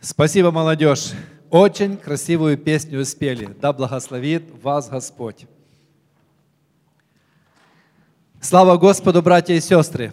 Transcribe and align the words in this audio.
Спасибо, 0.00 0.50
молодежь. 0.50 1.12
Очень 1.50 1.98
красивую 1.98 2.56
песню 2.56 3.04
спели. 3.04 3.54
Да 3.60 3.70
благословит 3.74 4.44
вас 4.62 4.88
Господь. 4.88 5.46
Слава 8.40 8.78
Господу, 8.78 9.20
братья 9.20 9.52
и 9.52 9.60
сестры. 9.60 10.12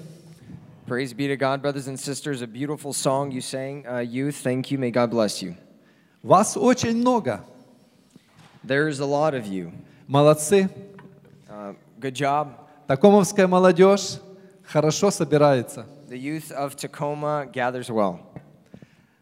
Praise 0.88 1.14
be 1.14 1.28
to 1.28 1.38
God, 1.38 1.62
brothers 1.62 1.88
and 1.88 1.98
sisters. 1.98 2.42
A 2.42 2.48
beautiful 2.48 2.92
song 2.92 3.32
you 3.32 3.40
sang, 3.40 3.86
uh, 3.86 4.00
youth. 4.00 4.36
Thank 4.44 4.72
you. 4.72 4.78
May 4.78 4.92
God 4.92 5.10
bless 5.10 5.42
you. 5.42 5.56
Вас 6.22 6.58
очень 6.58 6.98
много. 6.98 7.42
There's 8.66 9.00
a 9.00 9.06
lot 9.06 9.34
of 9.34 9.48
you. 9.48 9.72
Молодцы. 10.10 10.70
Uh, 11.50 11.76
good 12.02 12.14
job. 12.14 12.50
Такомовская 12.88 13.48
молодежь 13.48 14.20
хорошо 14.66 15.12
собирается. 15.12 15.86
The 16.10 16.18
youth 16.18 16.52
of 16.52 16.76
Tacoma 16.76 17.50
gathers 17.50 17.90
well. 17.90 18.20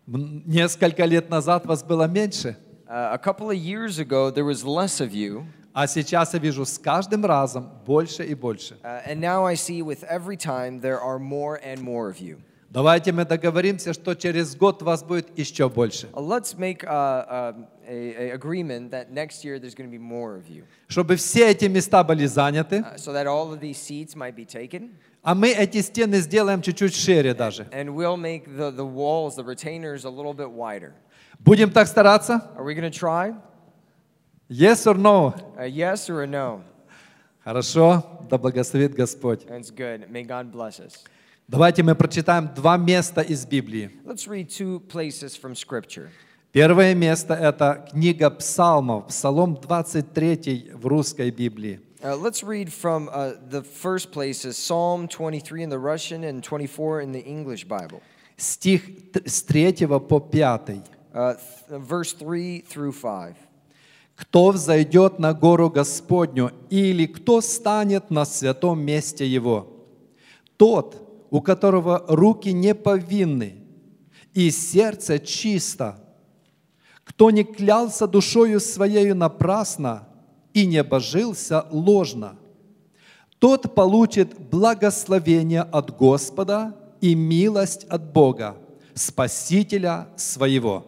Несколько 0.08 1.06
лет 1.06 1.30
назад 1.30 1.66
вас 1.66 1.84
было 1.84 2.08
меньше, 2.08 2.58
Uh, 2.88 3.10
a 3.14 3.18
couple 3.18 3.50
of 3.50 3.58
years 3.58 3.98
ago, 3.98 4.30
there 4.30 4.46
was 4.46 4.64
less 4.64 5.02
of 5.02 5.12
you, 5.12 5.44
а 5.74 5.88
сейчас 5.88 6.36
я 6.36 6.40
вижу 6.40 6.66
с 6.68 6.78
каждым 6.78 7.26
разом 7.26 7.68
больше 7.84 8.24
и 8.24 8.36
больше. 8.36 8.78
uh, 8.84 9.02
and 9.08 9.20
now 9.20 9.44
I 9.44 9.56
see 9.56 9.82
with 9.82 10.04
every 10.04 10.38
time 10.38 10.80
there 10.82 11.02
are 11.02 11.18
more 11.18 11.60
and 11.66 11.82
more 11.82 12.08
of 12.12 12.20
you. 12.20 12.38
Давайте 12.70 13.12
мы 13.12 13.26
договоримся, 13.26 13.94
что 13.94 14.14
через 14.14 14.56
год 14.56 14.84
вас 14.84 15.02
будет 15.04 15.36
еще 15.36 15.68
больше. 15.68 16.08
Uh, 16.14 16.22
let's 16.22 16.56
make 16.56 16.84
uh, 16.84 17.26
uh, 17.28 17.54
a, 17.88 18.30
a 18.30 18.38
agreement 18.38 18.92
that 18.92 19.12
next 19.12 19.44
year 19.44 19.58
there's 19.58 19.74
going 19.74 19.90
to 19.90 19.92
be 19.92 19.98
more 19.98 20.36
of 20.36 20.48
you, 20.48 20.64
Чтобы 20.88 21.16
все 21.16 21.50
эти 21.50 21.66
места 21.66 22.04
были 22.04 22.28
заняты, 22.28 22.82
uh, 22.82 22.98
so 22.98 23.12
that 23.12 23.26
all 23.26 23.52
of 23.52 23.60
these 23.60 23.78
seats 23.80 24.16
might 24.16 24.36
be 24.36 24.46
taken, 24.46 24.92
а 25.26 25.34
мы 25.34 25.50
эти 25.50 25.82
стены 25.82 26.20
сделаем 26.20 26.62
чуть-чуть 26.62 26.94
шире 26.96 27.34
даже. 27.34 27.68
and 27.72 27.90
we'll 27.96 28.16
make 28.16 28.46
the, 28.56 28.70
the 28.72 28.86
walls, 28.86 29.36
the 29.36 29.44
retainers, 29.44 30.06
a 30.06 30.10
little 30.10 30.34
bit 30.36 30.50
wider. 30.52 30.94
Будем 31.40 31.72
так 31.72 31.88
стараться? 31.88 32.42
Are 32.56 32.64
we 32.64 32.76
going 32.76 32.90
to 32.90 32.92
try? 32.92 33.34
Yes 34.48 34.86
or 34.86 34.96
no? 34.96 35.34
A 35.58 35.66
yes 35.68 36.10
or 36.10 36.22
a 36.22 36.28
no? 36.28 36.62
Хорошо, 37.44 38.04
да 38.30 38.38
благословит 38.38 38.94
Господь. 38.94 39.42
That's 39.48 39.72
good. 39.72 40.10
May 40.12 40.24
God 40.24 40.52
bless 40.52 40.80
us. 40.80 41.04
Давайте 41.48 41.84
мы 41.84 41.96
прочитаем 41.96 42.50
два 42.56 42.78
места 42.78 43.22
из 43.22 43.46
Библии. 43.46 43.90
Let's 44.06 44.28
read 44.28 44.48
two 44.50 44.80
places 44.80 45.36
from 45.36 45.54
Scripture. 45.56 46.10
Первое 46.52 46.96
место– 46.96 47.34
это 47.36 47.86
книга 47.92 48.30
Псалмов, 48.30 49.08
Псалом 49.08 49.56
23 49.56 50.72
в 50.74 50.86
русской 50.88 51.30
Библии. 51.30 51.82
Uh, 52.06 52.16
let's 52.16 52.44
read 52.44 52.72
from 52.72 53.10
uh, 53.12 53.32
the 53.50 53.64
first 53.64 54.12
place 54.12 54.46
is 54.46 54.56
Psalm 54.56 55.08
23 55.08 55.64
in 55.64 55.70
the 55.72 55.80
Russian 55.80 56.24
and 56.24 56.44
24 56.44 57.02
in 57.02 57.12
the 57.12 57.24
English 57.26 57.66
Bible. 57.66 58.00
Стих 58.38 58.84
с 59.26 59.42
3 59.42 59.88
по 60.08 60.20
5. 60.20 60.84
Uh, 61.16 61.36
verse 61.70 62.14
3 62.14 62.62
through 62.62 62.92
5. 62.92 63.36
«Кто 64.16 64.52
взойдет 64.52 65.18
на 65.18 65.34
гору 65.34 65.72
Господню, 65.72 66.52
или 66.70 67.08
кто 67.08 67.42
станет 67.42 68.12
на 68.12 68.26
святом 68.26 68.82
месте 68.82 69.26
Его? 69.26 69.66
Тот, 70.58 71.28
у 71.32 71.42
которого 71.42 72.06
руки 72.08 72.54
не 72.54 72.76
повинны, 72.76 73.56
и 74.36 74.52
сердце 74.52 75.18
чисто, 75.18 75.98
кто 77.04 77.32
не 77.32 77.44
клялся 77.44 78.06
душою 78.06 78.60
своею 78.60 79.16
напрасно 79.16 80.08
и 80.55 80.67
не 80.67 80.83
божился 80.83 81.67
ложно, 81.71 82.37
тот 83.39 83.75
получит 83.75 84.39
благословение 84.51 85.63
от 85.63 85.97
Господа 85.97 86.77
и 87.01 87.15
милость 87.15 87.85
от 87.85 88.13
Бога, 88.13 88.57
Спасителя 88.95 90.09
своего». 90.17 90.85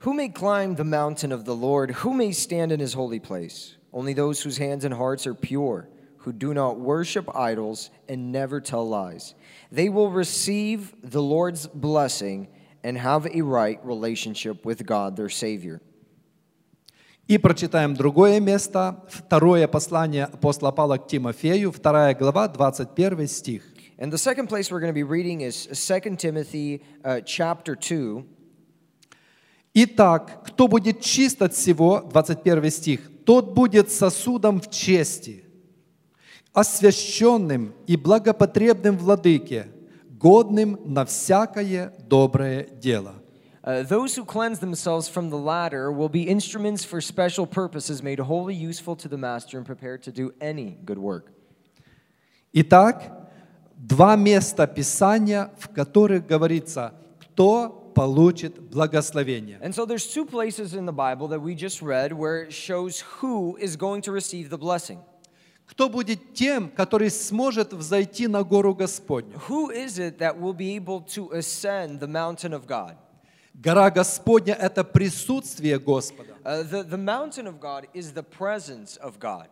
Who 0.00 0.12
may 0.14 0.28
climb 0.28 0.76
the 0.76 0.84
mountain 0.84 1.32
of 1.32 1.44
the 1.44 1.54
Lord? 1.54 1.90
Who 2.02 2.12
may 2.14 2.30
stand 2.30 2.70
in 2.70 2.80
his 2.80 2.94
holy 2.94 3.18
place? 3.18 3.76
Only 3.92 4.12
those 4.12 4.42
whose 4.42 4.58
hands 4.58 4.84
and 4.84 4.94
hearts 4.94 5.26
are 5.26 5.34
pure, 5.34 5.88
who 6.18 6.32
do 6.32 6.54
not 6.54 6.78
worship 6.78 7.34
idols 7.34 7.90
and 8.08 8.30
never 8.30 8.60
tell 8.60 8.86
lies. 8.86 9.34
They 9.72 9.88
will 9.88 10.10
receive 10.10 10.94
the 11.02 11.22
Lord's 11.22 11.66
blessing 11.66 12.48
and 12.84 12.96
have 12.98 13.26
a 13.26 13.40
right 13.42 13.80
relationship 13.84 14.64
with 14.64 14.86
God, 14.86 15.16
their 15.16 15.28
Savior. 15.28 15.80
И 17.27 17.37
прочитаем 17.37 17.93
другое 17.93 18.39
место, 18.39 19.05
второе 19.09 19.67
послание 19.67 20.25
апостола 20.25 20.71
Павла 20.71 20.97
к 20.97 21.07
Тимофею, 21.07 21.71
вторая 21.71 22.13
глава, 22.15 22.47
21 22.47 23.27
стих. 23.27 23.63
And 23.97 24.11
the 24.11 24.17
second 24.17 24.47
place 24.47 24.71
we're 24.71 24.79
going 24.79 24.93
to 24.93 24.93
be 24.93 25.03
reading 25.03 25.41
is 25.41 25.67
2 25.71 26.17
Timothy 26.17 26.81
uh, 27.03 27.21
chapter 27.23 27.75
2. 27.75 28.25
Итак, 29.73 30.43
кто 30.45 30.67
будет 30.67 31.01
чист 31.01 31.41
от 31.41 31.53
всего, 31.53 32.01
21 32.01 32.71
стих, 32.71 33.11
тот 33.25 33.53
будет 33.53 33.91
сосудом 33.91 34.59
в 34.59 34.69
чести, 34.69 35.45
освященным 36.51 37.73
и 37.87 37.95
благопотребным 37.95 38.97
владыке, 38.97 39.67
годным 40.09 40.79
на 40.83 41.05
всякое 41.05 41.93
доброе 41.99 42.65
дело. 42.65 43.20
Uh, 43.64 43.82
those 43.82 44.14
who 44.14 44.24
cleanse 44.24 44.60
themselves 44.60 45.08
from 45.08 45.28
the 45.28 45.36
latter 45.36 45.90
will 45.90 46.08
be 46.08 46.22
instruments 46.22 46.84
for 46.84 47.00
special 47.00 47.46
purposes, 47.46 48.00
made 48.00 48.20
wholly 48.20 48.54
useful 48.54 48.94
to 48.94 49.08
the 49.08 49.18
master 49.18 49.56
and 49.56 49.66
prepared 49.66 50.02
to 50.04 50.12
do 50.12 50.32
any 50.40 50.78
good 50.84 50.98
work. 50.98 51.32
Итак, 52.52 53.28
два 53.76 54.16
места 54.16 54.66
Писания, 54.66 55.50
в 55.58 55.68
которых 55.68 56.26
говорится, 56.26 56.94
кто 57.18 57.92
получит 57.94 58.60
благословение. 58.60 59.58
And 59.60 59.74
so 59.74 59.84
there's 59.84 60.06
two 60.12 60.24
places 60.24 60.74
in 60.74 60.86
the 60.86 60.92
Bible 60.92 61.26
that 61.28 61.40
we 61.40 61.54
just 61.54 61.82
read 61.82 62.12
where 62.12 62.44
it 62.44 62.52
shows 62.52 63.00
who 63.20 63.56
is 63.56 63.76
going 63.76 64.02
to 64.02 64.12
receive 64.12 64.48
the 64.48 64.58
blessing. 64.58 65.00
Кто 65.66 65.88
будет 65.88 66.34
тем, 66.34 66.70
который 66.70 67.10
сможет 67.10 67.72
взойти 67.72 68.28
на 68.28 68.44
гору 68.44 68.74
Господню? 68.74 69.40
Who 69.48 69.70
is 69.70 69.98
it 69.98 70.18
that 70.18 70.38
will 70.38 70.54
be 70.54 70.76
able 70.76 71.00
to 71.14 71.32
ascend 71.32 71.98
the 71.98 72.06
mountain 72.06 72.52
of 72.52 72.68
God? 72.68 72.96
Гора 73.53 73.89
Господня– 73.91 74.53
это 74.59 74.83
присутствие 74.83 75.77
Господа. 75.79 76.35
Uh, 76.43 76.63
the, 76.63 76.83
the 76.83 76.97
mountain 76.97 77.47
of 77.47 77.59
God 77.59 77.87
is 77.93 78.13
the 78.13 78.23
presence 78.23 78.97
of 78.97 79.19
God. 79.19 79.47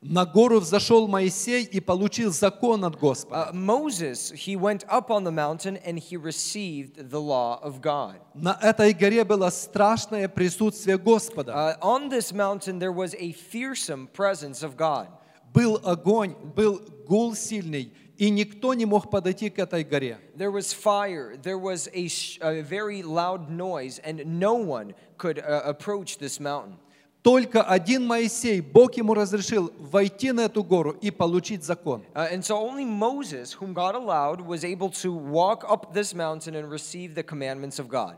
На 0.00 0.24
гору 0.24 0.60
взошел 0.60 1.08
Моисей 1.08 1.64
и 1.64 1.80
получил 1.80 2.30
закон 2.30 2.84
от 2.84 2.96
Господа. 2.96 3.50
Uh, 3.50 3.52
Moses, 3.52 4.30
he 4.30 4.54
went 4.54 4.84
up 4.88 5.10
on 5.10 5.24
the 5.24 5.32
mountain 5.32 5.76
and 5.78 5.98
he 5.98 6.16
received 6.16 7.10
the 7.10 7.20
law 7.20 7.58
of 7.62 7.80
God. 7.80 8.20
На 8.34 8.56
этой 8.62 8.92
горе 8.92 9.24
было 9.24 9.50
страшное 9.50 10.28
присутствие 10.28 10.98
Господа. 10.98 11.52
Uh, 11.52 11.76
on 11.82 12.08
this 12.08 12.32
mountain, 12.32 12.78
there 12.78 12.92
was 12.92 13.14
a 13.18 13.32
fearsome 13.32 14.06
presence 14.12 14.62
of 14.62 14.76
God. 14.76 15.08
Был 15.52 15.80
огонь, 15.82 16.36
был 16.54 16.80
гул 17.08 17.34
сильный, 17.34 17.92
и 18.18 18.30
никто 18.30 18.74
не 18.74 18.84
мог 18.84 19.10
подойти 19.10 19.48
к 19.48 19.58
этой 19.58 19.84
горе. 19.84 20.18
There 20.36 20.50
was 20.50 20.72
fire, 20.72 21.36
there 21.40 21.58
was 21.58 21.88
a, 21.94 22.08
a 22.42 22.62
very 22.62 23.02
loud 23.02 23.48
noise, 23.48 24.00
and 24.04 24.26
no 24.26 24.54
one 24.54 24.94
could 25.16 25.38
uh, 25.38 25.62
approach 25.64 26.18
this 26.18 26.40
mountain. 26.40 26.76
Только 27.22 27.62
один 27.62 28.06
Моисей, 28.06 28.60
Бог 28.60 28.96
ему 28.96 29.14
разрешил 29.14 29.72
войти 29.78 30.32
на 30.32 30.42
эту 30.42 30.64
гору 30.64 30.96
и 31.00 31.10
получить 31.10 31.62
закон. 31.62 32.02
Uh, 32.14 32.28
and 32.32 32.44
so 32.44 32.56
only 32.56 32.84
Moses, 32.84 33.52
whom 33.52 33.72
God 33.72 33.94
allowed, 33.94 34.40
was 34.40 34.64
able 34.64 34.90
to 34.90 35.12
walk 35.12 35.64
up 35.68 35.94
this 35.94 36.12
mountain 36.12 36.56
and 36.56 36.70
receive 36.70 37.14
the 37.14 37.22
commandments 37.22 37.78
of 37.78 37.88
God. 37.88 38.16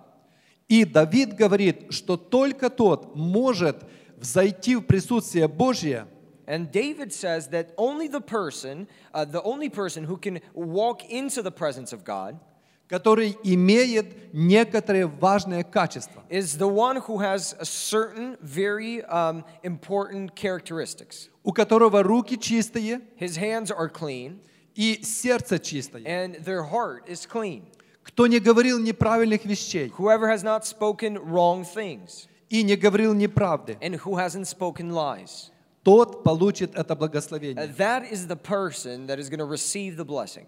И 0.69 0.85
Давид 0.85 1.35
говорит, 1.35 1.93
что 1.93 2.17
только 2.17 2.71
тот 2.71 3.15
может 3.17 3.85
взойти 4.17 4.77
в 4.77 4.83
присутствие 4.83 5.49
Божье, 5.49 6.07
And 6.50 6.72
David 6.72 7.12
says 7.12 7.48
that 7.50 7.74
only 7.78 8.08
the 8.08 8.22
person, 8.22 8.88
uh, 9.14 9.26
the 9.26 9.42
only 9.42 9.70
person 9.70 10.04
who 10.04 10.18
can 10.18 10.42
walk 10.54 11.04
into 11.10 11.42
the 11.42 11.52
presence 11.52 11.92
of 11.92 12.04
God, 12.04 12.40
который 12.88 13.36
имеет 13.44 14.32
некоторые 14.32 15.08
важные 15.08 15.64
качества. 15.64 16.24
is 16.30 16.58
the 16.60 16.68
one 16.68 16.98
who 16.98 17.18
has 17.18 17.56
a 17.60 17.66
certain 17.66 18.38
very 18.42 19.04
um, 19.06 19.44
important 19.64 20.36
characteristics. 20.36 21.30
у 21.44 21.52
которого 21.52 22.04
руки 22.04 22.38
чистые 22.38 23.02
His 23.20 23.38
hands 23.38 23.72
are 23.72 23.90
clean 23.90 24.40
и 24.76 25.02
сердце 25.04 25.58
чистое, 25.58 26.04
and 26.06 26.36
their 26.46 26.62
heart 26.62 27.08
is 27.08 27.26
clean. 27.26 27.64
кто 28.04 28.28
не 28.28 28.40
говорил 28.40 28.78
неправильных 28.78 29.46
вещей 29.46 29.92
Whoever 29.98 30.28
has 30.30 30.44
not 30.44 30.64
spoken 30.64 31.18
wrong 31.18 31.64
things 31.66 32.28
и 32.52 32.62
не 32.62 32.76
говорил 32.76 33.16
неправды, 33.16 33.78
and 33.82 33.96
who 33.96 34.16
hasn't 34.18 34.46
spoken 34.46 34.92
lies. 34.92 35.50
Тот 35.83 36.23
получит 36.25 36.75
это 36.75 36.95
Uh, 36.95 36.97
благословение. 36.97 37.67
that 37.77 38.05
is 38.11 38.27
the 38.27 38.37
person 38.37 39.07
that 39.07 39.19
is 39.19 39.29
going 39.29 39.39
to 39.39 39.45
receive 39.45 39.97
the 39.97 40.05
blessing. 40.05 40.47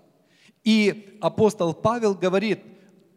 И 0.64 1.18
апостол 1.20 1.74
Павел 1.74 2.14
говорит 2.14 2.60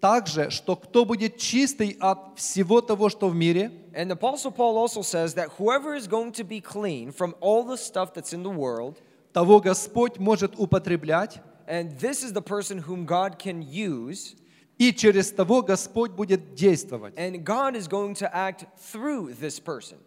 также, 0.01 0.49
что 0.49 0.75
кто 0.75 1.05
будет 1.05 1.37
чистый 1.37 1.97
от 1.99 2.37
всего 2.37 2.81
того, 2.81 3.09
что 3.09 3.29
в 3.29 3.35
мире, 3.35 3.71
And 3.93 4.09
the 4.09 4.15
Apostle 4.15 4.51
Paul 4.51 4.77
also 4.77 5.01
says 5.01 5.35
that 5.35 5.49
whoever 5.57 5.95
is 5.95 6.07
going 6.07 6.31
to 6.33 6.43
be 6.43 6.59
clean 6.59 7.11
from 7.11 7.33
all 7.39 7.63
the 7.63 7.77
stuff 7.77 8.13
that's 8.13 8.33
in 8.33 8.43
the 8.43 8.49
world, 8.49 8.97
того 9.33 9.59
Господь 9.61 10.17
может 10.19 10.55
употреблять 10.57 11.39
and 11.67 11.97
this 11.99 12.23
is 12.23 12.31
the 12.33 12.41
person 12.41 12.77
whom 12.79 13.05
God 13.05 13.37
can 13.39 13.61
use 13.61 14.35
И 14.77 14.91
через 14.91 15.31
того 15.31 15.61
Господь 15.61 16.11
будет 16.11 16.53
действовать. 16.55 17.15
And 17.15 17.43
God 17.45 17.75
is 17.75 17.87
going 17.87 18.13
to 18.15 18.29
act 18.35 18.65
through 18.77 19.33
this 19.39 19.59
person. 19.59 19.97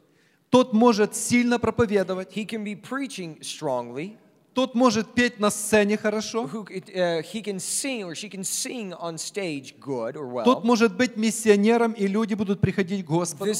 Тот 0.50 0.72
может 0.72 1.14
сильно 1.14 1.58
проповедовать, 1.58 2.36
He 2.36 2.46
can 2.46 2.64
be 2.64 2.74
preaching 2.74 3.40
strongly. 3.40 4.16
тот 4.58 4.74
может 4.74 5.14
петь 5.14 5.38
на 5.38 5.50
сцене 5.50 5.96
хорошо, 5.96 6.44
uh, 6.44 7.22
тот 10.44 10.64
может 10.64 10.96
быть 10.96 11.16
миссионером, 11.16 11.92
и 11.92 12.08
люди 12.08 12.34
будут 12.34 12.60
приходить 12.60 13.04
к 13.04 13.08
Господу. 13.08 13.52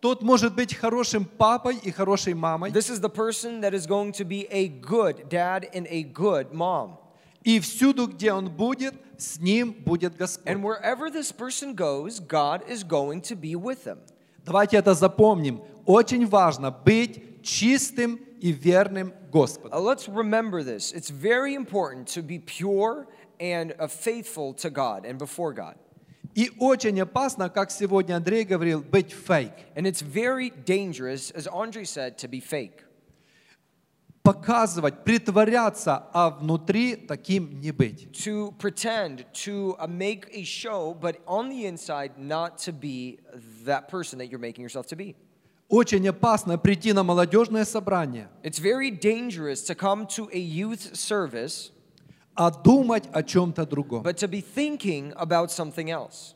Тот 0.00 0.22
может 0.22 0.54
быть 0.54 0.74
хорошим 0.74 1.24
папой 1.24 1.76
и 1.82 1.90
хорошей 1.90 2.34
мамой. 2.34 2.70
This 2.70 2.90
is 2.90 3.00
the 3.00 3.08
person 3.08 3.60
that 3.60 3.74
is 3.74 3.86
going 3.86 4.12
to 4.12 4.24
be 4.24 4.46
a 4.52 4.68
good 4.68 5.28
dad 5.28 5.68
and 5.74 5.88
a 5.90 6.04
good 6.04 6.52
mom. 6.52 6.98
И 7.43 7.59
всюду, 7.59 8.07
где 8.07 8.33
он 8.33 8.49
будет, 8.49 8.93
с 9.17 9.39
ним 9.39 9.71
будет 9.71 10.17
Господь. 10.17 10.47
And 10.47 10.61
wherever 10.61 11.09
this 11.09 11.31
person 11.31 11.73
goes, 11.73 12.19
God 12.19 12.63
is 12.69 12.83
going 12.83 13.21
to 13.21 13.35
be 13.35 13.55
with 13.55 13.83
them. 13.85 13.99
Давайте 14.45 14.77
это 14.77 14.93
запомним. 14.93 15.61
Очень 15.85 16.27
важно 16.27 16.71
быть 16.71 17.41
чистым 17.43 18.19
и 18.41 18.51
верным 18.51 19.13
Господу. 19.31 19.69
Uh, 19.73 19.79
let's 19.79 20.07
remember 20.07 20.63
this. 20.63 20.91
It's 20.91 21.09
very 21.09 21.55
important 21.55 22.07
to 22.09 22.21
be 22.21 22.39
pure 22.39 23.07
and 23.39 23.73
uh, 23.79 23.87
faithful 23.87 24.53
to 24.55 24.69
God 24.69 25.05
and 25.05 25.17
before 25.17 25.53
God. 25.53 25.75
И 26.35 26.51
очень 26.59 26.99
опасно, 27.01 27.49
как 27.49 27.71
сегодня 27.71 28.15
Андрей 28.15 28.43
говорил, 28.43 28.81
быть 28.81 29.11
фейк. 29.11 29.53
And 29.75 29.87
it's 29.87 30.01
very 30.01 30.51
dangerous, 30.65 31.31
as 31.31 31.47
Andre 31.47 31.83
said, 31.83 32.17
to 32.19 32.27
be 32.27 32.39
fake. 32.39 32.82
Показывать, 34.24 35.04
притворяться, 35.04 36.06
а 36.14 36.30
внутри 36.30 36.96
таким 36.96 37.60
не 37.60 37.72
быть. 37.72 38.08
To 38.24 38.52
pretend, 38.58 39.26
to 39.44 39.76
uh, 39.78 39.86
make 39.86 40.26
a 40.32 40.42
show, 40.44 40.94
but 40.98 41.20
on 41.26 41.50
the 41.50 41.66
inside, 41.66 42.12
not 42.16 42.56
to 42.56 42.72
be 42.72 43.18
that 43.66 43.88
person 43.90 44.18
that 44.18 44.30
you're 44.30 44.38
making 44.40 44.62
yourself 44.64 44.86
to 44.86 44.96
be. 44.96 45.14
Очень 45.68 46.08
опасно 46.08 46.56
прийти 46.56 46.94
на 46.94 47.02
молодежное 47.02 47.66
собрание, 47.66 48.28
It's 48.42 48.58
very 48.58 48.90
dangerous 48.90 49.62
to 49.64 49.74
come 49.74 50.06
to 50.16 50.30
a 50.32 50.38
youth 50.40 50.94
service, 50.94 51.70
а 52.34 52.50
думать 52.50 53.04
о 53.12 53.22
чем-то 53.22 53.66
другом. 53.66 54.02
but 54.02 54.16
to 54.16 54.26
be 54.26 54.40
thinking 54.40 55.12
about 55.16 55.50
something 55.50 55.90
else. 55.90 56.34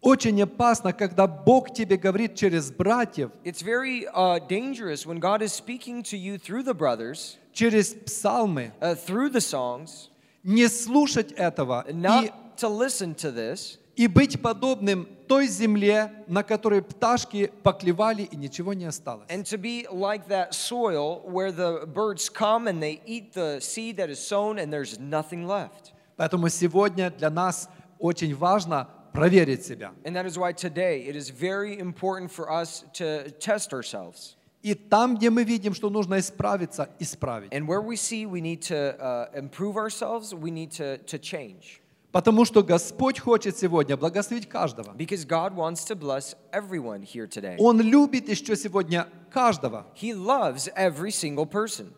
Очень 0.00 0.40
опасно, 0.42 0.92
когда 0.92 1.26
Бог 1.26 1.74
тебе 1.74 1.96
говорит 1.96 2.36
через 2.36 2.70
братьев, 2.70 3.30
It's 3.44 3.62
very 3.62 4.06
uh, 4.14 4.38
dangerous 4.48 5.04
when 5.04 5.18
God 5.18 5.42
is 5.42 5.52
speaking 5.52 6.02
to 6.04 6.16
you 6.16 6.38
through 6.38 6.62
the 6.62 6.74
brothers, 6.74 7.36
через 7.52 7.94
псалмы, 7.94 8.72
uh, 8.80 8.94
through 8.94 9.30
the 9.30 9.40
songs, 9.40 10.08
не 10.44 10.68
слушать 10.68 11.32
этого 11.32 11.84
и, 11.88 11.92
not 11.92 12.32
to 12.56 12.68
listen 12.68 13.12
to 13.16 13.32
this, 13.32 13.78
и 13.96 14.06
быть 14.06 14.40
подобным 14.40 15.08
той 15.26 15.48
земле, 15.48 16.12
на 16.28 16.44
которой 16.44 16.80
пташки 16.80 17.50
поклевали 17.64 18.22
и 18.22 18.36
ничего 18.36 18.72
не 18.74 18.84
осталось. 18.84 19.26
and 19.28 19.44
to 19.44 19.58
be 19.58 19.84
like 19.90 20.28
that 20.28 20.54
soil 20.54 21.20
where 21.24 21.50
the 21.50 21.84
birds 21.86 22.28
come 22.28 22.68
and 22.68 22.80
they 22.80 23.00
eat 23.04 23.32
the 23.32 23.58
seed 23.60 23.96
that 23.96 24.08
is 24.08 24.20
sown 24.20 24.60
and 24.60 24.72
there's 24.72 25.00
nothing 25.00 25.44
left. 25.44 25.92
Поэтому 26.16 26.48
сегодня 26.48 27.10
для 27.10 27.30
нас 27.30 27.68
очень 27.98 28.34
важно 28.36 28.88
проверить 29.12 29.64
себя. 29.64 29.92
And 30.04 30.14
that 30.14 30.26
is 30.26 30.38
why 30.38 30.52
today 30.52 31.06
it 31.06 31.16
is 31.16 31.30
very 31.30 31.78
important 31.78 32.30
for 32.30 32.50
us 32.50 32.84
to 32.94 33.30
test 33.38 33.72
ourselves. 33.72 34.36
И 34.62 34.74
там, 34.74 35.16
где 35.16 35.30
мы 35.30 35.44
видим, 35.44 35.72
что 35.72 35.88
нужно 35.88 36.18
исправиться, 36.18 36.90
исправить. 36.98 37.52
And 37.52 37.66
where 37.66 37.80
we 37.80 37.96
see 37.96 38.26
we 38.26 38.40
need 38.40 38.60
to 38.62 38.96
uh, 38.98 39.28
improve 39.34 39.76
ourselves, 39.76 40.34
we 40.34 40.50
need 40.50 40.70
to, 40.72 40.98
to 41.06 41.18
change. 41.18 41.80
Потому 42.10 42.44
что 42.46 42.62
Господь 42.62 43.20
хочет 43.20 43.56
сегодня 43.56 43.96
благословить 43.96 44.48
каждого. 44.48 44.94
Because 44.94 45.24
God 45.24 45.54
wants 45.54 45.84
to 45.84 45.94
bless 45.94 46.34
everyone 46.52 47.02
here 47.02 47.26
today. 47.26 47.56
Он 47.58 47.80
любит 47.80 48.28
еще 48.28 48.56
сегодня 48.56 49.06
каждого. 49.30 49.86
He 49.94 50.12
loves 50.12 50.68
every 50.74 51.10
single 51.10 51.46
person. 51.46 51.92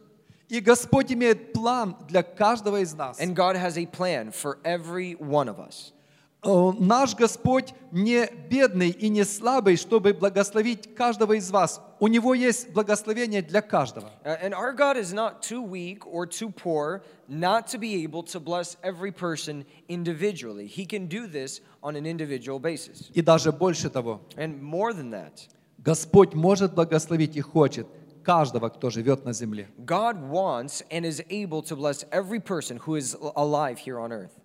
И 0.49 0.61
Господь 0.61 1.13
имеет 1.13 1.53
план 1.53 1.97
для 2.09 2.25
каждого 2.25 2.83
из 2.83 2.93
нас. 2.93 3.21
And 3.21 3.35
God 3.35 3.57
has 3.57 3.79
a 3.79 3.87
plan 3.87 4.33
for 4.33 4.59
every 4.65 5.15
one 5.15 5.49
of 5.49 5.61
us. 5.61 5.93
Э, 6.43 6.73
Наш 6.79 7.15
Господь 7.15 7.75
не 7.93 8.27
бедный 8.49 8.91
и 8.91 9.09
не 9.09 9.25
слабый, 9.25 9.77
чтобы 9.77 10.15
благословить 10.15 10.95
каждого 10.95 11.35
из 11.35 11.51
вас. 11.51 11.83
У 11.99 12.09
Него 12.09 12.33
есть 12.35 12.73
благословение 12.73 13.43
для 13.43 13.61
каждого. 13.61 14.11
Uh, 14.25 14.39
and 14.43 14.55
our 14.55 14.73
God 14.73 14.97
is 14.97 15.13
not 15.13 15.43
too 15.43 15.63
weak 15.63 16.07
or 16.07 16.27
too 16.27 16.51
poor 16.51 17.03
not 17.29 17.67
to 17.69 17.79
be 17.79 18.03
able 18.03 18.23
to 18.23 18.41
bless 18.41 18.79
every 18.83 19.13
person 19.13 19.67
individually. 19.89 20.67
He 20.67 20.87
can 20.87 21.09
do 21.09 21.27
this 21.27 21.61
on 21.83 21.95
an 21.95 22.07
individual 22.07 22.59
basis. 22.59 23.11
И 23.13 23.21
даже 23.21 23.53
больше 23.53 23.91
того, 23.91 24.23
And 24.37 24.63
more 24.63 24.95
than 24.95 25.11
that, 25.11 25.47
Господь 25.79 26.33
может 26.33 26.75
благословить 26.75 27.37
и 27.37 27.43
хочет 27.43 27.87
каждого, 28.23 28.71
кто 28.71 28.89
живет 28.89 29.27
на 29.27 29.35
земле. 29.35 29.69
God 29.85 30.17
wants 30.31 30.83
and 30.91 31.05
is 31.05 31.23
able 31.29 31.63
to 31.63 31.77
bless 31.77 32.05
every 32.11 32.41
person 32.41 32.79
who 32.79 32.97
is 32.97 33.15
alive 33.37 33.79
here 33.79 33.99
on 33.99 34.11
earth. 34.11 34.40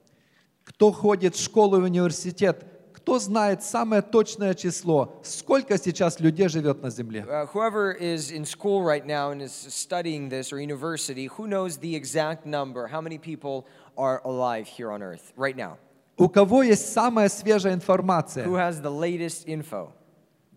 Кто 0.76 0.92
ходит 0.92 1.38
в 1.38 1.42
школу 1.42 1.80
и 1.80 1.84
университет, 1.84 2.66
кто 2.92 3.18
знает 3.18 3.64
самое 3.64 4.02
точное 4.02 4.54
число, 4.54 5.22
сколько 5.24 5.78
сейчас 5.78 6.20
людей 6.20 6.50
живет 6.50 6.82
на 6.84 6.90
земле? 6.90 7.26
Uh, 7.26 7.48
whoever 7.54 7.94
is 7.98 8.30
in 8.30 8.44
school 8.44 8.84
right 8.84 9.06
now 9.06 9.32
and 9.32 9.42
is 9.42 9.54
studying 9.54 10.28
this 10.28 10.52
or 10.52 10.60
university, 10.60 11.28
who 11.28 11.48
knows 11.48 11.78
the 11.78 11.96
exact 11.96 12.46
number, 12.46 12.88
how 12.88 13.00
many 13.00 13.18
people 13.18 13.66
are 13.98 14.22
alive 14.26 14.68
here 14.68 14.92
on 14.92 15.02
earth 15.02 15.32
right 15.38 15.56
now? 15.56 15.78
У 16.18 16.28
кого 16.28 16.62
есть 16.62 16.92
самая 16.92 17.30
свежая 17.30 17.74
информация? 17.74 18.46
Who 18.46 18.56
has 18.56 18.82
the 18.82 18.92
latest 18.92 19.46
info? 19.48 19.94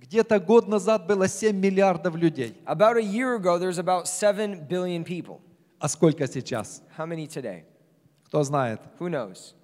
Где-то 0.01 0.41
год 0.41 0.67
назад 0.67 1.07
было 1.07 1.29
7 1.29 1.55
миллиардов 1.61 2.17
людей. 2.17 2.57
About 2.67 2.97
a 2.97 3.03
year 3.05 3.37
ago, 3.37 3.57
there's 3.57 3.79
about 3.79 4.09
7 4.09 4.67
billion 4.67 5.05
people. 5.05 5.39
А 5.79 5.87
сколько 5.89 6.27
сейчас? 6.27 6.83
How 6.97 7.07
many 7.07 7.29
today? 7.29 7.63
Кто 8.25 8.43
знает? 8.43 8.81
Who 8.99 9.09
knows? 9.09 9.55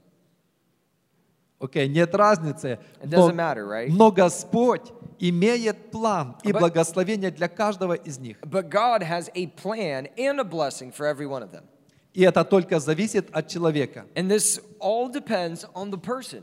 Окей, 1.64 1.88
нет 1.88 2.14
разницы. 2.14 2.78
Но, 3.02 3.31
matter, 3.31 3.66
right? 3.66 3.88
но 3.90 4.11
Господь 4.11 4.93
имеет 5.19 5.90
план 5.90 6.37
и 6.43 6.50
But- 6.50 6.58
благословение 6.61 7.31
для 7.31 7.49
каждого 7.49 7.94
из 7.94 8.19
них. 8.19 8.38
But 8.43 8.69
God 8.69 9.02
has 9.02 9.31
a 9.34 9.46
plan 9.46 10.08
and 10.19 10.38
a 10.40 10.44
blessing 10.44 10.93
for 10.93 11.06
every 11.06 11.26
one 11.26 11.43
of 11.43 11.50
them. 11.52 11.64
И 12.12 12.22
это 12.22 12.44
только 12.44 12.78
зависит 12.81 13.28
от 13.32 13.49
человека. 13.49 14.05
And 14.14 14.31
this 14.31 14.61
all 14.78 15.08
depends 15.11 15.64
on 15.75 15.90
the 15.90 15.99
person 15.99 16.43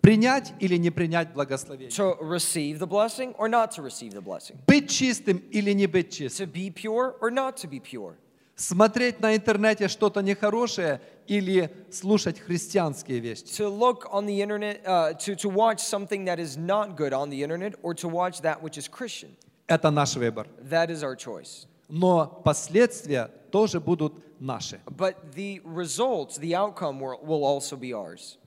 Принять 0.00 0.52
или 0.60 0.76
не 0.76 0.90
принять 0.90 1.32
благословение. 1.32 1.90
to 1.90 2.16
receive 2.20 2.78
the 2.78 2.86
blessing 2.86 3.34
or 3.38 3.48
not 3.48 3.72
to 3.72 3.82
receive 3.82 4.12
the 4.14 4.20
blessing, 4.22 4.56
Быть 4.66 4.88
чистым 4.90 5.38
или 5.50 5.72
не 5.72 5.86
быть 5.86 6.10
чистым. 6.10 6.46
to 6.46 6.52
be 6.52 6.70
pure 6.70 7.14
or 7.20 7.30
not 7.30 7.56
to 7.56 7.68
be 7.68 7.78
pure, 7.80 8.16
Смотреть 8.62 9.18
на 9.20 9.34
интернете 9.34 9.88
что-то 9.88 10.20
нехорошее 10.22 11.00
или 11.26 11.68
слушать 11.90 12.38
христианские 12.38 13.18
вещи. 13.18 13.42
to 13.56 13.68
look 13.68 14.06
on 14.12 14.24
the 14.24 14.40
internet, 14.40 14.80
uh, 14.86 15.12
to, 15.14 15.34
to 15.34 15.48
watch 15.48 15.80
something 15.80 16.24
that 16.26 16.38
is 16.38 16.56
not 16.56 16.96
good 16.96 17.12
on 17.12 17.28
the 17.28 17.42
internet, 17.42 17.74
or 17.82 17.92
to 17.92 18.06
watch 18.06 18.40
that 18.42 18.62
which 18.62 18.78
is 18.78 18.86
Christian. 18.86 19.30
Это 19.66 19.90
наш 19.90 20.14
выбор. 20.14 20.46
That 20.70 20.90
is 20.90 21.02
our 21.02 21.16
choice. 21.16 21.66
Но 21.88 22.40
последствия 22.44 23.30
тоже 23.50 23.80
будут 23.80 24.14
наши. 24.38 24.78
But 24.96 25.32
the 25.34 25.60
results, 25.64 26.38
the 26.38 26.54
outcome 26.54 27.00
will, 27.00 27.18
will 27.20 27.44
also 27.44 27.76
be 27.76 27.92
ours. 27.92 28.38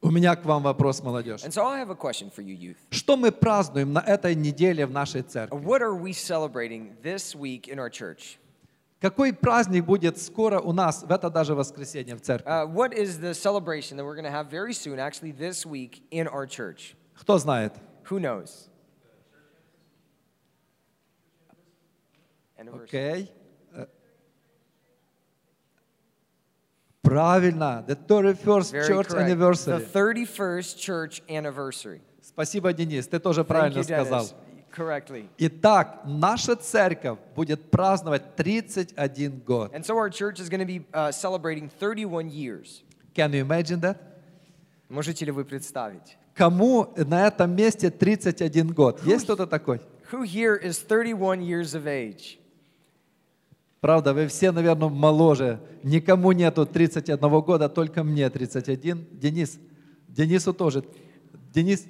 У 0.00 0.12
меня 0.12 0.36
к 0.36 0.44
вам 0.44 0.62
вопрос, 0.62 1.02
молодежь. 1.02 1.42
And 1.42 1.52
so 1.52 1.66
I 1.66 1.80
have 1.80 1.90
a 1.90 1.96
question 1.96 2.30
for 2.30 2.42
you, 2.42 2.54
youth. 2.54 2.76
Что 2.90 3.16
мы 3.16 3.32
празднуем 3.32 3.92
на 3.92 3.98
этой 3.98 4.36
неделе 4.36 4.86
в 4.86 4.92
нашей 4.92 5.22
церкви? 5.22 5.58
What 5.58 5.82
are 5.82 5.96
we 5.96 6.12
celebrating 6.12 6.94
this 7.02 7.34
week 7.34 7.66
in 7.66 7.80
our 7.80 7.90
church? 7.90 8.38
Какой 9.00 9.34
праздник 9.34 9.84
будет 9.84 10.18
скоро 10.18 10.58
у 10.58 10.72
нас, 10.72 11.02
в 11.02 11.12
это 11.12 11.28
даже 11.28 11.54
воскресенье 11.54 12.16
в 12.16 12.22
церкви? 12.22 12.50
Uh, 12.50 12.66
what 12.66 12.94
is 12.94 13.20
the 13.20 13.34
celebration 13.34 13.96
that 13.98 14.04
we're 14.04 14.14
going 14.14 14.24
to 14.24 14.30
have 14.30 14.46
very 14.50 14.72
soon, 14.72 14.98
actually 14.98 15.32
this 15.32 15.66
week 15.66 16.02
in 16.10 16.26
our 16.28 16.46
church? 16.46 16.96
Кто 17.14 17.36
знает? 17.38 17.74
Who 18.04 18.18
knows? 18.18 18.70
Окей. 22.58 23.30
Э, 23.74 23.86
Правильно, 27.02 27.84
the 27.86 27.94
31st 27.94 28.72
Very 28.72 28.86
church 28.88 29.08
correct. 29.08 29.30
anniversary. 29.30 29.78
The 29.78 29.84
31st 29.84 30.78
church 30.78 31.22
anniversary. 31.28 32.00
Спасибо, 32.22 32.72
Денис, 32.72 33.06
ты 33.06 33.18
тоже 33.20 33.42
Thank 33.42 33.46
правильно 33.46 33.78
you, 33.78 33.84
сказал. 33.84 34.24
Dennis. 34.24 34.34
Correctly. 34.76 35.28
Итак, 35.38 36.02
наша 36.04 36.54
церковь 36.54 37.18
будет 37.34 37.70
праздновать 37.70 38.36
31 38.36 39.40
год. 39.40 39.72
And 39.74 39.84
so 39.84 39.96
our 39.96 40.10
church 40.10 40.38
is 40.38 40.50
going 40.50 40.60
to 40.60 40.66
be 40.66 40.84
uh, 40.92 41.10
celebrating 41.10 41.70
31 41.80 42.28
years. 42.28 42.82
Can 43.14 43.32
you 43.32 43.40
imagine 43.40 43.80
that? 43.80 43.96
Можете 44.90 45.24
ли 45.24 45.32
вы 45.32 45.44
представить? 45.44 46.18
Кому 46.34 46.92
на 46.96 47.26
этом 47.26 47.56
месте 47.56 47.90
31 47.90 48.74
год? 48.74 49.02
Есть 49.04 49.24
кто-то 49.24 49.46
такой? 49.46 49.80
Who 50.12 50.22
here 50.22 50.60
is 50.62 50.78
31 50.78 51.40
years 51.40 51.74
of 51.74 51.86
age? 51.86 52.38
Правда, 53.80 54.12
вы 54.12 54.26
все, 54.26 54.52
наверное, 54.52 54.88
моложе. 54.88 55.60
Никому 55.82 56.32
нету 56.32 56.66
31 56.66 57.18
года, 57.40 57.68
только 57.68 58.04
мне 58.04 58.28
31. 58.28 59.06
Денис, 59.12 59.58
Денису 60.08 60.52
тоже. 60.52 60.84
Денис, 61.54 61.86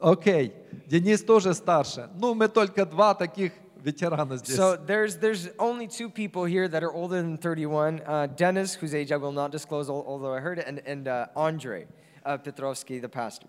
окей. 0.00 0.54
Денис 0.86 1.22
тоже 1.22 1.54
старше. 1.54 2.08
Ну, 2.16 2.34
мы 2.34 2.48
только 2.48 2.84
два 2.84 3.14
таких 3.14 3.52
ветерана 3.82 4.36
здесь. 4.36 4.56
So 4.56 4.76
there's 4.76 5.16
there's 5.18 5.48
only 5.58 5.86
two 5.86 6.08
people 6.10 6.44
here 6.44 6.68
that 6.68 6.82
are 6.82 6.92
older 6.92 7.22
than 7.22 7.38
31. 7.38 8.00
Uh, 8.06 8.26
Dennis, 8.36 8.74
whose 8.74 8.94
age 8.94 9.12
I 9.12 9.16
will 9.16 9.32
not 9.32 9.50
disclose, 9.50 9.88
al- 9.88 10.04
although 10.06 10.34
I 10.34 10.40
heard 10.40 10.58
it, 10.58 10.66
and 10.66 10.80
and 10.86 11.08
uh, 11.08 11.26
Andre 11.36 11.86
uh, 12.24 12.36
Petrovsky, 12.38 12.98
the 12.98 13.08
pastor. 13.08 13.48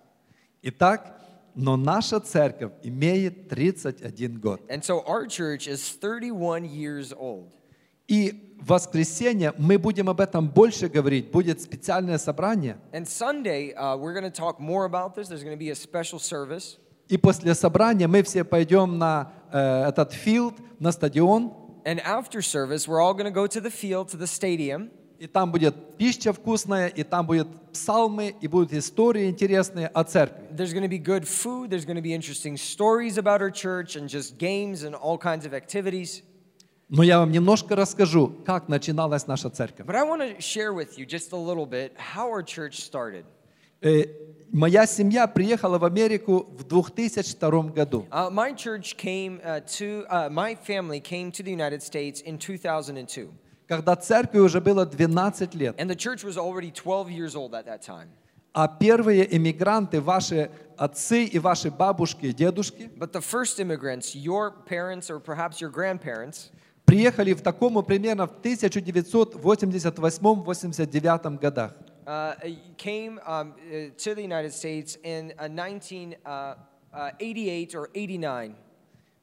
Итак, 0.63 1.17
но 1.55 1.75
наша 1.75 2.19
церковь 2.19 2.71
имеет 2.83 3.49
31 3.49 4.39
год. 4.39 4.61
And 4.69 4.83
so 4.83 5.03
our 5.05 5.25
church 5.25 5.67
is 5.67 5.89
31 5.99 6.65
years 6.65 7.13
old. 7.13 7.51
И 8.08 8.54
в 8.60 8.70
воскресенье 8.70 9.52
мы 9.58 9.78
будем 9.78 10.08
об 10.08 10.20
этом 10.20 10.48
больше 10.48 10.88
говорить. 10.88 11.30
Будет 11.30 11.60
специальное 11.60 12.18
собрание. 12.18 12.78
And 12.92 13.06
Sunday, 13.06 13.74
uh, 13.74 13.96
we're 13.96 14.12
going 14.12 14.24
to 14.24 14.30
talk 14.30 14.58
more 14.58 14.84
about 14.84 15.14
this. 15.14 15.28
There's 15.28 15.44
going 15.44 15.56
to 15.56 15.58
be 15.58 15.70
a 15.70 15.74
special 15.74 16.18
service. 16.18 16.78
И 17.08 17.16
после 17.16 17.54
собрания 17.54 18.08
мы 18.08 18.22
все 18.24 18.42
пойдем 18.42 18.98
на 18.98 19.32
э, 19.52 19.88
этот 19.88 20.12
филд, 20.12 20.54
на 20.80 20.90
стадион. 20.90 21.52
And 21.84 22.00
after 22.00 22.42
service, 22.42 22.88
we're 22.88 23.00
all 23.00 23.14
going 23.14 23.26
to 23.26 23.30
go 23.30 23.46
to 23.46 23.60
the 23.60 23.70
field, 23.70 24.08
to 24.08 24.16
the 24.16 24.26
stadium. 24.26 24.90
И 25.18 25.26
там 25.26 25.50
будет 25.50 25.96
пища 25.96 26.32
вкусная, 26.32 26.88
и 26.88 27.02
там 27.02 27.26
будут 27.26 27.48
псалмы, 27.72 28.34
и 28.40 28.48
будут 28.48 28.72
истории 28.74 29.30
интересные 29.30 29.86
о 29.86 30.04
церкви. 30.04 30.48
There's 30.54 30.72
going 30.72 30.82
to 30.82 30.88
be 30.88 30.98
good 30.98 31.26
food. 31.26 31.70
There's 31.70 31.86
going 31.86 31.96
to 31.96 32.02
be 32.02 32.12
interesting 32.12 32.56
stories 32.56 33.16
about 33.16 33.40
our 33.40 33.50
church 33.50 33.96
and 33.96 34.08
just 34.08 34.36
games 34.36 34.82
and 34.82 34.94
all 34.94 35.16
kinds 35.16 35.46
of 35.46 35.54
activities. 35.54 36.22
Но 36.88 37.02
я 37.02 37.18
вам 37.18 37.32
немножко 37.32 37.74
расскажу, 37.74 38.32
как 38.44 38.68
начиналась 38.68 39.26
наша 39.26 39.50
церковь. 39.50 39.86
But 39.86 39.96
I 39.96 40.04
want 40.04 40.20
to 40.20 40.40
share 40.40 40.72
with 40.72 40.96
you 40.96 41.04
just 41.04 41.32
a 41.32 41.36
little 41.36 41.66
bit 41.66 41.92
how 41.96 42.30
our 42.30 42.42
church 42.44 42.80
started. 42.80 43.24
Э, 43.82 44.04
моя 44.52 44.86
семья 44.86 45.26
приехала 45.26 45.78
в 45.78 45.84
Америку 45.84 46.46
в 46.50 46.62
2002 46.64 47.62
году. 47.72 48.06
Uh, 48.10 48.30
my 48.30 48.54
church 48.54 48.96
came 48.96 49.40
uh, 49.44 49.60
to, 49.66 50.06
uh, 50.08 50.30
my 50.30 50.54
family 50.54 51.00
came 51.00 51.32
to 51.32 51.42
the 51.42 51.50
United 51.50 51.82
States 51.82 52.22
in 52.22 52.38
2002. 52.38 53.30
когда 53.66 53.96
церкви 53.96 54.38
уже 54.38 54.60
было 54.60 54.86
12 54.86 55.54
лет. 55.54 55.74
And 55.80 55.90
the 55.90 55.96
church 55.96 56.22
was 56.22 56.36
already 56.38 56.70
12 56.70 57.10
years 57.10 57.34
old 57.34 57.52
at 57.52 57.66
that 57.66 57.82
time. 57.82 58.08
А 58.52 58.68
первые 58.68 59.36
эмигранты, 59.36 60.00
ваши 60.00 60.50
отцы 60.78 61.24
и 61.24 61.38
ваши 61.38 61.70
бабушки 61.70 62.26
и 62.26 62.32
дедушки, 62.32 62.90
But 62.96 63.12
the 63.12 63.20
first 63.20 63.58
immigrants, 63.58 64.14
your 64.14 64.52
parents 64.66 65.10
or 65.10 65.18
perhaps 65.20 65.60
your 65.60 65.70
grandparents, 65.70 66.50
приехали 66.86 67.34
в 67.34 67.42
такому 67.42 67.82
примерно 67.82 68.26
в 68.26 68.32
1988-89 68.42 71.38
годах. 71.38 71.74
uh, 72.06 72.34
came 72.76 73.18
um, 73.26 73.54
uh, 73.70 73.90
to 73.98 74.14
the 74.14 74.22
United 74.22 74.52
States 74.52 74.96
in 75.02 75.32
uh, 75.38 75.48
1988 75.48 77.74
or 77.74 77.88
89. 77.92 78.54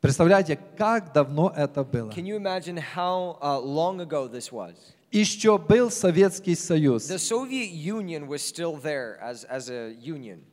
Представляете, 0.01 0.59
как 0.77 1.13
давно 1.13 1.53
это 1.55 1.83
было? 1.85 2.11
Can 2.11 2.25
you 2.25 2.35
imagine 2.35 2.75
how 2.77 3.37
uh, 3.41 3.57
long 3.59 4.01
ago 4.01 4.27
this 4.27 4.51
was? 4.51 4.73
Еще 5.11 5.57
был 5.57 5.89
Советский 5.89 6.55
Союз. 6.55 7.09
The 7.09 7.17
Soviet 7.19 7.71
Union 7.71 8.27
was 8.27 8.41
still 8.41 8.75
there 8.75 9.17
as, 9.21 9.45
as 9.45 9.69
a 9.69 9.93
union. 9.93 10.43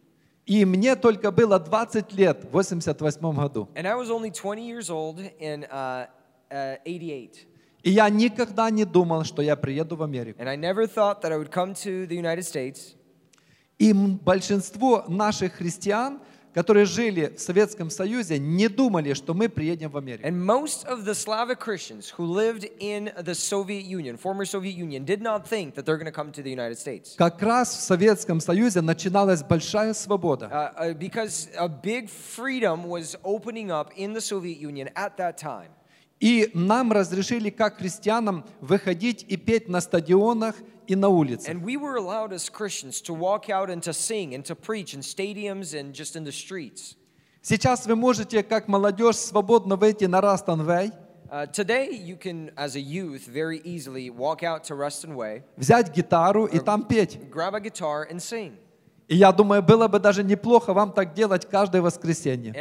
И 0.46 0.64
мне 0.64 0.94
только 0.96 1.30
было 1.32 1.58
20 1.58 2.12
лет 2.12 2.44
в 2.44 2.50
88 2.52 3.34
году. 3.34 3.68
And 3.74 3.88
I 3.88 3.96
was 3.96 4.08
only 4.10 4.30
20 4.30 4.62
years 4.64 4.88
old 4.88 5.18
in 5.40 5.64
uh, 5.64 5.70
uh, 5.70 6.06
88. 6.50 7.46
И 7.82 7.90
я 7.90 8.08
никогда 8.10 8.70
не 8.70 8.84
думал, 8.84 9.24
что 9.24 9.42
я 9.42 9.56
приеду 9.56 9.96
в 9.96 10.02
Америку. 10.02 10.40
And 10.40 10.48
I 10.48 10.56
never 10.56 10.86
thought 10.86 11.22
that 11.22 11.32
I 11.32 11.38
would 11.38 11.50
come 11.50 11.74
to 11.74 12.06
the 12.06 12.16
United 12.16 12.44
States. 12.44 12.94
И 13.78 13.94
большинство 13.94 15.04
наших 15.08 15.54
христиан, 15.54 16.20
которые 16.52 16.84
жили 16.84 17.32
в 17.34 17.40
Советском 17.40 17.88
Союзе, 17.88 18.38
не 18.38 18.68
думали, 18.68 19.14
что 19.14 19.32
мы 19.32 19.48
приедем 19.48 19.88
в 19.90 19.96
Америку. 19.96 20.28
And 20.28 20.44
most 20.44 20.84
of 20.86 21.06
the 21.06 21.14
Slavic 21.14 21.58
Christians 21.58 22.10
who 22.10 22.26
lived 22.26 22.68
in 22.80 23.10
the 23.24 23.34
Soviet 23.34 23.86
Union, 23.86 24.18
former 24.18 24.44
Soviet 24.44 24.76
Union, 24.76 25.06
did 25.06 25.22
not 25.22 25.48
think 25.48 25.74
that 25.76 25.86
they're 25.86 25.96
going 25.96 26.04
to 26.04 26.12
come 26.12 26.30
to 26.32 26.42
the 26.42 26.50
United 26.50 26.78
States. 26.78 27.14
Как 27.16 27.40
раз 27.40 27.74
в 27.74 27.80
Советском 27.80 28.40
Союзе 28.40 28.82
начиналась 28.82 29.42
большая 29.42 29.94
свобода. 29.94 30.50
Uh, 30.52 30.90
uh, 30.90 30.92
because 30.92 31.48
a 31.56 31.68
big 31.68 32.10
freedom 32.10 32.84
was 32.84 33.16
opening 33.24 33.70
up 33.70 33.90
in 33.96 34.12
the 34.12 34.20
Soviet 34.20 34.58
Union 34.58 34.90
at 34.94 35.16
that 35.16 35.38
time. 35.38 35.70
И 36.20 36.50
нам 36.52 36.92
разрешили, 36.92 37.48
как 37.48 37.78
христианам, 37.78 38.44
выходить 38.60 39.24
и 39.26 39.36
петь 39.38 39.68
на 39.68 39.80
стадионах 39.80 40.54
и 40.86 40.94
на 40.94 41.08
улицах. 41.08 41.54
And 41.54 41.62
we 41.62 41.76
were 41.78 41.96
allowed 41.96 42.32
as 42.32 42.50
Christians 42.50 43.00
to 43.02 43.14
walk 43.14 43.48
out 43.48 43.70
and 43.70 43.82
to 43.82 43.92
sing 43.94 44.34
and 44.34 44.44
to 44.44 44.54
preach 44.54 44.92
in 44.94 45.00
stadiums 45.00 45.72
and 45.74 45.94
just 45.94 46.16
in 46.16 46.24
the 46.24 46.32
streets. 46.32 46.96
Сейчас 47.42 47.86
вы 47.86 47.96
можете, 47.96 48.42
как 48.42 48.68
молодежь, 48.68 49.16
свободно 49.16 49.76
выйти 49.76 50.04
на 50.04 50.20
Растон 50.20 50.62
Вэй, 50.62 50.92
Uh, 51.32 51.46
today, 51.46 51.88
you 51.92 52.16
can, 52.16 52.50
as 52.56 52.74
a 52.74 52.80
youth, 52.80 53.24
very 53.24 53.60
easily 53.64 54.10
walk 54.10 54.42
out 54.42 54.64
to 54.64 54.74
Ruston 54.74 55.14
Way, 55.14 55.44
взять 55.56 55.94
гитару 55.94 56.46
и 56.46 56.58
там 56.58 56.82
петь. 56.84 57.20
grab 57.30 57.54
a 57.54 57.60
guitar, 57.60 58.02
and 58.10 58.20
sing. 58.20 58.56
И 59.10 59.16
я 59.16 59.32
думаю, 59.32 59.60
было 59.60 59.88
бы 59.88 59.98
даже 59.98 60.22
неплохо 60.22 60.72
вам 60.72 60.92
так 60.92 61.14
делать 61.14 61.44
каждое 61.44 61.82
воскресенье. 61.82 62.54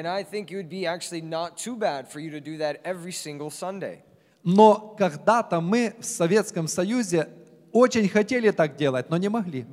Но 4.44 4.96
когда-то 4.98 5.62
мы 5.62 5.94
в 6.00 6.06
Советском 6.06 6.68
Союзе 6.68 7.29
очень 7.72 8.10
хотели 8.10 8.50
так 8.50 8.75
делать, 8.77 9.12
но 9.12 9.18
не 9.18 9.29
могли. 9.29 9.63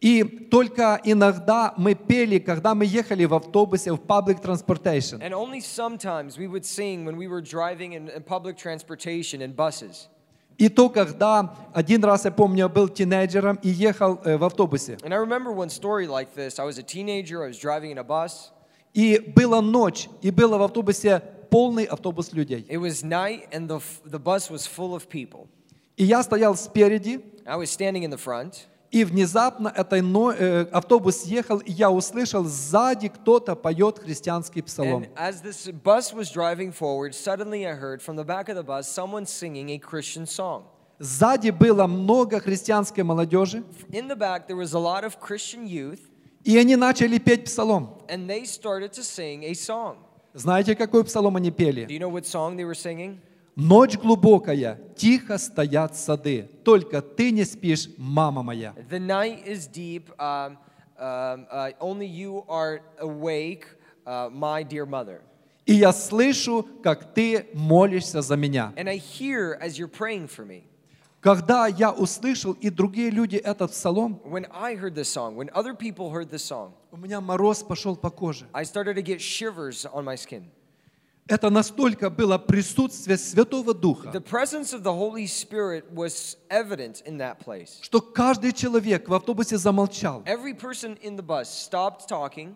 И 0.00 0.24
только 0.24 1.00
иногда 1.04 1.74
мы 1.78 1.94
пели, 1.94 2.38
когда 2.38 2.74
мы 2.74 2.84
ехали 2.84 3.24
в 3.24 3.32
автобусе, 3.32 3.92
в 3.92 4.00
public 4.00 4.42
transportation. 4.42 5.22
And 5.22 5.32
only 5.32 5.62
sometimes 5.62 6.36
we 6.36 6.48
would 6.48 6.66
sing 6.66 7.06
when 7.06 7.16
we 7.16 7.26
were 7.26 7.40
driving 7.40 7.94
in, 7.94 8.10
in 8.10 8.22
public 8.22 8.58
transportation 8.58 9.40
and 9.40 9.56
buses. 9.56 10.10
И 10.58 10.68
то, 10.68 10.88
когда 10.88 11.54
один 11.74 12.02
раз, 12.02 12.24
я 12.24 12.30
помню, 12.30 12.58
я 12.58 12.68
был 12.68 12.88
тинейджером 12.88 13.58
и 13.62 13.68
ехал 13.68 14.20
э, 14.24 14.36
в 14.36 14.44
автобусе. 14.44 14.94
And 15.02 15.12
I 15.12 15.18
remember 15.18 15.52
one 15.52 15.68
story 15.68 16.06
like 16.06 16.34
this. 16.34 16.58
I 16.58 16.64
was 16.64 16.78
a 16.78 16.82
teenager, 16.82 17.44
I 17.44 17.48
was 17.48 17.58
driving 17.58 17.90
in 17.90 17.98
a 17.98 18.04
bus. 18.04 18.52
И 18.94 19.18
была 19.18 19.60
ночь, 19.60 20.08
и 20.22 20.30
было 20.30 20.56
в 20.56 20.62
автобусе 20.62 21.22
полный 21.50 21.84
автобус 21.84 22.32
людей. 22.32 22.66
It 22.68 22.78
was 22.78 23.04
night, 23.04 23.48
and 23.52 23.68
the, 23.68 23.82
the 24.06 24.18
bus 24.18 24.50
was 24.50 24.66
full 24.66 24.94
of 24.94 25.08
people. 25.08 25.48
И 25.96 26.04
я 26.04 26.22
стоял 26.22 26.56
спереди, 26.56 27.20
I 27.44 27.56
was 27.56 27.70
standing 27.70 28.02
in 28.02 28.10
the 28.10 28.18
front, 28.18 28.66
и 28.90 29.04
внезапно 29.04 29.68
этот 29.74 30.02
автобус 30.72 31.24
ехал, 31.24 31.58
и 31.58 31.72
я 31.72 31.90
услышал, 31.90 32.44
сзади 32.44 33.08
кто-то 33.08 33.54
поет 33.56 33.98
христианский 33.98 34.62
псалом. 34.62 35.06
Сзади 40.98 41.50
было 41.50 41.86
много 41.86 42.40
христианской 42.40 43.04
молодежи, 43.04 43.62
In 43.90 44.08
the 44.08 44.16
back, 44.16 44.46
there 44.48 44.56
was 44.56 44.72
a 44.72 44.78
lot 44.78 45.04
of 45.04 45.20
Christian 45.20 45.66
youth, 45.66 46.00
и 46.42 46.56
они 46.56 46.74
начали 46.76 47.18
петь 47.18 47.44
псалом. 47.44 47.98
and 48.08 48.26
they 48.28 48.44
started 48.44 48.92
to 48.92 49.02
sing 49.02 49.44
a 49.44 49.52
song. 49.54 49.98
Знаете, 50.32 50.74
какой 50.74 51.04
псалом 51.04 51.36
они 51.36 51.50
Do 51.50 51.54
пели? 51.56 51.86
you 51.90 51.98
know 51.98 52.08
what 52.10 52.24
song 52.26 52.56
they 52.56 52.64
were 52.64 52.74
singing? 52.74 53.18
Ночь 53.56 53.96
глубокая, 53.96 54.78
тихо 54.96 55.38
стоят 55.38 55.96
сады, 55.96 56.50
только 56.62 57.00
ты 57.00 57.30
не 57.30 57.42
спишь, 57.42 57.88
мама 57.96 58.42
моя. 58.42 58.74
The 58.90 58.98
night 58.98 59.46
is 59.46 59.66
deep, 59.66 60.10
um, 60.18 60.58
um, 60.98 61.46
uh, 61.50 61.72
only 61.80 62.06
you 62.06 62.44
are 62.48 62.82
awake, 62.98 63.64
uh, 64.04 64.28
my 64.30 64.62
dear 64.62 64.84
mother. 64.84 65.22
И 65.64 65.72
я 65.72 65.94
слышу, 65.94 66.68
как 66.82 67.14
ты 67.14 67.46
молишься 67.54 68.20
за 68.20 68.36
меня. 68.36 68.74
And 68.76 68.90
I 68.90 68.98
hear 68.98 69.58
as 69.58 69.78
you're 69.78 69.88
praying 69.88 70.28
for 70.28 70.44
me. 70.44 70.64
Когда 71.22 71.66
я 71.66 71.92
услышал 71.92 72.52
и 72.52 72.68
другие 72.68 73.08
люди 73.08 73.36
этот 73.36 73.70
псалом, 73.70 74.20
When 74.26 74.46
I 74.52 74.76
heard 74.76 74.94
this 74.94 75.08
song, 75.08 75.34
when 75.34 75.48
other 75.54 75.72
people 75.72 76.10
heard 76.10 76.28
this 76.28 76.44
song, 76.44 76.74
у 76.92 76.98
меня 76.98 77.22
мороз 77.22 77.62
пошел 77.62 77.96
по 77.96 78.10
коже. 78.10 78.46
I 78.52 78.64
started 78.64 78.96
to 78.96 79.02
get 79.02 79.18
shivers 79.22 79.86
on 79.86 80.04
my 80.04 80.14
skin. 80.14 80.44
Это 81.28 81.50
настолько 81.50 82.08
было 82.08 82.38
присутствие 82.38 83.18
Святого 83.18 83.74
Духа, 83.74 84.10
The 84.12 84.20
presence 84.22 84.72
of 84.72 84.82
the 84.84 84.92
Holy 84.94 85.26
Spirit 85.26 85.84
was 85.92 86.36
evident 86.48 87.02
in 87.04 87.18
that 87.18 87.38
place. 87.44 87.78
что 87.82 88.00
каждый 88.00 88.52
человек 88.52 89.08
в 89.08 89.14
автобусе 89.14 89.58
замолчал, 89.58 90.22
Every 90.24 90.54
person 90.54 90.96
in 91.02 91.16
the 91.16 91.26
bus 91.26 91.46
stopped 91.48 92.06
talking, 92.08 92.54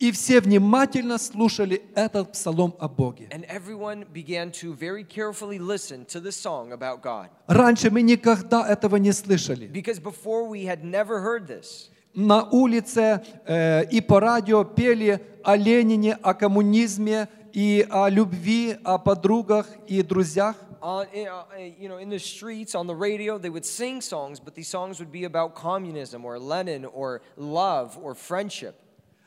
и 0.00 0.10
все 0.10 0.40
внимательно 0.40 1.18
слушали 1.18 1.82
этот 1.94 2.32
псалом 2.32 2.74
о 2.80 2.88
Боге. 2.88 3.28
and 3.30 3.44
everyone 3.48 4.04
began 4.12 4.50
to 4.50 4.72
very 4.74 5.04
carefully 5.04 5.58
listen 5.60 6.04
to 6.06 6.20
the 6.20 6.32
song 6.32 6.72
about 6.72 7.00
God. 7.02 7.28
Раньше 7.46 7.88
мы 7.90 8.02
никогда 8.02 8.66
этого 8.68 8.96
не 8.96 9.12
слышали. 9.12 9.68
Because 9.68 10.00
before 10.00 10.48
we 10.48 10.64
had 10.64 10.82
never 10.82 11.20
heard 11.20 11.46
this. 11.46 11.88
на 12.14 12.42
улице 12.50 13.22
э, 13.46 13.84
и 13.90 14.00
по 14.00 14.18
радио 14.18 14.64
пели 14.64 15.20
о 15.44 15.54
Ленине, 15.56 16.14
о 16.20 16.34
коммунизме 16.34 17.28
и 17.58 17.84
о 17.90 18.08
любви, 18.08 18.76
о 18.84 18.98
подругах 18.98 19.66
и 19.88 20.00
друзьях. 20.02 20.54
On, 20.80 21.04
uh, 21.12 21.26
uh, 21.26 21.58
you 21.76 21.88
know, 21.88 21.98
in 21.98 22.08
the 22.08 22.20
streets, 22.20 22.76
on 22.76 22.86
the 22.86 22.94
radio, 22.94 23.36
they 23.36 23.50
would 23.50 23.64
sing 23.64 24.00
songs, 24.00 24.38
but 24.38 24.54
these 24.54 24.68
songs 24.68 25.00
would 25.00 25.10
be 25.10 25.24
about 25.24 25.56
communism 25.56 26.24
or 26.24 26.38
Lenin 26.38 26.84
or 26.84 27.20
love 27.36 27.98
or 28.00 28.14
friendship. 28.14 28.76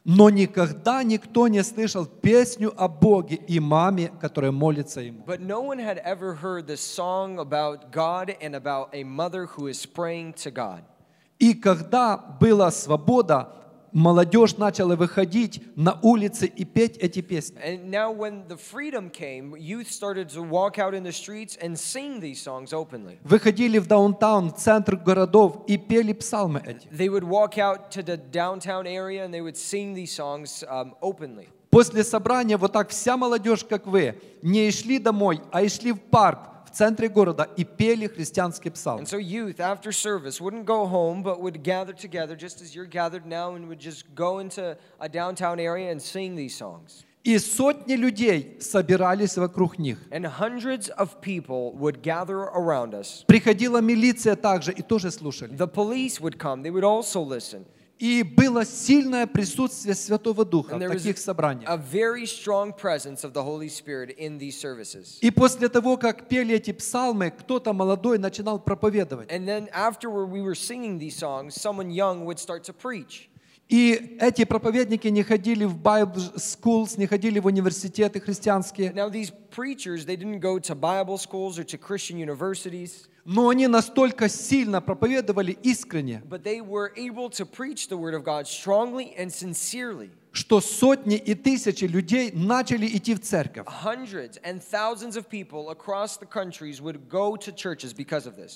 Но 0.06 0.30
никогда 0.30 1.04
никто 1.04 1.50
не 1.50 1.62
слышал 1.62 2.06
песню 2.06 2.74
о 2.78 2.88
Боге 2.88 3.36
и 3.36 3.60
маме, 3.60 4.14
которая 4.22 4.54
молится 4.54 5.02
Ему. 5.02 5.26
But 5.26 5.42
no 5.42 5.60
one 5.60 5.78
had 5.78 5.98
ever 5.98 6.34
heard 6.34 6.68
the 6.68 6.78
song 6.78 7.38
about 7.38 7.92
God 7.92 8.34
and 8.42 8.56
about 8.56 8.92
a 8.94 9.04
mother 9.04 9.46
who 9.46 9.68
is 9.68 9.86
praying 9.86 10.36
to 10.46 10.52
God. 10.52 10.84
И 11.38 11.54
когда 11.54 12.16
была 12.40 12.72
свобода, 12.72 13.61
молодежь 13.92 14.58
начала 14.58 14.96
выходить 14.96 15.62
на 15.76 16.00
улицы 16.02 16.48
и 16.48 16.66
петь 16.66 16.98
эти 16.98 17.22
песни. 17.22 17.58
And 17.62 17.90
now, 17.90 18.12
when 18.12 18.48
the 18.48 18.58
freedom 18.58 19.10
came, 19.10 19.56
youth 19.58 19.90
started 19.92 20.30
to 20.30 20.42
walk 20.42 20.78
out 20.78 20.94
in 20.94 21.04
the 21.04 21.12
streets 21.12 21.58
and 21.62 21.78
sing 21.78 22.20
these 22.20 22.42
songs 22.42 22.74
openly. 22.74 23.20
Выходили 23.24 23.80
в 23.80 23.88
даунтаун, 23.88 24.52
в 24.52 24.58
центр 24.58 24.96
городов 24.96 25.64
и 25.68 25.78
пели 25.78 26.14
псалмы 26.14 26.62
эти. 26.66 26.88
They 26.92 27.10
would 27.10 27.24
walk 27.24 27.58
out 27.58 27.92
to 27.92 28.04
the 28.04 28.18
downtown 28.18 28.86
area 28.86 29.26
and 29.26 29.34
they 29.34 29.42
would 29.42 29.58
sing 29.58 29.94
these 29.94 30.12
songs 30.12 30.64
um, 30.70 30.94
openly. 31.02 31.48
После 31.70 32.04
собрания 32.04 32.58
вот 32.58 32.74
так 32.74 32.90
вся 32.90 33.16
молодежь, 33.16 33.64
как 33.64 33.88
вы, 33.88 34.16
не 34.42 34.70
шли 34.72 35.00
домой, 35.00 35.42
а 35.52 35.68
шли 35.70 35.94
в 35.94 36.02
парк 36.02 36.51
в 36.72 36.76
центре 36.76 37.10
города 37.10 37.48
и 37.58 37.64
пели 37.64 38.08
христианские 38.08 38.72
псалмы. 38.72 39.04
And 39.04 39.08
so, 39.08 39.18
youth, 39.18 39.60
after 39.60 39.92
service, 39.92 40.40
wouldn't 40.40 40.66
go 40.66 40.86
home, 40.86 41.22
but 41.24 41.42
would 41.42 41.64
gather 41.64 41.94
together 41.94 42.36
just 42.36 42.62
as 42.62 42.76
you're 42.76 42.86
gathered 42.86 43.26
now 43.26 43.56
and 43.56 43.68
would 43.68 43.80
just 43.80 44.06
go 44.16 44.40
into 44.40 44.78
a 45.00 45.10
downtown 45.10 45.60
area 45.60 45.92
and 45.92 46.02
sing 46.02 46.36
these 46.36 46.56
songs. 46.56 47.06
И 47.24 47.38
сотни 47.38 47.94
людей 47.94 48.58
собирались 48.60 49.38
вокруг 49.38 49.78
них. 49.78 50.00
Приходила 53.28 53.78
милиция 53.80 54.36
также 54.36 54.72
и 54.72 54.82
тоже 54.82 55.12
слушали. 55.12 55.56
И 58.02 58.24
было 58.24 58.66
сильное 58.66 59.28
присутствие 59.28 59.94
Святого 59.94 60.44
Духа 60.44 60.76
в 60.76 60.80
таких 60.80 61.20
собраниях. 61.20 61.70
И 65.22 65.32
после 65.32 65.70
того, 65.70 65.98
как 65.98 66.28
пели 66.28 66.56
эти 66.56 66.72
псалмы, 66.72 67.30
кто-то 67.30 67.74
молодой 67.74 68.18
начинал 68.18 68.60
проповедовать. 68.60 69.30
И 73.70 74.18
эти 74.20 74.46
проповедники 74.46 75.08
не 75.08 75.24
ходили 75.24 75.66
в 75.66 75.78
Bible 75.78 76.36
schools, 76.36 76.98
не 76.98 77.06
ходили 77.06 77.40
в 77.40 77.46
университеты 77.46 78.20
христианские, 78.20 78.92
Now, 78.92 79.10
these 79.10 79.32
preachers, 79.52 80.06
they 80.06 80.18
didn't 80.18 80.40
go 80.40 80.58
to 80.60 80.76
Bible 80.76 81.18
schools 81.18 81.60
or 81.60 81.64
to 81.64 81.78
Christian 81.78 82.18
universities, 82.18 83.08
но 83.26 83.50
они 83.50 83.68
настолько 83.68 84.30
сильно 84.30 84.82
проповедовали 84.82 85.52
искренне, 85.64 86.24
что 90.34 90.62
сотни 90.62 91.18
и 91.18 91.36
тысячи 91.36 91.84
людей 91.86 92.32
начали 92.32 92.88
идти 92.88 93.14
в 93.16 93.20
церковь. 93.20 93.68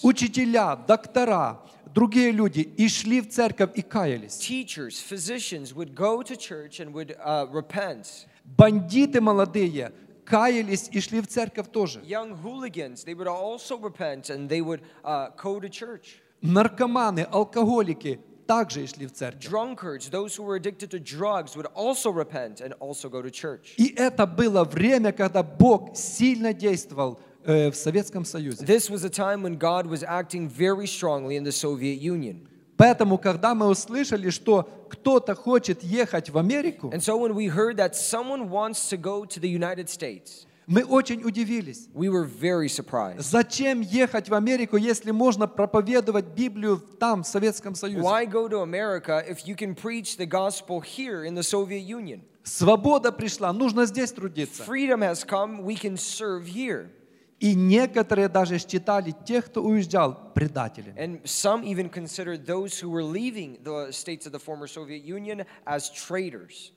Учителя, 0.04 0.76
доктора, 0.76 1.62
другие 1.94 2.32
люди 2.32 2.60
и 2.62 2.88
шли 2.88 3.22
в 3.22 3.30
церковь 3.30 3.72
и 3.76 3.82
каялись. 3.82 4.40
Teachers, 4.40 5.02
physicians 5.02 5.74
would 5.74 5.94
go 5.94 6.22
to 6.22 6.36
church 6.38 6.80
and 6.80 6.94
would 6.94 7.16
uh, 7.20 7.46
repent. 7.52 8.28
Бандиты 8.46 9.22
молодые 9.22 9.92
каялись 10.25 10.89
и 10.93 11.01
шли 11.01 11.21
в 11.21 11.27
церковь 11.27 11.71
тоже. 11.71 12.01
Young 12.01 12.37
hooligans, 12.43 13.05
they 13.05 13.15
would 13.15 13.29
also 13.29 13.77
repent 13.77 14.31
and 14.31 14.49
they 14.49 14.61
would 14.61 14.81
uh, 15.05 15.31
go 15.37 15.61
to 15.61 15.69
church. 15.69 16.23
Наркоманы, 16.43 17.27
алкоголики 17.31 18.21
также 18.47 18.85
и 18.85 18.87
шли 18.87 19.07
в 19.07 19.13
церковь. 19.13 19.45
Drunkards, 19.45 20.11
those 20.11 20.35
who 20.37 20.43
were 20.43 20.57
addicted 20.57 20.91
to 20.91 20.99
drugs, 20.99 21.57
would 21.57 21.69
also 21.75 22.11
repent 22.11 22.61
and 22.61 22.75
also 22.81 23.09
go 23.09 23.23
to 23.23 23.31
church. 23.31 23.75
И 23.77 23.95
это 23.97 24.27
было 24.27 24.65
время, 24.65 25.13
когда 25.13 25.43
Бог 25.43 25.97
сильно 25.97 26.53
действовал 26.53 27.21
э, 27.45 27.71
в 27.71 27.77
Советском 27.77 28.25
Союзе. 28.25 28.65
This 28.65 28.91
was 28.91 29.05
a 29.05 29.11
time 29.11 29.43
when 29.43 29.57
God 29.57 29.87
was 29.87 30.03
acting 30.03 30.49
very 30.49 30.87
strongly 30.87 31.37
in 31.37 31.45
the 31.45 31.53
Soviet 31.53 32.01
Union. 32.01 32.49
Поэтому, 32.78 33.18
когда 33.18 33.56
мы 33.56 33.68
услышали, 33.68 34.30
что 34.30 34.70
кто-то 34.90 35.34
хочет 35.36 35.82
ехать 35.84 36.30
в 36.30 36.38
Америку, 36.38 36.90
And 36.90 37.02
so 37.02 37.18
when 37.18 37.34
we 37.34 37.48
heard 37.48 37.78
that 37.78 37.96
someone 37.96 38.50
wants 38.50 38.90
to 38.90 38.98
go 38.98 39.26
to 39.26 39.40
the 39.40 39.50
United 39.50 39.90
States, 39.90 40.46
мы 40.68 40.84
очень 40.84 41.24
удивились. 41.24 41.88
we 41.94 42.10
were 42.10 42.26
very 42.26 42.68
surprised. 42.68 43.22
Зачем 43.22 43.82
ехать 43.82 44.30
в 44.30 44.34
Америку, 44.34 44.78
если 44.78 45.12
можно 45.12 45.48
проповедовать 45.48 46.26
Библию 46.36 46.78
там, 47.00 47.24
в 47.24 47.28
Советском 47.28 47.76
Союзе? 47.76 48.02
Why 48.02 48.26
go 48.26 48.50
to 48.50 48.62
America 48.62 49.24
if 49.28 49.46
you 49.46 49.56
can 49.56 49.76
preach 49.76 50.18
the 50.18 50.26
gospel 50.26 50.82
here 50.82 51.24
in 51.24 51.36
the 51.36 51.44
Soviet 51.44 51.84
Union? 51.84 52.22
Свобода 52.44 53.12
пришла, 53.12 53.54
нужно 53.54 53.86
здесь 53.86 54.12
трудиться. 54.12 54.64
Freedom 54.64 55.02
has 55.02 55.24
come, 55.24 55.64
we 55.64 55.76
can 55.76 55.96
serve 55.98 56.46
here. 56.46 56.90
И 57.40 57.54
некоторые 57.54 58.30
даже 58.30 58.58
считали 58.60 59.14
тех, 59.26 59.46
кто 59.48 59.62
уезжал, 59.62 60.32
предателями. 60.34 60.96
And 60.98 61.22
some 61.26 61.64
even 61.66 61.90
considered 61.90 62.46
those 62.46 62.80
who 62.80 62.90
were 62.90 63.04
leaving 63.04 63.58
the 63.64 63.92
states 63.92 64.26
of 64.26 64.32
the 64.32 64.40
former 64.40 64.68
Soviet 64.68 65.04
Union 65.04 65.46
as 65.66 65.90
traitors. 65.92 66.72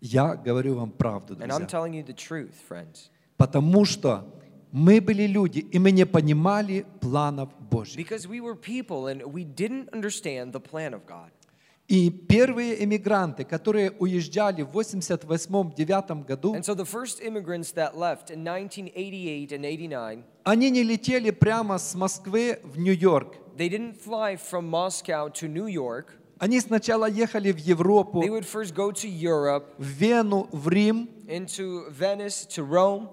Я 0.00 0.34
говорю 0.36 0.76
вам 0.76 0.92
правду, 0.92 1.34
And 1.34 1.50
I'm 1.52 1.58
друзья. 1.58 1.66
telling 1.66 1.92
you 1.92 2.02
the 2.02 2.14
truth, 2.14 2.54
friends. 2.68 3.10
Потому 3.36 3.84
что 3.84 4.24
мы 4.72 5.00
были 5.00 5.26
люди, 5.26 5.58
и 5.60 5.78
мы 5.78 5.90
не 5.90 6.06
понимали 6.06 6.86
планов 7.00 7.50
Божьих. 7.70 7.96
Because 7.96 8.26
we 8.26 8.40
were 8.40 8.54
people 8.54 9.08
and 9.08 9.22
we 9.32 9.44
didn't 9.44 9.88
understand 9.92 10.52
the 10.52 10.60
plan 10.60 10.94
of 10.94 11.06
God. 11.06 11.30
И 11.88 12.10
первые 12.10 12.84
эмигранты, 12.84 13.44
которые 13.44 13.92
уезжали 13.98 14.60
в 14.60 14.76
88-9 14.76 16.24
году, 16.26 16.54
And 16.54 16.62
so 16.62 16.74
the 16.74 16.84
first 16.84 17.20
immigrants 17.22 17.72
that 17.72 17.96
left 17.96 18.30
in 18.30 18.44
1988 18.46 19.52
and 19.52 19.64
89, 19.64 20.24
они 20.44 20.70
не 20.70 20.82
летели 20.82 21.30
прямо 21.30 21.78
с 21.78 21.94
Москвы 21.94 22.60
в 22.62 22.78
Нью-Йорк. 22.78 23.36
they 23.56 23.68
didn't 23.70 23.96
fly 23.96 24.36
from 24.36 24.68
Moscow 24.68 25.28
to 25.30 25.48
New 25.48 25.66
York. 25.66 26.12
Они 26.38 26.60
сначала 26.60 27.06
ехали 27.08 27.50
в 27.52 27.58
Европу, 27.58 28.22
They 28.22 28.28
would 28.30 28.44
first 28.46 28.74
go 28.74 28.92
to 28.92 29.08
Europe, 29.08 29.64
в 29.78 29.84
Вену, 29.86 30.46
в 30.52 30.68
Рим, 30.68 31.08
into 31.26 31.90
Venice, 31.90 32.46
to 32.48 32.64
Rome. 32.68 33.08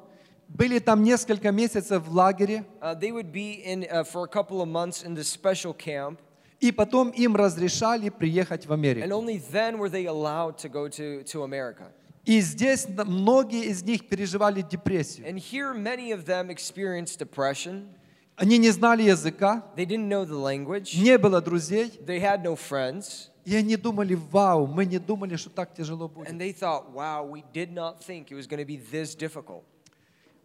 были 0.50 0.78
там 0.80 1.02
несколько 1.02 1.52
месяцев 1.52 2.04
в 2.06 2.14
лагере, 2.14 2.66
Uh, 2.82 2.94
they 2.94 3.12
would 3.14 3.32
be 3.32 3.64
in 3.66 3.86
uh, 3.90 4.04
for 4.04 4.24
a 4.24 4.28
couple 4.28 4.62
of 4.62 4.68
months 4.68 5.02
in 5.04 5.16
this 5.16 5.28
special 5.30 5.74
camp, 5.74 6.20
и 6.60 6.72
потом 6.72 7.10
им 7.10 7.36
разрешали 7.36 8.10
приехать 8.10 8.66
в 8.66 8.72
and 8.72 8.74
Америку. 8.76 9.08
only 9.10 9.38
then 9.52 9.78
were 9.78 9.90
they 9.90 10.06
allowed 10.06 10.58
to 10.58 10.70
go 10.70 10.88
to, 10.88 11.24
to 11.24 11.44
America. 11.44 11.92
И 12.26 12.40
здесь 12.42 12.88
многие 12.88 13.66
из 13.66 13.84
них 13.84 14.08
переживали 14.08 14.62
депрессию. 14.62 15.28
And 15.28 15.38
here, 15.38 15.74
many 15.74 16.12
of 16.12 16.26
them 16.26 16.50
experienced 16.50 17.20
depression. 17.20 17.88
Они 18.36 18.58
не 18.58 18.72
знали 18.72 19.04
языка, 19.04 19.64
They 19.78 19.86
didn't 19.86 20.10
know 20.10 20.26
the 20.26 20.36
language. 20.38 20.98
не 21.00 21.18
было 21.18 21.42
друзей, 21.42 21.92
They 22.06 22.20
had 22.20 22.42
no 22.44 22.56
friends. 22.56 23.30
и 23.46 23.56
они 23.56 23.78
думали, 23.78 24.16
вау, 24.16 24.66
мы 24.66 24.86
не 24.86 24.98
думали, 24.98 25.36
что 25.36 25.52
так 25.52 25.74
тяжело 25.76 26.08
будет. 26.10 26.28
And 26.30 26.40
they 26.40 26.52
thought, 26.52 26.92
wow, 26.92 27.24
we 27.24 27.44
did 27.54 27.72
not 27.72 28.04
think 28.04 28.32
it 28.32 28.36
was 28.36 28.48
going 28.48 28.60
to 28.60 28.66
be 28.66 28.78
this 28.92 29.14
difficult. 29.16 29.64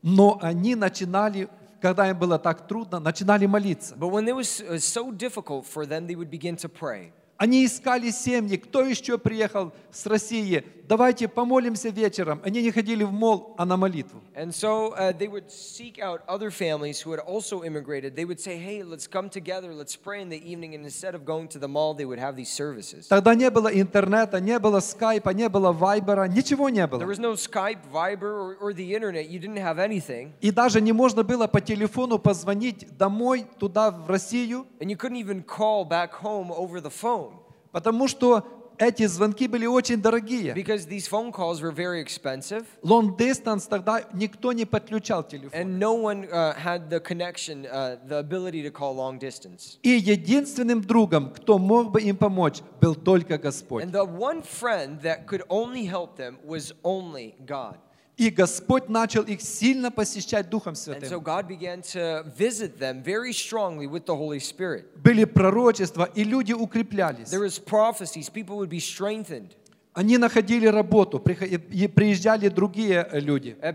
Но 0.02 0.38
они 0.42 0.74
начинали, 0.74 1.48
когда 1.81 2.09
им 2.09 2.17
было 2.17 2.39
так 2.39 2.67
трудно, 2.67 2.99
начинали 2.99 3.45
молиться. 3.45 3.95
But 3.95 4.09
when 4.09 4.27
it 4.27 4.35
was 4.35 4.61
uh, 4.61 4.79
so 4.79 5.11
difficult 5.11 5.65
for 5.65 5.85
them, 5.85 6.07
they 6.07 6.15
would 6.15 6.29
begin 6.29 6.55
to 6.57 6.69
pray. 6.69 7.11
Они 7.40 7.64
искали 7.64 8.10
семьи, 8.10 8.58
кто 8.58 8.82
еще 8.82 9.16
приехал 9.16 9.72
с 9.90 10.04
России, 10.04 10.62
давайте 10.86 11.26
помолимся 11.26 11.88
вечером. 11.88 12.42
Они 12.44 12.62
не 12.62 12.70
ходили 12.70 13.02
в 13.02 13.12
мол, 13.12 13.54
а 13.56 13.64
на 13.64 13.78
молитву. 13.78 14.20
And 14.36 14.52
so 14.52 14.92
uh, 14.94 15.12
they 15.16 15.26
would 15.26 15.50
seek 15.50 15.98
out 15.98 16.20
other 16.28 16.50
families 16.50 17.00
who 17.00 17.12
had 17.12 17.20
also 17.20 17.64
immigrated. 17.64 18.14
They 18.14 18.26
would 18.26 18.38
say, 18.40 18.58
hey, 18.58 18.82
let's 18.82 19.06
come 19.06 19.30
together, 19.30 19.72
let's 19.72 19.96
pray 19.96 20.20
in 20.20 20.28
the 20.28 20.36
evening. 20.36 20.74
And 20.74 20.84
instead 20.84 21.14
of 21.14 21.24
going 21.24 21.48
to 21.48 21.58
the 21.58 21.66
mall, 21.66 21.94
they 21.94 22.04
would 22.04 22.18
have 22.18 22.36
these 22.36 22.50
services. 22.50 23.08
Тогда 23.08 23.34
не 23.34 23.48
было 23.48 23.68
интернета, 23.68 24.38
не 24.38 24.58
было 24.58 24.80
скайпа, 24.80 25.30
не 25.30 25.48
было 25.48 25.72
вайбера, 25.72 26.28
ничего 26.28 26.68
не 26.68 26.80
There 26.80 26.88
было. 26.88 27.04
was 27.06 27.18
no 27.18 27.32
Skype, 27.32 27.78
Viber, 27.90 28.22
or, 28.22 28.56
or 28.60 28.74
the 28.74 28.94
internet. 28.94 29.30
You 29.30 29.38
didn't 29.40 29.56
have 29.56 29.78
anything. 29.78 30.32
И 30.42 30.50
даже 30.50 30.82
не 30.82 30.92
можно 30.92 31.22
было 31.24 31.46
по 31.46 31.62
телефону 31.62 32.18
позвонить 32.18 32.86
домой, 32.98 33.46
туда, 33.58 33.90
в 33.90 34.10
Россию, 34.10 34.66
And 34.78 34.90
you 34.90 34.96
couldn't 34.98 35.16
even 35.16 35.42
call 35.42 35.86
back 35.88 36.12
home 36.12 36.50
over 36.52 36.80
the 36.82 36.90
phone. 36.90 37.29
Потому 37.72 38.08
что 38.08 38.44
эти 38.78 39.04
звонки 39.06 39.46
были 39.46 39.66
очень 39.66 40.00
дорогие. 40.00 40.54
because 40.54 40.86
these 40.86 41.06
phone 41.06 41.30
calls 41.30 41.60
were 41.60 41.70
very 41.70 42.00
expensive 42.02 42.64
Long 42.82 43.14
distance 43.16 43.66
тогда 43.68 44.02
никто 44.14 44.52
не 44.54 44.64
подключал 44.64 45.22
телефон. 45.22 45.50
and 45.52 45.78
no 45.78 45.92
one 45.92 46.26
uh, 46.32 46.54
had 46.54 46.88
the 46.88 46.98
connection, 46.98 47.66
uh, 47.66 47.96
the 48.08 48.18
ability 48.18 48.62
to 48.62 48.70
call 48.70 48.94
long 48.94 49.18
distance. 49.18 49.78
И 49.82 49.90
единственным 49.90 50.80
другом, 50.80 51.30
кто 51.30 51.58
мог 51.58 51.90
бы 51.92 52.00
им 52.00 52.16
помочь, 52.16 52.60
был 52.80 52.94
только 52.94 53.36
Господь. 53.36 53.84
And 53.84 53.92
the 53.92 54.06
one 54.06 54.40
friend 54.42 54.98
that 55.02 55.26
could 55.26 55.42
only 55.50 55.84
help 55.84 56.16
them 56.16 56.38
was 56.42 56.72
only 56.82 57.34
God. 57.46 57.76
И 58.20 58.28
Господь 58.28 58.90
начал 58.90 59.22
их 59.22 59.40
сильно 59.40 59.90
посещать 59.90 60.50
Духом 60.50 60.74
And 60.74 60.76
so 60.76 60.92
Святым. 60.92 61.22
God 61.22 61.48
began 61.48 61.80
to 61.94 62.22
visit 62.36 62.78
them 62.78 63.02
very 63.02 63.32
strongly 63.32 63.86
with 63.86 64.04
the 64.04 64.14
Holy 64.14 64.40
Spirit. 64.40 64.84
Были 65.02 65.24
пророчества, 65.24 66.06
и 66.14 66.22
люди 66.22 66.52
укреплялись. 66.52 67.30
There 67.30 67.40
was 67.40 67.58
prophecies, 67.58 68.28
people 68.28 68.58
would 68.58 68.68
be 68.68 68.78
strengthened. 68.78 69.56
Они 69.94 70.18
находили 70.18 70.66
работу, 70.66 71.18
приезжали 71.18 72.48
другие 72.48 73.08
э, 73.10 73.20
люди. 73.20 73.56
Uh, 73.62 73.72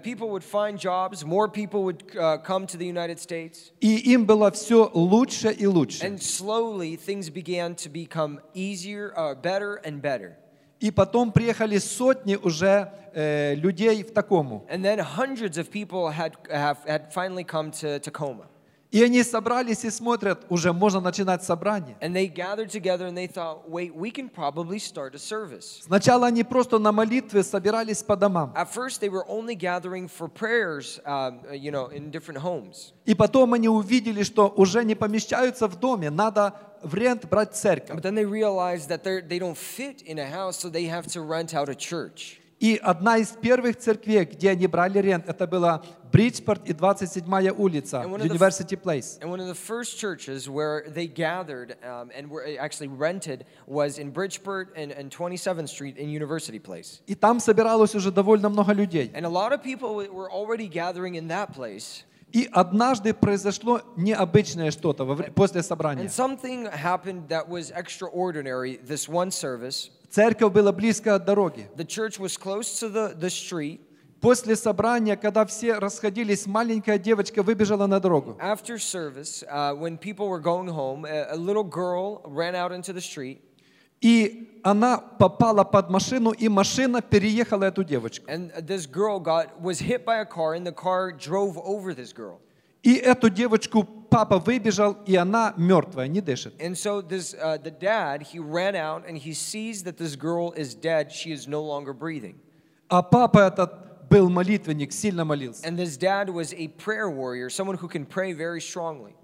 jobs, 0.77 1.25
would 1.83 2.03
uh. 2.13 3.71
И 3.81 4.13
им 4.13 4.25
было 4.27 4.51
все 4.51 4.91
лучше 4.93 5.51
и 5.53 5.65
лучше. 5.65 6.05
And 6.05 6.21
slowly 6.21 6.95
things 6.95 7.31
began 7.31 7.73
to 7.77 7.89
become 7.89 8.39
easier, 8.53 9.11
uh, 9.17 9.33
better, 9.33 9.81
and 9.83 10.03
better. 10.03 10.37
И 10.85 10.91
потом 10.91 11.31
приехали 11.31 11.79
сотни 11.79 12.35
уже 12.35 12.91
э, 13.15 13.55
людей 13.55 14.03
в 14.03 14.13
такому. 14.13 14.67
And 14.69 14.83
then 14.83 14.99
hundreds 14.99 15.57
of 15.57 15.71
people 15.71 16.11
had, 16.11 16.33
have, 16.47 16.77
had 16.85 17.11
finally 17.11 17.43
come 17.43 17.71
to 17.71 17.99
Tacoma. 17.99 18.45
И 18.95 19.03
они 19.03 19.23
собрались 19.23 19.83
и 19.83 19.89
смотрят, 19.89 20.45
уже 20.47 20.71
можно 20.71 21.01
начинать 21.01 21.43
собрание. 21.43 21.97
And 21.99 22.15
they 22.15 22.27
gathered 22.27 22.69
together 22.69 23.05
and 23.05 23.17
they 23.17 23.27
thought, 23.27 23.69
wait, 23.69 23.93
we 23.93 24.09
can 24.09 24.29
probably 24.29 24.79
start 24.79 25.13
a 25.13 25.19
service. 25.19 25.83
Сначала 25.85 26.27
они 26.27 26.45
просто 26.45 26.79
на 26.79 26.93
молитвы 26.93 27.43
собирались 27.43 28.01
по 28.03 28.15
домам. 28.15 28.53
At 28.55 28.73
first, 28.73 29.01
they 29.01 29.09
were 29.09 29.25
only 29.27 29.53
gathering 29.53 30.07
for 30.07 30.29
prayers, 30.29 31.01
um, 31.05 31.41
uh, 31.45 31.51
you 31.51 31.71
know, 31.71 31.89
in 31.89 32.09
different 32.09 32.39
homes. 32.39 32.93
И 33.03 33.13
потом 33.13 33.53
они 33.53 33.67
увидели, 33.67 34.23
что 34.23 34.47
уже 34.55 34.85
не 34.85 34.95
помещаются 34.95 35.67
в 35.67 35.77
доме, 35.77 36.09
надо 36.09 36.53
в 36.81 36.95
рент 36.95 37.25
брать 37.25 37.53
церковь. 37.53 37.97
But 37.97 38.03
then 38.03 38.15
they 38.15 38.23
realized 38.23 38.87
that 38.87 39.03
they 39.03 39.39
don't 39.39 39.57
fit 39.57 40.03
in 40.03 40.19
a 40.19 40.25
house, 40.25 40.57
so 40.57 40.69
they 40.69 40.85
have 40.85 41.05
to 41.07 41.19
rent 41.19 41.53
out 41.53 41.67
a 41.67 41.75
church. 41.75 42.39
И 42.59 42.79
одна 42.81 43.17
из 43.17 43.29
первых 43.29 43.77
церквей, 43.77 44.23
где 44.23 44.51
они 44.51 44.65
брали 44.67 44.99
рент, 44.99 45.27
это 45.27 45.45
была 45.45 45.83
Бриджпорт 46.11 46.67
и 46.69 46.71
27-я 46.71 47.51
улица, 47.51 48.03
University 48.03 48.77
Place. 48.77 49.19
And 49.19 49.29
one 49.29 49.41
of 49.41 49.47
the 49.47 49.53
first 49.53 49.99
churches 49.99 50.49
where 50.49 50.85
they 50.87 51.07
gathered 51.07 51.75
um, 51.83 52.09
and 52.15 52.29
were 52.29 52.45
actually 52.57 52.87
rented 52.87 53.45
was 53.67 53.99
in 53.99 54.11
Bridgeport 54.11 54.73
and, 54.77 54.93
and 54.93 55.11
27th 55.11 55.67
Street 55.67 55.97
in 55.97 56.09
University 56.09 56.59
Place. 56.59 57.01
И 57.07 57.15
там 57.15 57.41
собиралось 57.41 57.93
уже 57.93 58.11
довольно 58.11 58.47
много 58.47 58.71
людей. 58.71 59.11
And 59.13 59.25
a 59.25 59.29
lot 59.29 59.51
of 59.51 59.61
people 59.61 59.95
were 59.95 60.31
already 60.31 60.69
gathering 60.69 61.15
in 61.15 61.27
that 61.27 61.53
place. 61.53 62.05
И 62.31 62.49
однажды 62.51 63.13
произошло 63.13 63.81
необычное 63.97 64.71
что-то 64.71 65.05
после 65.35 65.61
собрания. 65.61 66.03
And 66.05 66.11
something 66.11 66.67
happened 66.67 67.27
that 67.27 67.49
was 67.49 67.71
extraordinary 67.71 68.77
this 68.77 69.09
one 69.09 69.31
service. 69.31 69.89
Церковь 70.15 70.53
была 70.53 70.71
близко 70.71 71.15
от 71.15 71.25
дороги. 71.25 71.69
The 71.75 71.85
church 71.85 72.17
was 72.17 72.37
close 72.37 72.79
to 72.79 72.87
the, 72.89 73.19
the 73.19 73.29
street. 73.29 73.81
После 74.21 74.55
собрания, 74.55 75.17
когда 75.17 75.45
все 75.45 75.77
расходились, 75.77 76.47
маленькая 76.47 76.97
девочка 76.97 77.43
выбежала 77.43 77.85
на 77.85 77.99
дорогу. 77.99 78.37
After 78.39 78.77
service, 78.77 79.43
uh, 79.51 79.75
when 79.77 79.97
people 79.97 80.29
were 80.29 80.39
going 80.39 80.69
home, 80.69 81.03
a, 81.03 81.33
a 81.33 81.35
little 81.35 81.65
girl 81.65 82.21
ran 82.23 82.55
out 82.55 82.71
into 82.71 82.93
the 82.93 83.01
street. 83.01 83.41
И 83.99 84.61
она 84.63 84.99
попала 84.99 85.65
под 85.65 85.89
машину, 85.89 86.31
и 86.31 86.47
машина 86.47 87.01
переехала 87.01 87.65
эту 87.65 87.83
девочку. 87.83 88.25
And 88.29 88.53
this 88.65 88.87
girl 88.89 89.19
got 89.19 89.61
was 89.61 89.79
hit 89.79 90.05
by 90.05 90.21
a 90.21 90.25
car, 90.25 90.53
and 90.53 90.65
the 90.65 90.71
car 90.71 91.11
drove 91.11 91.57
over 91.57 91.93
this 91.93 92.13
girl. 92.13 92.39
И 92.83 92.93
эту 92.95 93.29
девочку 93.29 93.83
папа 94.15 94.39
выбежал, 94.39 94.95
и 95.05 95.13
она 95.17 95.53
мертвая, 95.57 96.07
не 96.07 96.21
дышит. 96.21 96.53
And 96.61 96.73
so 96.77 97.01
this 97.01 97.33
uh, 97.33 97.57
the 97.57 97.69
dad 97.69 98.21
he 98.21 98.39
ran 98.39 98.73
out 98.73 99.03
and 99.05 99.17
he 99.17 99.33
sees 99.33 99.83
that 99.83 99.97
this 99.97 100.15
girl 100.15 100.53
is 100.55 100.73
dead. 100.73 101.11
She 101.11 101.33
is 101.33 101.47
no 101.47 101.61
longer 101.61 101.93
breathing. 101.93 102.35
А 102.87 103.01
папа 103.01 103.39
этот 103.39 104.07
был 104.09 104.29
молитвенник, 104.29 104.93
сильно 104.93 105.25
молился. 105.25 105.67
And 105.67 105.77
this 105.77 105.97
dad 105.97 106.29
was 106.29 106.53
a 106.53 106.69
prayer 106.77 107.09
warrior, 107.09 107.49
someone 107.49 107.75
who 107.75 107.89
can 107.89 108.05
pray 108.05 108.31
very 108.31 108.61
strongly. 108.61 109.15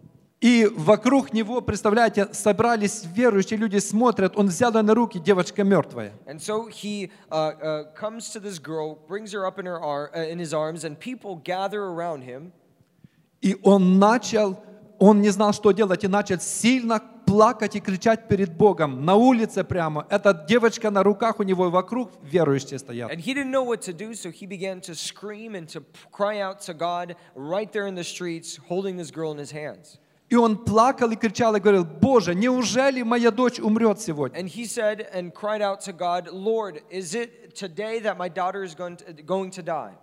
И 0.41 0.67
вокруг 0.75 1.31
него, 1.31 1.61
представляете, 1.61 2.33
собрались 2.33 3.05
верующие 3.05 3.57
люди, 3.57 3.77
смотрят, 3.77 4.35
он 4.35 4.47
взял 4.47 4.73
ее 4.73 4.81
на 4.81 4.93
руки, 4.93 5.19
девочка 5.19 5.63
мертвая. 5.63 6.11
And 6.25 6.41
so 6.41 6.67
he 6.67 7.11
uh, 7.29 7.35
uh, 7.61 7.83
comes 7.93 8.31
to 8.31 8.41
this 8.41 8.59
girl, 8.59 8.97
brings 9.07 9.31
her 9.31 9.45
up 9.45 9.57
in 9.57 9.67
her 9.67 9.79
ar- 9.79 10.11
uh, 10.13 10.19
in 10.23 10.37
his 10.37 10.53
arms, 10.53 10.83
and 10.83 10.99
people 10.99 11.37
gather 11.45 11.81
around 11.81 12.23
him. 12.23 12.51
И 13.41 13.55
он 13.63 13.97
начал, 13.97 14.59
он 15.01 15.19
не 15.19 15.29
знал, 15.29 15.51
что 15.51 15.71
делать, 15.71 16.03
и 16.03 16.07
начал 16.07 16.39
сильно 16.39 17.01
плакать 17.25 17.75
и 17.75 17.79
кричать 17.79 18.27
перед 18.27 18.55
Богом. 18.55 19.03
На 19.03 19.15
улице 19.15 19.63
прямо. 19.63 20.05
Эта 20.11 20.31
девочка 20.47 20.91
на 20.91 21.01
руках 21.01 21.39
у 21.39 21.43
него, 21.43 21.67
и 21.67 21.69
вокруг 21.71 22.11
верующие 22.21 22.77
стоят. 22.77 23.11
And 23.11 23.19
he 23.19 23.33
didn't 23.33 23.49
know 23.49 23.63
what 23.63 23.81
to 23.81 23.93
do, 23.93 24.13
so 24.13 24.29
he 24.29 24.45
began 24.45 24.79
to 24.81 24.93
scream 24.93 25.55
and 25.55 25.67
to 25.69 25.81
p- 25.81 25.87
cry 26.11 26.39
out 26.39 26.61
to 26.67 26.75
God 26.75 27.15
right 27.35 27.71
there 27.71 27.87
in 27.87 27.95
the 27.95 28.03
streets, 28.03 28.59
holding 28.69 28.95
this 28.95 29.09
girl 29.09 29.31
in 29.31 29.39
his 29.39 29.51
hands. 29.51 29.97
И 30.29 30.35
он 30.35 30.55
плакал 30.55 31.09
и 31.09 31.15
кричал, 31.15 31.55
и 31.55 31.59
говорил, 31.59 31.83
Боже, 31.83 32.35
неужели 32.35 33.01
моя 33.01 33.31
дочь 33.31 33.59
умрет 33.59 33.99
сегодня? 33.99 34.39
And 34.39 34.47
he 34.47 34.65
said 34.65 35.07
and 35.11 35.33
cried 35.33 35.63
out 35.63 35.81
to 35.85 35.93
God, 35.93 36.29
Lord, 36.31 36.83
is 36.91 37.15
it 37.15 37.55
today 37.55 37.99
that 38.01 38.19
my 38.19 38.29
daughter 38.29 38.63
is 38.63 38.75
going 38.75 38.97
to, 38.97 39.13
going 39.23 39.49
to 39.49 39.63
die? 39.63 39.93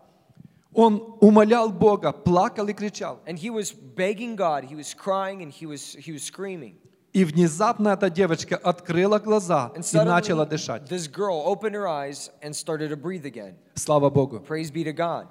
Он 0.80 1.16
умолял 1.20 1.70
Бога, 1.72 2.12
плакал 2.12 2.68
и 2.68 2.72
кричал. 2.72 3.18
And 3.26 3.36
he 3.36 3.50
was 3.50 3.72
begging 3.72 4.36
God, 4.36 4.62
he 4.64 4.76
was 4.76 4.94
crying 4.94 5.42
and 5.42 5.50
he 5.52 5.66
was, 5.66 5.96
he 5.98 6.12
was 6.12 6.22
screaming. 6.22 6.76
И 7.12 7.24
внезапно 7.24 7.88
эта 7.88 8.08
девочка 8.10 8.56
открыла 8.56 9.18
глаза 9.18 9.72
And 9.74 9.82
и 9.82 10.04
начала 10.04 10.46
дышать. 10.46 10.88
this 10.88 11.08
girl 11.08 11.42
opened 11.44 11.74
her 11.74 11.88
eyes 11.88 12.30
and 12.42 12.54
started 12.54 12.90
to 12.90 12.96
breathe 12.96 13.26
again. 13.26 13.56
Слава 13.74 14.08
Богу. 14.08 14.38
Praise 14.38 14.70
be 14.70 14.84
to 14.84 14.92
God. 14.92 15.26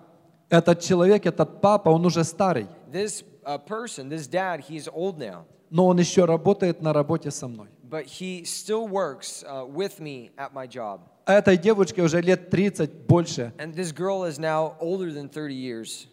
Этот 0.49 0.81
человек, 0.81 1.25
этот 1.25 1.61
папа, 1.61 1.89
он 1.89 2.05
уже 2.05 2.25
старый, 2.25 2.67
This 2.91 3.23
uh, 3.45 3.57
person, 3.57 4.09
this 4.09 4.27
dad, 4.27 4.59
he 4.59 4.75
is 4.75 4.89
old 4.93 5.17
now, 5.17 5.45
но 5.69 5.87
он 5.87 5.97
еще 5.97 6.25
работает 6.25 6.81
на 6.81 6.91
работе 6.91 7.31
со 7.31 7.47
мной. 7.47 7.67
but 7.89 8.05
he 8.05 8.43
still 8.43 8.85
works 8.85 9.45
uh, 9.47 9.65
with 9.65 10.01
me 10.01 10.29
at 10.37 10.53
my 10.53 10.67
job. 10.67 10.99
А 11.27 11.33
этой 11.33 11.57
девочке 11.57 12.01
уже 12.01 12.21
лет 12.21 12.49
30 12.49 12.89
больше, 13.05 13.51
And 13.57 13.75
this 13.75 13.91
girl 13.93 14.23
is 14.23 14.39
now 14.39 14.75
older 14.79 15.11
than 15.11 15.27
30 15.29 15.53
years, 15.53 16.07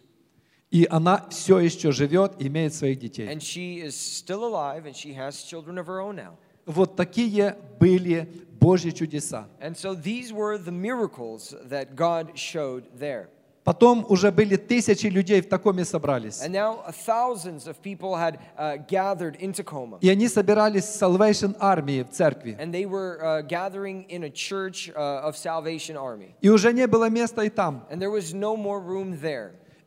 и 0.71 0.85
она 0.89 1.25
все 1.29 1.59
еще 1.59 1.93
живет, 1.93 2.33
имеет 2.39 2.73
своих 2.73 2.99
детей. 2.99 3.27
and 3.29 3.41
she 3.41 3.79
is 3.81 3.95
still 3.95 4.43
alive, 4.43 4.85
and 4.85 4.93
she 4.93 5.13
has 5.13 5.41
children 5.43 5.77
of 5.77 5.87
her 5.87 6.01
own 6.01 6.17
now. 6.17 6.35
Вот 6.65 6.97
такие 6.97 7.55
были 7.79 8.27
Божьи 8.59 8.91
чудеса. 8.91 9.47
And 9.61 9.77
so 9.77 9.93
these 9.93 10.33
were 10.33 10.57
the 10.57 10.71
miracles 10.73 11.55
that 11.69 11.95
God 11.95 12.37
showed 12.37 12.83
there. 12.99 13.29
Потом 13.65 14.05
уже 14.09 14.31
были 14.31 14.55
тысячи 14.57 15.07
людей 15.07 15.41
в 15.41 15.49
Такоме 15.49 15.85
собрались. 15.85 16.39
Uh, 16.39 16.49
uh. 18.57 19.97
И 20.01 20.09
они 20.09 20.27
собирались 20.27 20.83
в 20.83 21.01
Salvation 21.01 21.57
Army 21.59 22.03
в 22.03 22.11
церкви. 22.11 22.55
Uh, 22.55 22.59
uh. 25.99 26.31
И 26.41 26.49
уже 26.49 26.73
не 26.73 26.85
было 26.85 27.09
места 27.09 27.41
и 27.41 27.49
там. 27.49 27.87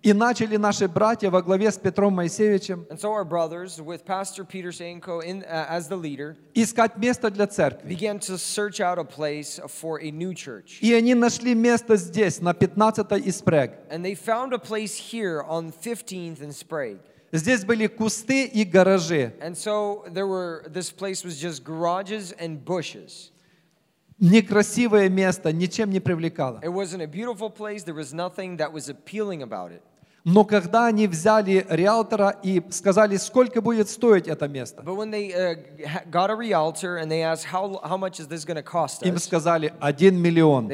И 0.00 0.12
начали 0.12 0.56
наши 0.56 0.86
братья 0.86 1.28
во 1.28 1.42
главе 1.42 1.72
с 1.72 1.76
Петром 1.76 2.14
Моисеевичем 2.14 2.86
And 2.88 3.00
so 3.00 3.10
our 3.12 3.24
brothers, 3.24 3.80
with 3.80 4.04
Pastor 4.04 4.44
Peter 4.44 4.70
in, 4.70 5.42
uh, 5.42 5.66
as 5.68 5.88
the 5.88 5.96
leader, 5.96 6.36
искать 6.54 6.96
место 6.98 7.30
для 7.30 7.48
церкви. 7.48 7.88
began 7.88 8.20
to 8.20 8.38
search 8.38 8.80
out 8.80 8.98
a 8.98 9.04
place 9.04 9.58
for 9.66 10.00
a 10.00 10.12
new 10.12 10.32
church. 10.32 10.78
И 10.80 10.94
они 10.94 11.14
нашли 11.14 11.54
место 11.54 11.96
здесь, 11.96 12.40
на 12.40 12.52
15-й 12.52 13.20
и 13.22 13.30
Спрег. 13.32 13.72
And 13.90 14.04
they 14.04 14.14
found 14.14 14.52
a 14.52 14.58
place 14.58 14.94
here 14.96 15.42
on 15.42 15.72
15th 15.72 16.42
and 16.42 16.52
Sprague. 16.54 17.00
Здесь 17.32 17.64
были 17.64 17.88
кусты 17.88 18.44
и 18.44 18.64
гаражи. 18.64 19.32
And 19.40 19.56
so 19.56 20.04
there 20.12 20.28
were 20.28 20.64
this 20.68 20.92
place 20.92 21.24
was 21.24 21.40
just 21.40 21.64
garages 21.64 22.32
and 22.38 22.64
bushes. 22.64 23.32
Некрасивое 24.20 25.08
место, 25.08 25.52
ничем 25.52 25.90
не 25.90 26.00
привлекало. 26.00 26.60
It 26.62 26.72
wasn't 26.72 27.02
a 27.02 27.06
beautiful 27.06 27.50
place. 27.50 27.84
There 27.84 27.94
was 27.94 28.12
nothing 28.12 28.56
that 28.58 28.72
was 28.72 28.88
appealing 28.88 29.42
about 29.42 29.72
it. 29.72 29.82
Но 30.30 30.44
когда 30.44 30.86
они 30.88 31.06
взяли 31.06 31.66
риэлтора 31.70 32.36
и 32.42 32.62
сказали, 32.70 33.16
сколько 33.16 33.62
будет 33.62 33.88
стоить 33.88 34.28
это 34.28 34.46
место, 34.46 34.82
uh, 34.82 35.56
им 39.04 39.18
сказали 39.18 39.72
1 39.80 40.20
миллион. 40.20 40.70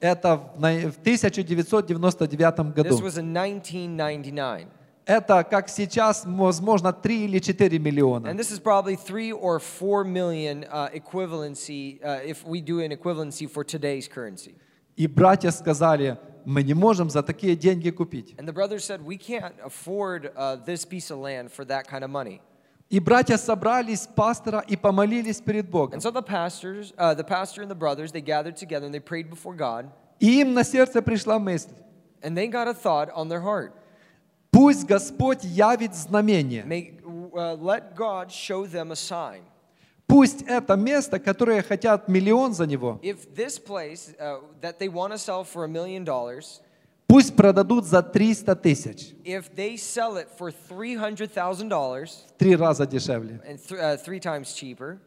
Это 0.00 0.36
в 0.36 0.60
на- 0.60 0.90
в 0.92 0.96
1999 1.02 2.72
This 2.72 2.74
году. 2.74 2.98
was 2.98 3.18
in 3.18 3.32
1999. 3.32 4.68
Это, 5.04 5.42
как 5.42 5.68
сейчас, 5.68 6.22
возможно, 6.24 6.92
3 6.92 7.24
или 7.24 7.40
4 7.40 7.78
миллиона. 7.80 8.28
And 8.28 8.38
this 8.38 8.52
is 8.52 8.60
probably 8.60 8.94
three 8.94 9.32
or 9.32 9.58
four 9.58 10.04
million 10.04 10.64
uh, 10.70 10.88
equivalency 10.92 11.98
uh, 12.04 12.20
if 12.24 12.46
we 12.46 12.60
do 12.60 12.78
an 12.78 12.92
equivalency 12.92 13.48
for 13.48 13.64
today's 13.64 14.06
currency. 14.06 14.54
И 14.96 15.06
братья 15.06 15.50
сказали, 15.50 16.18
мы 16.44 16.62
не 16.62 16.74
можем 16.74 17.10
за 17.10 17.22
такие 17.22 17.56
деньги 17.56 17.90
купить. 17.90 18.34
And 18.38 18.46
the 18.46 18.52
brothers 18.52 18.84
said, 18.84 19.04
We 19.04 19.16
can't 19.16 19.54
afford 19.64 20.32
uh, 20.36 20.56
this 20.64 20.84
piece 20.84 21.10
of 21.10 21.18
land 21.18 21.50
for 21.50 21.64
that 21.66 21.86
kind 21.88 22.04
of 22.04 22.10
money. 22.10 22.40
И 22.90 23.00
братья 23.00 23.36
собрались, 23.36 24.06
пастора, 24.06 24.64
и 24.66 24.74
помолились 24.76 25.40
перед 25.40 25.68
Богом. 25.70 25.98
And 25.98 26.02
so 26.02 26.10
the 26.10 26.22
pastors, 26.22 26.92
uh, 26.96 27.14
the 27.14 27.24
pastor 27.24 27.62
and 27.62 27.70
the 27.70 27.74
brothers, 27.74 28.12
they 28.12 28.22
gathered 28.22 28.56
together 28.56 28.86
and 28.86 28.94
they 28.94 29.00
prayed 29.00 29.28
before 29.28 29.54
God. 29.54 29.90
И 30.20 30.40
им 30.40 30.54
на 30.54 30.64
сердце 30.64 31.02
пришла 31.02 31.38
мысль, 31.38 31.70
And 32.22 32.36
they 32.36 32.48
got 32.48 32.66
a 32.66 32.74
thought 32.74 33.10
on 33.14 33.28
their 33.28 33.40
heart. 33.40 33.72
пусть 34.50 34.86
Господь 34.86 35.44
явит 35.44 35.94
знамение. 35.94 36.64
Make, 36.64 37.02
uh, 37.34 37.54
let 37.54 37.94
God 37.94 38.30
show 38.32 38.66
them 38.66 38.90
a 38.90 38.96
sign. 38.96 39.42
Пусть 40.08 40.42
это 40.42 40.74
место, 40.74 41.18
которое 41.20 41.62
хотят 41.62 42.08
миллион 42.08 42.54
за 42.54 42.66
него, 42.66 42.98
place 43.64 44.16
uh, 44.18 44.40
dollars, 46.04 46.60
пусть 47.06 47.36
продадут 47.36 47.84
за 47.84 48.02
300 48.02 48.56
тысяч. 48.56 49.14
if 49.24 49.54
they 49.54 49.76
sell 49.76 50.16
it 50.16 50.26
for 50.38 50.50
$300,000 50.70 52.06
В 52.34 52.38
три 52.38 52.56
раза 52.56 52.86
дешевле. 52.86 53.40
th- 53.68 53.78
uh, 53.78 53.96
three 54.04 54.18
times 54.20 54.44
cheaper, 54.54 54.98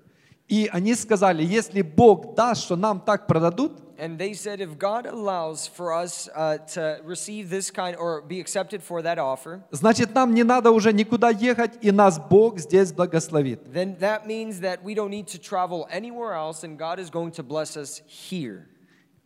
И 0.48 0.70
они 0.72 0.94
сказали, 0.96 1.44
если 1.44 1.82
Бог 1.82 2.36
даст, 2.36 2.62
что 2.64 2.76
нам 2.76 3.00
так 3.00 3.26
продадут, 3.26 3.72
and 4.01 4.19
they 4.19 4.33
said, 4.33 4.61
if 4.61 4.79
God 4.79 5.07
allows 5.07 5.67
for 5.67 5.93
us 5.93 6.29
uh, 6.35 6.59
to 6.75 7.01
receive 7.05 7.49
this 7.51 7.71
kind 7.71 7.97
or 7.97 8.21
be 8.21 8.41
accepted 8.41 8.83
for 8.83 9.03
that 9.03 9.19
offer, 9.19 9.63
значит 9.71 10.15
нам 10.15 10.35
не 10.35 10.43
надо 10.45 10.71
уже 10.71 10.93
никуда 10.93 11.31
ехать, 11.31 11.79
и 11.81 11.91
нас 11.91 12.19
Бог 12.19 12.59
здесь 12.59 12.93
благословит. 12.93 13.61
then 13.73 13.97
that 13.99 14.27
means 14.27 14.61
that 14.61 14.83
we 14.83 14.95
don't 14.95 15.11
need 15.11 15.27
to 15.27 15.39
travel 15.39 15.87
anywhere 15.91 16.35
else 16.35 16.65
and 16.65 16.79
God 16.79 16.99
is 16.99 17.11
going 17.11 17.33
to 17.33 17.43
bless 17.43 17.77
us 17.77 18.03
here. 18.07 18.69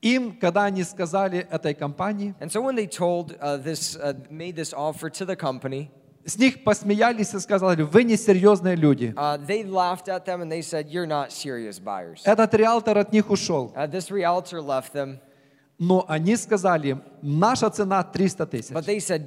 Им, 0.02 0.38
когда 0.40 0.64
они 0.64 0.82
сказали 0.82 1.46
этой 1.50 1.74
компании, 1.74 2.34
And 2.40 2.50
so 2.50 2.62
when 2.62 2.74
they 2.74 2.86
told 2.86 3.36
uh, 3.40 3.58
this, 3.58 3.96
uh, 3.96 4.14
made 4.30 4.56
this 4.56 4.72
offer 4.72 5.10
to 5.10 5.24
the 5.26 5.36
company, 5.36 5.90
с 6.25 6.37
них 6.37 6.63
посмеялись 6.63 7.33
и 7.33 7.39
сказали, 7.39 7.83
вы 7.83 8.03
несерьезные 8.03 8.75
люди. 8.75 9.13
uh. 9.15 9.37
Этот 12.25 12.53
риэлтор 12.53 12.97
от 12.97 13.13
них 13.13 13.29
ушел. 13.29 13.71
Uh, 13.75 13.87
this 13.87 14.09
realtor 14.09 14.59
left 14.61 14.93
them, 14.93 15.19
Но 15.77 16.05
они 16.07 16.37
сказали, 16.37 16.97
наша 17.21 17.69
цена 17.69 18.01
300 18.01 18.45
тысяч. 18.45 18.71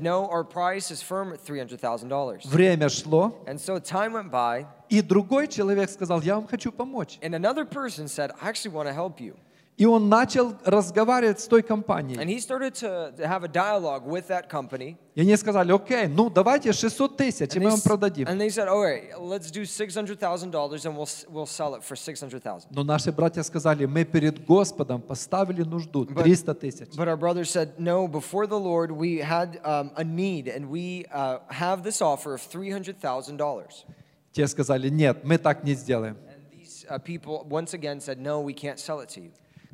No, 0.01 0.27
our 0.31 0.45
price 0.45 0.91
is 0.91 1.03
firm 1.03 1.33
at 1.35 1.41
$300,000. 1.45 2.47
Время 2.47 2.89
шло, 2.89 3.35
And 3.47 3.61
so 3.61 3.79
time 3.79 4.15
went 4.15 4.31
by, 4.31 4.67
и 4.89 5.03
другой 5.03 5.47
человек 5.49 5.91
сказал, 5.91 6.23
я 6.23 6.37
вам 6.37 6.47
хочу 6.47 6.73
помочь. 6.73 7.19
and 7.23 7.35
another 7.35 7.67
person 7.67 8.09
said, 8.09 8.31
I 8.41 8.49
actually 8.49 8.73
want 8.73 8.89
to 8.89 8.95
help 8.95 9.21
you. 9.21 9.35
И 9.79 9.87
он 9.87 10.09
начал 10.09 10.55
разговаривать 10.65 11.39
с 11.39 11.47
той 11.47 11.63
компанией. 11.63 12.19
And 12.19 12.29
he 12.29 12.41
started 12.41 12.75
to, 12.83 13.13
to 13.17 13.29
have 13.29 13.45
a 13.45 13.49
dialogue 13.49 14.05
with 14.05 14.27
that 14.27 14.49
company. 14.51 14.97
И 15.15 15.21
они 15.21 15.37
сказали, 15.37 15.71
окей, 15.73 16.09
ну 16.09 16.29
давайте 16.29 16.73
600 16.73 17.17
тысяч, 17.17 17.55
и 17.55 17.61
мы 17.61 17.71
вам 17.71 17.81
продадим. 17.83 18.27
and 18.27 18.41
they 18.41 18.49
said, 18.51 18.67
All 18.67 18.83
right, 18.83 19.17
let's 19.21 19.53
do 19.53 19.63
$600,000 19.63 20.85
and 20.85 20.97
we'll, 20.97 21.03
s- 21.07 21.25
we'll 21.29 21.47
sell 21.47 21.77
it 21.77 21.85
for 21.85 21.95
$600,000. 21.95 22.67
Но 22.71 22.83
наши 22.83 23.13
братья 23.13 23.45
сказали, 23.45 23.85
мы 23.87 24.05
перед 24.05 24.45
Господом 24.45 25.01
поставили 25.01 25.63
нужду 25.63 26.05
But- 26.07 26.25
300 26.25 26.55
тысяч. 26.59 26.97
But 26.97 27.07
our 27.07 27.17
brother 27.17 27.45
said, 27.45 27.79
No, 27.79 28.09
before 28.09 28.49
the 28.49 28.59
Lord, 28.59 28.91
we 28.91 29.19
had 29.19 29.61
um, 29.65 29.93
a 29.97 30.03
need 30.03 30.49
and 30.49 30.71
we 30.71 31.05
uh, 31.13 31.39
have 31.51 31.85
this 31.85 32.03
offer 32.03 32.35
of 32.35 32.41
$300,000. 32.43 33.85
Те 34.33 34.47
сказали, 34.49 34.89
нет, 34.89 35.23
мы 35.25 35.39
так 35.39 35.63
не 35.63 35.75
сделаем. 35.75 36.17
And 36.29 36.51
these 36.51 36.85
uh, 36.91 36.99
people 36.99 37.47
once 37.49 37.75
again 37.75 38.01
said, 38.01 38.19
No, 38.21 38.41
we 38.41 38.53
can't 38.53 38.79
sell 38.81 39.01
it 39.01 39.09
to 39.11 39.21
you. 39.21 39.31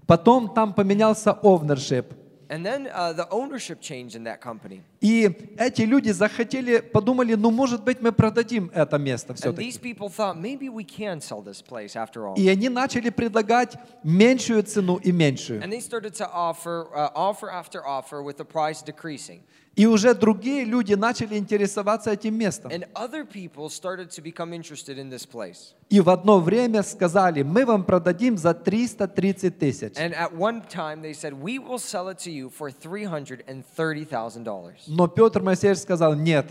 Потом 0.07 0.53
там 0.53 0.73
поменялся 0.75 1.39
ownership. 1.43 2.15
And 2.51 2.65
then 2.65 2.89
uh, 2.93 3.13
the 3.15 3.27
ownership 3.31 3.81
changed 3.81 4.15
in 4.15 4.25
that 4.25 4.41
company. 4.41 4.83
И 5.01 5.31
эти 5.59 5.83
люди 5.83 6.11
захотели, 6.11 6.81
подумали, 6.81 7.35
ну, 7.35 7.51
может 7.51 7.83
быть, 7.83 8.01
мы 8.01 8.13
продадим 8.13 8.71
это 8.75 8.99
место 8.99 9.33
And 9.33 9.37
все-таки. 9.39 9.65
these 9.65 9.79
people 9.79 10.09
thought, 10.11 10.37
maybe 10.37 10.69
we 10.69 10.85
can 10.85 11.21
sell 11.21 11.43
this 11.43 11.63
place 11.63 11.97
after 11.97 12.27
all. 12.29 12.35
И 12.37 12.47
они 12.49 12.69
начали 12.69 13.09
предлагать 13.09 13.77
меньшую 14.03 14.63
цену 14.63 14.97
и 14.97 15.11
меньшую. 15.11 15.63
And 15.63 15.73
they 15.73 15.81
started 15.81 16.15
to 16.17 16.31
offer 16.31 16.87
uh, 16.95 17.11
offer 17.15 17.51
after 17.51 17.85
offer 17.85 18.23
with 18.23 18.37
the 18.37 18.45
price 18.45 18.83
decreasing. 18.83 19.41
И 19.77 19.87
уже 19.87 20.15
другие 20.15 20.65
люди 20.65 20.95
начали 20.95 21.37
интересоваться 21.37 22.13
этим 22.13 22.39
местом. 22.39 22.71
And 22.71 22.87
other 22.95 23.25
people 23.25 23.69
started 23.69 24.11
to 24.11 24.23
become 24.23 24.53
interested 24.53 24.99
in 24.99 25.11
this 25.11 25.27
place. 25.27 25.75
И 25.91 26.01
в 26.01 26.09
одно 26.11 26.39
время 26.39 26.85
сказали, 26.85 27.43
мы 27.43 27.65
вам 27.65 27.83
продадим 27.85 28.39
за 28.39 28.55
330 28.55 29.59
тысяч. 29.59 29.97
And 29.97 30.15
at 30.15 30.33
one 30.33 30.63
time 30.69 31.03
they 31.03 31.13
said, 31.13 31.35
we 31.35 31.59
will 31.59 31.79
sell 31.79 32.09
it 32.09 32.21
to 32.21 32.31
you 32.31 32.51
for 32.51 32.71
$330,000. 32.71 34.75
Но 34.87 35.09
Петр 35.09 35.43
Моисеевич 35.43 35.81
сказал, 35.81 36.15
нет. 36.15 36.47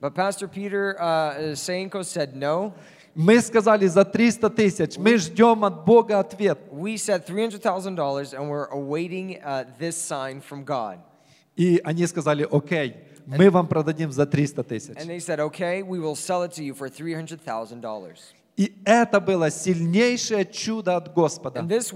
But 0.00 0.14
Pastor 0.14 0.48
Peter 0.48 0.96
uh, 0.98 1.54
said, 1.54 2.34
no. 2.34 2.72
Мы 3.14 3.40
сказали 3.40 3.86
за 3.86 4.04
300 4.04 4.50
тысяч, 4.50 4.98
мы 4.98 5.16
ждем 5.18 5.64
от 5.64 5.84
Бога 5.84 6.18
ответ. 6.18 6.58
We 6.72 6.96
said 6.96 7.24
$300,000 7.26 8.32
and 8.32 8.48
we're 8.48 8.68
awaiting 8.70 9.38
uh, 9.44 9.66
this 9.78 9.96
sign 9.96 10.40
from 10.40 10.64
God. 10.64 10.98
И 11.56 11.80
они 11.84 12.06
сказали, 12.06 12.46
окей, 12.50 12.96
мы 13.26 13.50
вам 13.50 13.66
продадим 13.66 14.12
за 14.12 14.26
300 14.26 14.64
тысяч. 14.64 14.96
And 14.96 15.08
they 15.08 15.20
said, 15.20 15.40
okay, 15.40 15.82
we 15.82 15.98
will 16.00 16.16
sell 16.16 16.42
it 16.42 16.52
to 16.52 16.62
you 16.64 16.74
for 16.74 16.88
$300,000. 16.88 18.34
И 18.56 18.72
это 18.84 19.18
было 19.20 19.50
сильнейшее 19.50 20.44
чудо 20.44 20.96
от 20.96 21.12
Господа. 21.12 21.60
С 21.68 21.92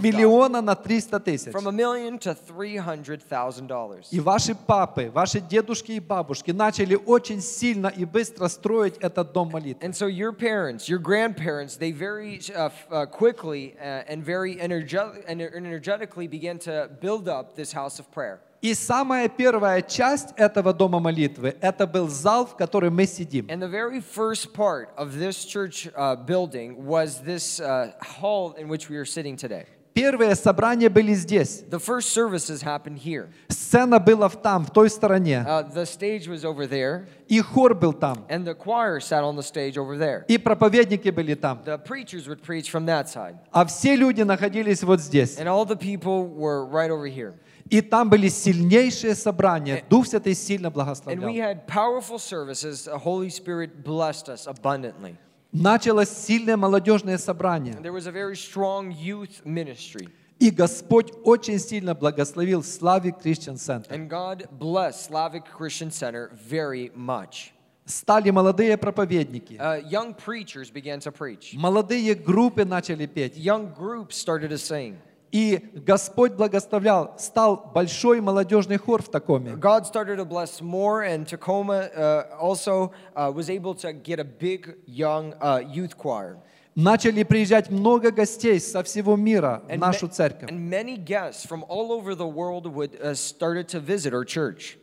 миллиона 0.00 0.60
на 0.60 0.74
300 0.74 1.20
тысяч. 1.20 1.52
From 1.52 1.68
a 1.68 1.72
million 1.72 2.18
to 2.18 2.34
$300,000. 2.34 4.06
И 4.10 4.18
ваши 4.20 4.54
папы, 4.56 5.10
ваши 5.14 5.40
дедушки 5.40 5.92
и 5.92 6.00
бабушки 6.00 6.50
начали 6.50 6.96
очень 6.96 7.40
сильно 7.40 7.86
и 7.86 8.04
быстро 8.04 8.48
строить 8.48 8.96
этот 8.98 9.32
дом 9.32 9.50
молитвы. 9.50 9.84
And 9.86 9.94
so 9.94 10.06
your 10.08 10.32
parents, 10.32 10.88
your 10.88 10.98
grandparents, 10.98 11.76
they 11.76 11.92
very 11.92 12.40
uh, 12.52 12.66
f- 12.66 12.86
uh, 12.90 13.06
quickly 13.06 13.76
uh, 13.78 14.02
and 14.08 14.24
very 14.24 14.56
energe- 14.56 15.24
ener- 15.28 15.54
energetically 15.54 16.26
began 16.26 16.58
to 16.58 16.88
build 17.00 17.28
up 17.28 17.54
this 17.54 17.72
house 17.72 18.00
of 18.00 18.10
prayer. 18.10 18.40
И 18.64 18.72
самая 18.72 19.28
первая 19.28 19.82
часть 19.82 20.28
этого 20.38 20.72
дома 20.72 20.98
молитвы, 20.98 21.54
это 21.60 21.86
был 21.86 22.08
зал, 22.08 22.46
в 22.46 22.56
котором 22.56 22.96
мы 22.96 23.04
сидим. 23.04 23.44
And 23.50 23.60
the 23.60 23.68
very 23.68 24.00
first 24.00 24.54
part 24.54 24.88
of 24.96 25.18
this 25.18 25.44
church 25.44 25.86
uh, 25.94 26.16
building 26.16 26.82
was 26.86 27.20
this 27.22 27.60
uh, 27.60 27.92
hall 28.00 28.54
in 28.56 28.70
which 28.70 28.88
we 28.88 28.96
are 28.96 29.04
sitting 29.04 29.36
today. 29.36 29.66
Первые 29.92 30.34
собрания 30.34 30.88
были 30.88 31.12
здесь. 31.12 31.62
The 31.70 31.78
first 31.78 32.08
services 32.14 32.62
happened 32.62 32.96
here. 32.98 33.28
Сцена 33.48 34.00
была 34.00 34.30
там, 34.30 34.64
в 34.64 34.70
той 34.70 34.88
стороне. 34.88 35.44
Uh, 35.46 35.62
the 35.70 35.84
stage 35.84 36.26
was 36.26 36.42
over 36.46 36.66
there, 36.66 37.06
И 37.28 37.42
хор 37.42 37.74
был 37.74 37.92
там. 37.92 38.24
and 38.30 38.46
the 38.46 38.54
choir 38.54 38.98
sat 38.98 39.22
on 39.22 39.36
the 39.36 39.42
stage 39.42 39.76
over 39.76 39.98
there. 39.98 40.24
И 40.26 40.38
проповедники 40.38 41.10
были 41.10 41.34
там. 41.34 41.60
The 41.66 41.76
preachers 41.76 42.26
would 42.26 42.40
preach 42.42 42.70
from 42.72 42.86
that 42.86 43.10
side, 43.10 43.36
А 43.52 43.66
все 43.66 43.94
люди 43.94 44.22
находились 44.22 44.82
вот 44.82 45.00
здесь. 45.02 45.38
and 45.38 45.48
all 45.48 45.66
the 45.66 45.76
people 45.76 46.26
were 46.26 46.64
right 46.64 46.90
over 46.90 47.06
here. 47.06 47.34
И 47.70 47.80
там 47.80 48.10
были 48.10 48.28
сильнейшие 48.28 49.14
собрания. 49.14 49.84
Дух 49.88 50.06
Святый 50.06 50.34
сильно 50.34 50.66
And 50.66 50.74
we 50.74 50.74
благословлял. 50.74 51.34
had 51.34 51.66
powerful 51.66 52.18
services. 52.18 52.84
The 52.84 52.98
Holy 52.98 53.30
Spirit 53.30 53.82
blessed 53.82 54.28
us 54.28 54.46
abundantly. 54.46 55.16
Началось 55.52 56.08
сильное 56.10 56.56
молодежное 56.56 57.16
собрание. 57.16 57.74
And 57.74 57.82
there 57.84 57.92
was 57.92 58.06
a 58.06 58.12
very 58.12 58.36
strong 58.36 58.90
youth 58.90 59.44
ministry. 59.44 60.08
И 60.40 60.50
Господь 60.50 61.12
очень 61.24 61.58
сильно 61.58 61.94
благословил 61.94 62.62
Славик 62.62 63.18
Christian 63.22 63.56
Center. 63.56 63.90
And 63.94 64.08
God 64.08 64.48
blessed 64.58 65.04
Slavic 65.08 65.44
Christian 65.56 65.90
Center 65.90 66.30
very 66.34 66.90
much. 66.94 67.52
Стали 67.86 68.30
молодые 68.30 68.76
проповедники. 68.76 69.56
Uh, 69.58 69.80
young 69.88 70.14
preachers 70.14 70.70
began 70.70 70.98
to 71.00 71.12
preach. 71.12 71.54
Молодые 71.54 72.14
группы 72.14 72.64
начали 72.64 73.06
петь. 73.06 73.36
Young 73.36 73.72
groups 73.72 74.16
started 74.16 74.50
to 74.50 74.58
sing. 74.58 74.96
И 75.34 75.60
Господь 75.74 76.34
благословлял. 76.34 77.16
Стал 77.18 77.72
большой 77.74 78.20
молодежный 78.20 78.76
хор 78.76 79.02
в 79.02 79.08
Такоме. 79.08 79.56
God 79.56 79.84
started 79.84 80.18
to 80.18 80.24
bless 80.24 80.62
more, 80.62 81.02
and 81.02 81.26
Tacoma 81.26 81.90
uh, 81.92 82.26
also 82.40 82.92
uh, 83.16 83.32
was 83.34 83.50
able 83.50 83.74
to 83.74 83.92
get 83.92 84.20
a 84.20 84.24
big 84.24 84.76
young 84.86 85.34
uh, 85.40 85.60
youth 85.60 85.96
choir. 85.98 86.36
Начали 86.76 87.24
приезжать 87.24 87.68
много 87.68 88.12
гостей 88.12 88.60
со 88.60 88.84
всего 88.84 89.16
мира 89.16 89.64
в 89.68 89.76
нашу 89.76 90.06
церковь. 90.06 90.50
and 90.50 90.70
many 90.70 90.96
guests 90.96 91.44
from 91.44 91.64
all 91.68 91.90
over 91.90 92.14
the 92.14 92.24
world 92.24 92.68
would 92.68 92.94
uh, 93.00 93.12
started 93.12 93.66
to 93.66 93.80
visit 93.80 94.14
our 94.14 94.24
church. 94.24 94.78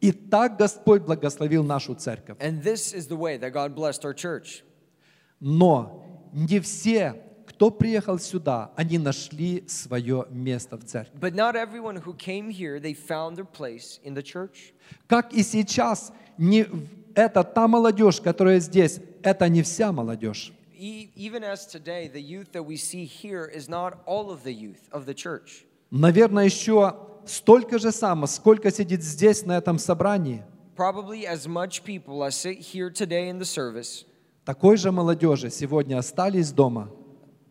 И 0.00 0.12
так 0.12 0.56
Господь 0.56 1.02
благословил 1.02 1.64
нашу 1.64 1.96
церковь. 1.96 2.36
And 2.38 2.62
this 2.62 2.94
is 2.94 3.08
the 3.08 3.16
way 3.16 3.38
that 3.38 3.52
God 3.52 3.74
blessed 3.74 4.04
our 4.04 4.14
church. 4.14 4.62
Но 5.40 6.28
не 6.32 6.60
все, 6.60 7.25
кто 7.56 7.70
приехал 7.70 8.18
сюда, 8.18 8.70
они 8.76 8.98
нашли 8.98 9.64
свое 9.66 10.26
место 10.30 10.76
в 10.76 10.84
церкви. 10.84 11.18
But 11.18 11.34
not 11.34 11.56
everyone 11.56 11.96
who 11.96 12.14
came 12.14 12.50
here, 12.50 12.78
they 12.78 12.92
found 12.92 13.36
their 13.36 13.46
place 13.46 13.98
in 14.04 14.12
the 14.14 14.22
church. 14.22 14.74
Как 15.06 15.32
и 15.32 15.42
сейчас, 15.42 16.12
не 16.36 16.66
это 17.14 17.42
та 17.42 17.66
молодежь, 17.66 18.20
которая 18.20 18.60
здесь, 18.60 19.00
это 19.22 19.48
не 19.48 19.62
вся 19.62 19.90
молодежь. 19.90 20.52
E- 20.78 21.08
even 21.16 21.42
as 21.42 21.66
today, 21.66 22.08
the 22.12 22.20
youth 22.20 22.52
that 22.52 22.62
we 22.62 22.76
see 22.76 23.06
here 23.06 23.46
is 23.46 23.70
not 23.70 24.02
all 24.04 24.30
of 24.30 24.44
the 24.44 24.52
youth 24.52 24.90
of 24.92 25.06
the 25.06 25.14
church. 25.14 25.64
Наверное, 25.90 26.44
еще 26.44 26.94
столько 27.24 27.78
же 27.78 27.90
само, 27.90 28.26
сколько 28.26 28.70
сидит 28.70 29.02
здесь, 29.02 29.46
на 29.46 29.56
этом 29.56 29.78
собрании, 29.78 30.44
Probably 30.76 31.24
as 31.24 31.46
much 31.46 31.84
people 31.84 32.22
as 32.22 32.34
sit 32.34 32.58
here 32.58 32.90
today 32.90 33.30
in 33.30 33.38
the 33.38 33.46
service, 33.46 34.04
такой 34.44 34.76
же 34.76 34.92
молодежи 34.92 35.50
сегодня 35.50 35.96
остались 35.96 36.52
дома 36.52 36.90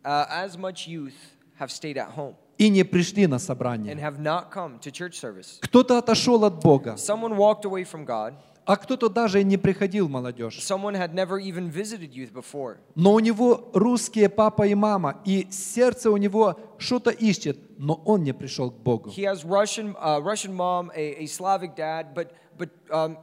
uh, 0.06 0.26
as 0.30 0.56
much 0.56 0.86
youth 0.86 1.14
have 1.58 1.70
stayed 1.70 1.98
at 1.98 2.14
home 2.16 2.34
и 2.58 2.70
не 2.70 2.84
пришли 2.84 3.26
на 3.26 3.34
and 3.34 3.40
собрание. 3.40 3.94
have 3.96 4.18
not 4.18 4.50
come 4.50 4.78
to 4.80 4.90
church 4.90 5.14
service. 5.14 5.58
Кто-то 5.60 5.98
отошел 5.98 6.44
от 6.44 6.62
Бога, 6.62 6.96
Someone 6.96 7.36
walked 7.36 7.64
away 7.64 7.84
from 7.84 8.06
God. 8.06 8.34
а 8.64 8.76
кто-то 8.76 9.08
даже 9.08 9.40
и 9.40 9.44
не 9.44 9.56
приходил 9.56 10.08
молодежь. 10.08 10.58
Someone 10.58 10.94
had 10.94 11.14
never 11.14 11.38
even 11.38 11.70
visited 11.70 12.12
youth 12.12 12.32
before. 12.32 12.78
Но 12.94 13.14
у 13.14 13.20
него 13.20 13.70
русские 13.74 14.28
папа 14.28 14.66
и 14.66 14.74
мама, 14.74 15.20
и 15.24 15.46
сердце 15.50 16.10
у 16.10 16.16
него 16.16 16.58
что-то 16.78 17.10
ищет, 17.10 17.58
но 17.78 17.94
он 18.04 18.24
не 18.24 18.32
пришел 18.32 18.70
к 18.70 18.74
Богу. 18.76 19.10
He 19.10 19.24
has 19.24 19.44
Russian, 19.44 19.94
uh, 19.96 20.20
Russian 20.20 20.54
mom, 20.54 20.90
a, 20.94 21.26
Slavic 21.26 21.76
dad, 21.76 22.14
but, 22.14 22.32
but, 22.58 22.70
um, 22.90 23.18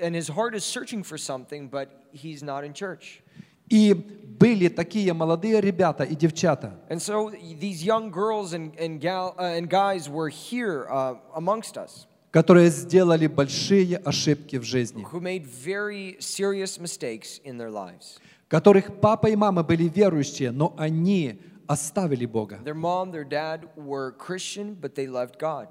and 0.00 0.14
his 0.14 0.28
heart 0.28 0.54
is 0.54 0.64
searching 0.64 1.02
for 1.04 1.18
something, 1.18 1.68
but 1.68 1.88
he's 2.12 2.42
not 2.42 2.64
in 2.64 2.72
church. 2.72 3.22
И 3.70 3.92
были 4.38 4.68
такие 4.68 5.12
молодые 5.12 5.60
ребята 5.60 6.04
и 6.04 6.14
девчата, 6.14 6.72
And 6.88 7.00
so 7.00 7.30
these 7.58 7.82
young 7.84 8.10
girls 8.10 8.52
and, 8.52 8.72
and, 8.78 9.00
gal, 9.00 9.34
uh, 9.38 9.56
and 9.56 9.68
guys 9.68 10.08
were 10.08 10.28
here 10.28 10.86
uh, 10.88 11.16
amongst 11.34 11.76
us 11.76 12.06
которые 12.30 12.68
сделали 12.68 13.26
большие 13.26 13.96
ошибки 13.96 14.58
в 14.58 14.62
жизни, 14.62 15.04
who 15.12 15.20
made 15.20 15.46
very 15.46 16.16
serious 16.20 16.78
mistakes 16.78 17.40
in 17.44 17.56
their 17.58 17.70
lives. 17.70 18.20
которых 18.48 19.00
папа 19.00 19.26
и 19.28 19.36
мама 19.36 19.62
были 19.62 19.88
верующие, 19.88 20.50
но 20.50 20.74
они 20.78 21.40
оставили 21.66 22.26
Бога. 22.26 22.58
Their 22.64 22.74
mom, 22.74 23.10
their 23.12 23.24
dad 23.24 23.68
were 23.76 24.12
Christian, 24.12 24.74
but 24.74 24.94
they 24.94 25.06
loved 25.06 25.38
God. 25.38 25.68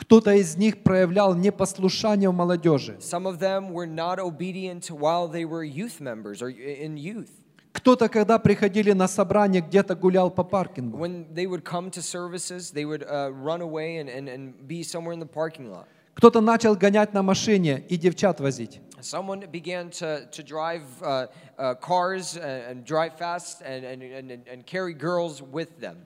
Кто-то 0.00 0.32
из 0.32 0.56
них 0.56 0.82
проявлял 0.82 1.34
непослушание 1.34 2.30
в 2.30 2.34
молодежи. 2.34 2.96
Some 3.00 3.26
of 3.26 3.38
them 3.38 3.70
were 3.70 3.86
not 3.86 4.18
obedient 4.18 4.90
while 4.90 5.28
they 5.28 5.44
were 5.44 5.62
youth 5.62 6.00
members 6.00 6.40
or 6.40 6.48
in 6.48 6.96
youth. 6.96 7.28
Кто-то, 7.72 8.08
когда 8.08 8.38
приходили 8.38 8.92
на 8.92 9.06
собрание, 9.08 9.60
где-то 9.60 9.94
гулял 9.94 10.30
по 10.30 10.42
паркингу. 10.42 10.96
When 10.96 11.26
they 11.34 11.46
would 11.46 11.64
come 11.64 11.90
to 11.90 12.00
services, 12.00 12.72
they 12.72 12.86
would 12.86 13.02
uh, 13.02 13.30
run 13.30 13.60
away 13.60 13.98
and, 13.98 14.08
and, 14.08 14.28
and 14.28 14.66
be 14.66 14.82
somewhere 14.82 15.12
in 15.12 15.20
the 15.20 15.26
parking 15.26 15.70
lot. 15.70 15.86
Кто-то 16.14 16.40
начал 16.40 16.74
гонять 16.76 17.12
на 17.12 17.22
машине 17.22 17.84
и 17.86 17.98
девчат 17.98 18.40
возить. 18.40 18.80
Someone 19.02 19.46
began 19.50 19.90
to, 19.90 20.26
to 20.30 20.42
drive 20.42 20.82
uh, 21.02 21.26
uh, 21.58 21.74
cars 21.74 22.36
and, 22.38 22.64
and 22.70 22.84
drive 22.86 23.18
fast 23.18 23.60
and, 23.60 23.84
and, 23.84 24.02
and, 24.02 24.48
and 24.50 24.66
carry 24.66 24.94
girls 24.94 25.42
with 25.42 25.78
them. 25.78 25.98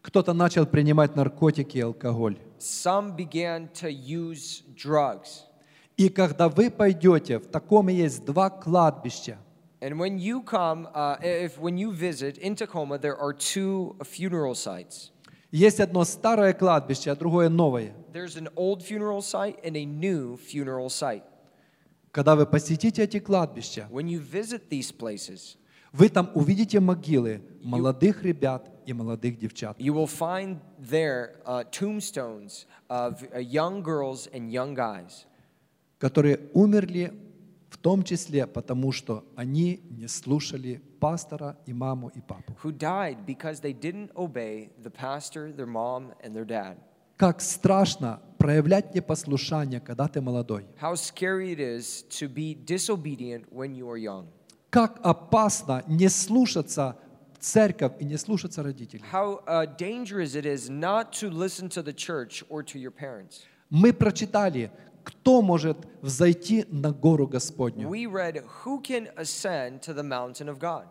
Кто-то 0.00 0.32
начал 0.32 0.64
принимать 0.64 1.14
наркотики 1.14 1.76
и 1.76 1.82
алкоголь. 1.82 2.38
Some 2.60 3.16
began 3.16 3.68
to 3.80 3.90
use 3.90 4.62
drugs. 4.74 5.46
И 5.96 6.08
когда 6.08 6.48
вы 6.48 6.70
пойдете, 6.70 7.38
в 7.38 7.46
таком 7.46 7.88
есть 7.88 8.24
два 8.24 8.50
кладбища. 8.50 9.38
And 9.80 9.98
when 9.98 10.18
you 10.18 10.42
come, 10.42 10.88
uh, 10.94 11.16
if 11.22 11.58
when 11.58 11.78
you 11.78 11.90
visit 11.90 12.36
in 12.36 12.54
Tacoma, 12.54 12.98
there 12.98 13.16
are 13.16 13.32
two 13.32 13.96
funeral 14.04 14.54
sites. 14.54 15.10
Есть 15.50 15.80
одно 15.80 16.04
старое 16.04 16.52
кладбище, 16.52 17.10
а 17.10 17.16
другое 17.16 17.48
новое. 17.48 17.94
There's 18.12 18.36
an 18.36 18.48
old 18.56 18.82
funeral 18.82 19.22
site 19.22 19.58
and 19.64 19.76
a 19.76 19.84
new 19.84 20.36
funeral 20.36 20.88
site. 20.88 21.22
Когда 22.12 22.36
вы 22.36 22.44
посетите 22.44 23.04
эти 23.04 23.20
кладбища, 23.20 23.88
When 23.90 24.08
you 24.08 24.20
visit 24.20 24.68
these 24.68 24.92
places, 24.92 25.56
вы 25.92 26.08
там 26.08 26.30
увидите 26.34 26.78
могилы 26.78 27.42
молодых 27.62 28.22
ребят 28.22 28.69
и 28.86 28.92
молодых 28.92 29.38
девчат, 29.38 29.78
you 29.78 29.92
will 29.92 30.06
find 30.06 30.58
there 30.78 31.36
uh, 31.44 31.64
tombstones 31.70 32.66
of 32.88 33.22
uh, 33.32 33.38
young 33.38 33.82
girls 33.82 34.28
and 34.32 34.50
young 34.50 34.74
guys 34.74 35.26
которые 35.98 36.40
умерли 36.54 37.12
в 37.68 37.76
том 37.78 38.02
числе 38.02 38.46
потому, 38.46 38.90
что 38.90 39.24
они 39.36 39.80
не 39.90 40.08
слушали 40.08 40.82
пастора 40.98 41.56
и 41.66 41.72
маму 41.72 42.10
и 42.14 42.20
папу. 42.20 42.56
who 42.62 42.72
died 42.72 43.24
because 43.24 43.60
they 43.60 43.72
didn't 43.72 44.10
obey 44.16 44.70
the 44.82 44.90
pastor, 44.90 45.52
their 45.52 45.66
mom, 45.66 46.12
and 46.22 46.34
their 46.34 46.44
dad. 46.44 46.76
Как 47.16 47.40
страшно 47.42 48.20
проявлять 48.38 48.94
непослушание, 48.94 49.80
когда 49.80 50.08
ты 50.08 50.20
молодой. 50.20 50.66
How 50.80 50.94
scary 50.94 51.52
it 51.52 51.60
is 51.60 52.02
to 52.18 52.28
be 52.28 52.54
disobedient 52.54 53.44
when 53.52 53.74
you 53.74 53.88
are 53.88 53.98
young. 53.98 54.26
Как 54.70 54.98
опасно 55.02 55.84
не 55.86 56.08
слушаться 56.08 56.96
церковь 57.40 57.92
и 57.98 58.04
не 58.04 58.16
слушаться 58.16 58.62
родителей. 58.62 59.02
How 59.10 59.42
uh, 59.46 59.66
dangerous 59.76 60.34
it 60.34 60.46
is 60.46 60.68
not 60.68 61.12
to 61.20 61.30
listen 61.30 61.68
to 61.70 61.82
the 61.82 61.92
church 61.92 62.44
or 62.48 62.62
to 62.62 62.78
your 62.78 62.92
parents. 62.92 63.42
Мы 63.70 63.92
прочитали, 63.92 64.70
кто 65.04 65.42
может 65.42 65.76
взойти 66.02 66.64
на 66.70 66.92
гору 66.92 67.26
Господню. 67.26 67.88
We 67.88 68.06
read, 68.06 68.44
Who 68.64 68.82
can 68.82 69.08
ascend 69.16 69.80
to 69.82 69.94
the 69.94 70.02
mountain 70.02 70.48
of 70.48 70.58
God? 70.58 70.86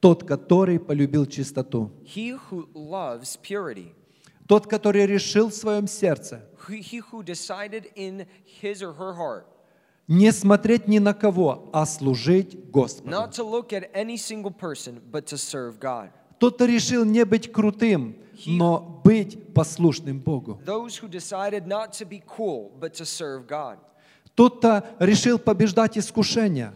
Тот, 0.00 0.24
который 0.24 0.78
полюбил 0.78 1.26
чистоту. 1.26 1.90
He 2.04 2.38
who 2.50 2.68
loves 2.74 3.36
purity. 3.36 3.92
Тот, 4.46 4.66
который 4.66 5.06
решил 5.06 5.48
в 5.48 5.54
своем 5.54 5.86
сердце 5.86 6.44
He 6.68 6.80
he 6.80 7.00
who 7.00 7.22
decided 7.22 7.90
in 7.94 8.26
his 8.44 8.82
or 8.82 8.92
her 8.92 9.14
heart 9.14 9.46
не 10.10 10.32
смотреть 10.32 10.88
ни 10.88 10.98
на 10.98 11.14
кого, 11.14 11.70
а 11.72 11.86
служить 11.86 12.70
Господу. 12.70 13.08
not 13.08 13.32
to 13.32 13.44
look 13.44 13.72
at 13.72 13.90
any 13.94 14.16
single 14.16 14.50
person, 14.50 15.00
but 15.10 15.24
to 15.26 15.36
serve 15.38 15.78
God. 15.78 16.10
Тот, 16.40 16.56
кто 16.56 16.64
решил 16.66 17.04
не 17.04 17.24
быть 17.24 17.52
крутым, 17.52 18.16
но 18.44 19.00
быть 19.04 19.54
послушным 19.54 20.18
Богу. 20.18 20.58
Those 20.66 20.96
who 21.00 21.08
decided 21.08 21.66
not 21.66 21.92
to 21.92 22.04
be 22.04 22.20
cool, 22.26 22.72
but 22.80 22.92
to 22.94 23.04
serve 23.04 23.46
God. 23.46 23.78
Тот, 24.34 24.58
кто 24.58 24.82
решил 24.98 25.38
побеждать 25.38 25.96
искушения, 25.96 26.74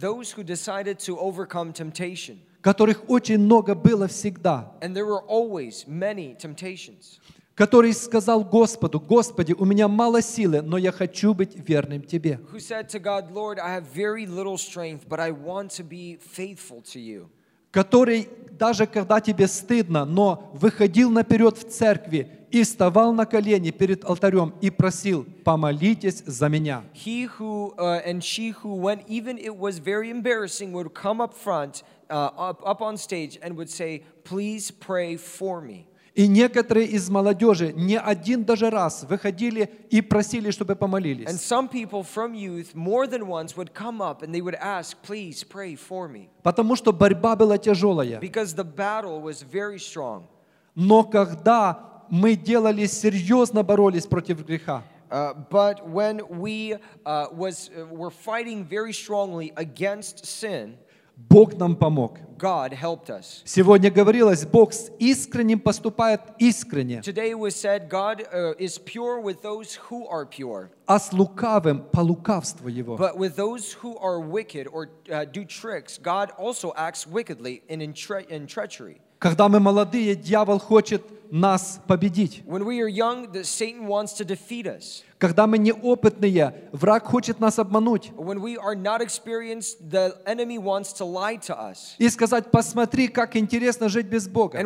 Those 0.00 0.32
who 0.36 0.42
decided 0.44 0.98
to 1.06 1.18
overcome 1.18 1.72
temptation. 1.72 2.38
которых 2.60 3.04
очень 3.08 3.38
много 3.38 3.74
было 3.74 4.08
всегда, 4.08 4.72
And 4.82 4.94
there 4.94 5.06
were 5.06 5.22
always 5.26 5.86
many 5.86 6.34
temptations. 6.34 7.18
Который 7.54 7.92
сказал 7.92 8.44
Господу, 8.44 9.00
«Господи, 9.00 9.52
у 9.52 9.64
меня 9.64 9.88
мало 9.88 10.20
силы, 10.22 10.60
но 10.62 10.76
я 10.76 10.92
хочу 10.92 11.34
быть 11.34 11.56
верным 11.68 12.02
Тебе». 12.02 12.40
Который 17.70 18.28
даже 18.52 18.86
когда 18.86 19.20
тебе 19.20 19.48
стыдно, 19.48 20.04
но 20.04 20.50
выходил 20.54 21.10
наперед 21.10 21.58
в 21.58 21.68
церкви 21.68 22.30
и 22.52 22.62
вставал 22.62 23.12
на 23.12 23.26
колени 23.26 23.72
перед 23.72 24.04
алтарем 24.04 24.54
и 24.60 24.70
просил, 24.70 25.26
помолитесь 25.44 26.22
за 26.24 26.48
меня. 26.48 26.84
He 26.94 27.26
who 27.26 27.74
uh, 27.76 28.00
and 28.06 28.22
she 28.22 28.50
who, 28.50 28.76
when 28.76 29.02
even 29.08 29.38
it 29.38 29.56
was 29.56 29.78
very 29.78 30.10
embarrassing, 30.10 30.72
would 30.72 30.94
come 30.94 31.20
up 31.20 31.34
front, 31.34 31.82
uh, 32.08 32.30
up, 32.38 32.62
up 32.64 32.80
on 32.80 32.96
stage, 32.96 33.40
and 33.42 33.56
would 33.56 33.68
say, 33.68 34.04
Please 34.22 34.70
pray 34.70 35.16
for 35.16 35.60
me. 35.60 35.88
И 36.14 36.28
некоторые 36.28 36.86
из 36.86 37.10
молодежи 37.10 37.72
не 37.72 37.98
один 37.98 38.44
даже 38.44 38.70
раз 38.70 39.02
выходили 39.02 39.68
и 39.90 40.00
просили, 40.00 40.50
чтобы 40.52 40.74
And 40.74 40.78
помолились. 40.78 41.28
some 41.40 41.68
people 41.68 42.04
from 42.04 42.34
youth, 42.34 42.72
more 42.74 43.08
than 43.08 43.26
once, 43.26 43.56
would 43.56 43.74
come 43.74 44.00
up 44.00 44.22
and 44.22 44.32
they 44.32 44.40
would 44.40 44.54
ask, 44.60 44.96
Please 45.02 45.42
pray 45.42 45.74
for 45.74 46.08
me. 46.08 46.28
Потому 46.44 46.76
что 46.76 46.92
борьба 46.92 47.34
была 47.34 47.58
тяжелая. 47.58 48.20
Because 48.20 48.54
the 48.54 48.64
battle 48.64 49.20
was 49.20 49.42
very 49.42 49.78
strong. 49.78 50.28
Но 50.76 51.02
когда 51.02 52.04
мы 52.10 52.36
делали 52.36 52.86
серьезно 52.86 53.64
боролись 53.64 54.06
против 54.06 54.44
греха, 54.46 54.84
Uh, 55.10 55.32
but 55.48 55.88
when 55.88 56.22
we 56.40 56.74
uh, 57.04 57.26
was, 57.30 57.70
uh, 57.76 57.84
were 57.86 58.10
fighting 58.10 58.64
very 58.64 58.92
strongly 58.92 59.52
against 59.56 60.24
sin, 60.26 60.76
Бог 61.16 61.54
нам 61.58 61.76
помог. 61.76 62.18
God 62.36 62.72
helped 62.72 63.08
us. 63.08 63.42
Сегодня 63.44 63.90
говорилось, 63.90 64.44
Бог 64.44 64.72
с 64.72 64.90
искренним 64.98 65.60
поступает 65.60 66.20
искренне, 66.38 67.00
Today 67.00 67.32
was 67.34 67.54
said, 67.54 67.88
God 67.88 68.26
uh, 68.32 68.54
is 68.58 68.78
pure 68.78 69.20
with 69.20 69.40
those 69.40 69.78
who 69.88 70.06
are 70.08 70.26
pure, 70.26 70.70
а 70.86 70.98
с 70.98 71.12
лукавым 71.12 71.84
по 71.92 72.00
лукавству 72.00 72.68
Его. 72.68 72.96
but 72.96 73.16
with 73.16 73.36
those 73.36 73.72
who 73.82 73.96
are 73.98 74.20
wicked 74.20 74.66
or 74.72 74.88
uh, 75.10 75.24
do 75.24 75.44
tricks, 75.44 75.98
God 75.98 76.32
also 76.36 76.72
acts 76.76 77.06
wickedly 77.06 77.62
and 77.70 77.80
in, 77.80 77.92
tre- 77.94 78.26
in 78.28 78.46
treachery. 78.46 79.00
Когда 79.20 79.48
мы 79.48 79.60
молодые, 79.60 80.16
дьявол 80.16 80.58
хочет 80.58 81.02
нас 81.30 81.80
победить. 81.86 82.42
Когда 85.18 85.46
мы 85.46 85.58
неопытные, 85.58 86.54
враг 86.72 87.06
хочет 87.06 87.40
нас 87.40 87.58
обмануть 87.58 88.12
и 91.98 92.08
сказать, 92.08 92.50
посмотри, 92.50 93.08
как 93.08 93.36
интересно 93.36 93.88
жить 93.88 94.06
без 94.06 94.28
Бога. 94.28 94.58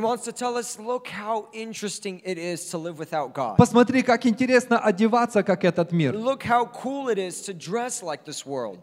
Посмотри, 3.56 4.02
как 4.02 4.26
интересно 4.26 4.78
одеваться, 4.78 5.42
как 5.42 5.64
этот 5.64 5.92
мир. 5.92 6.16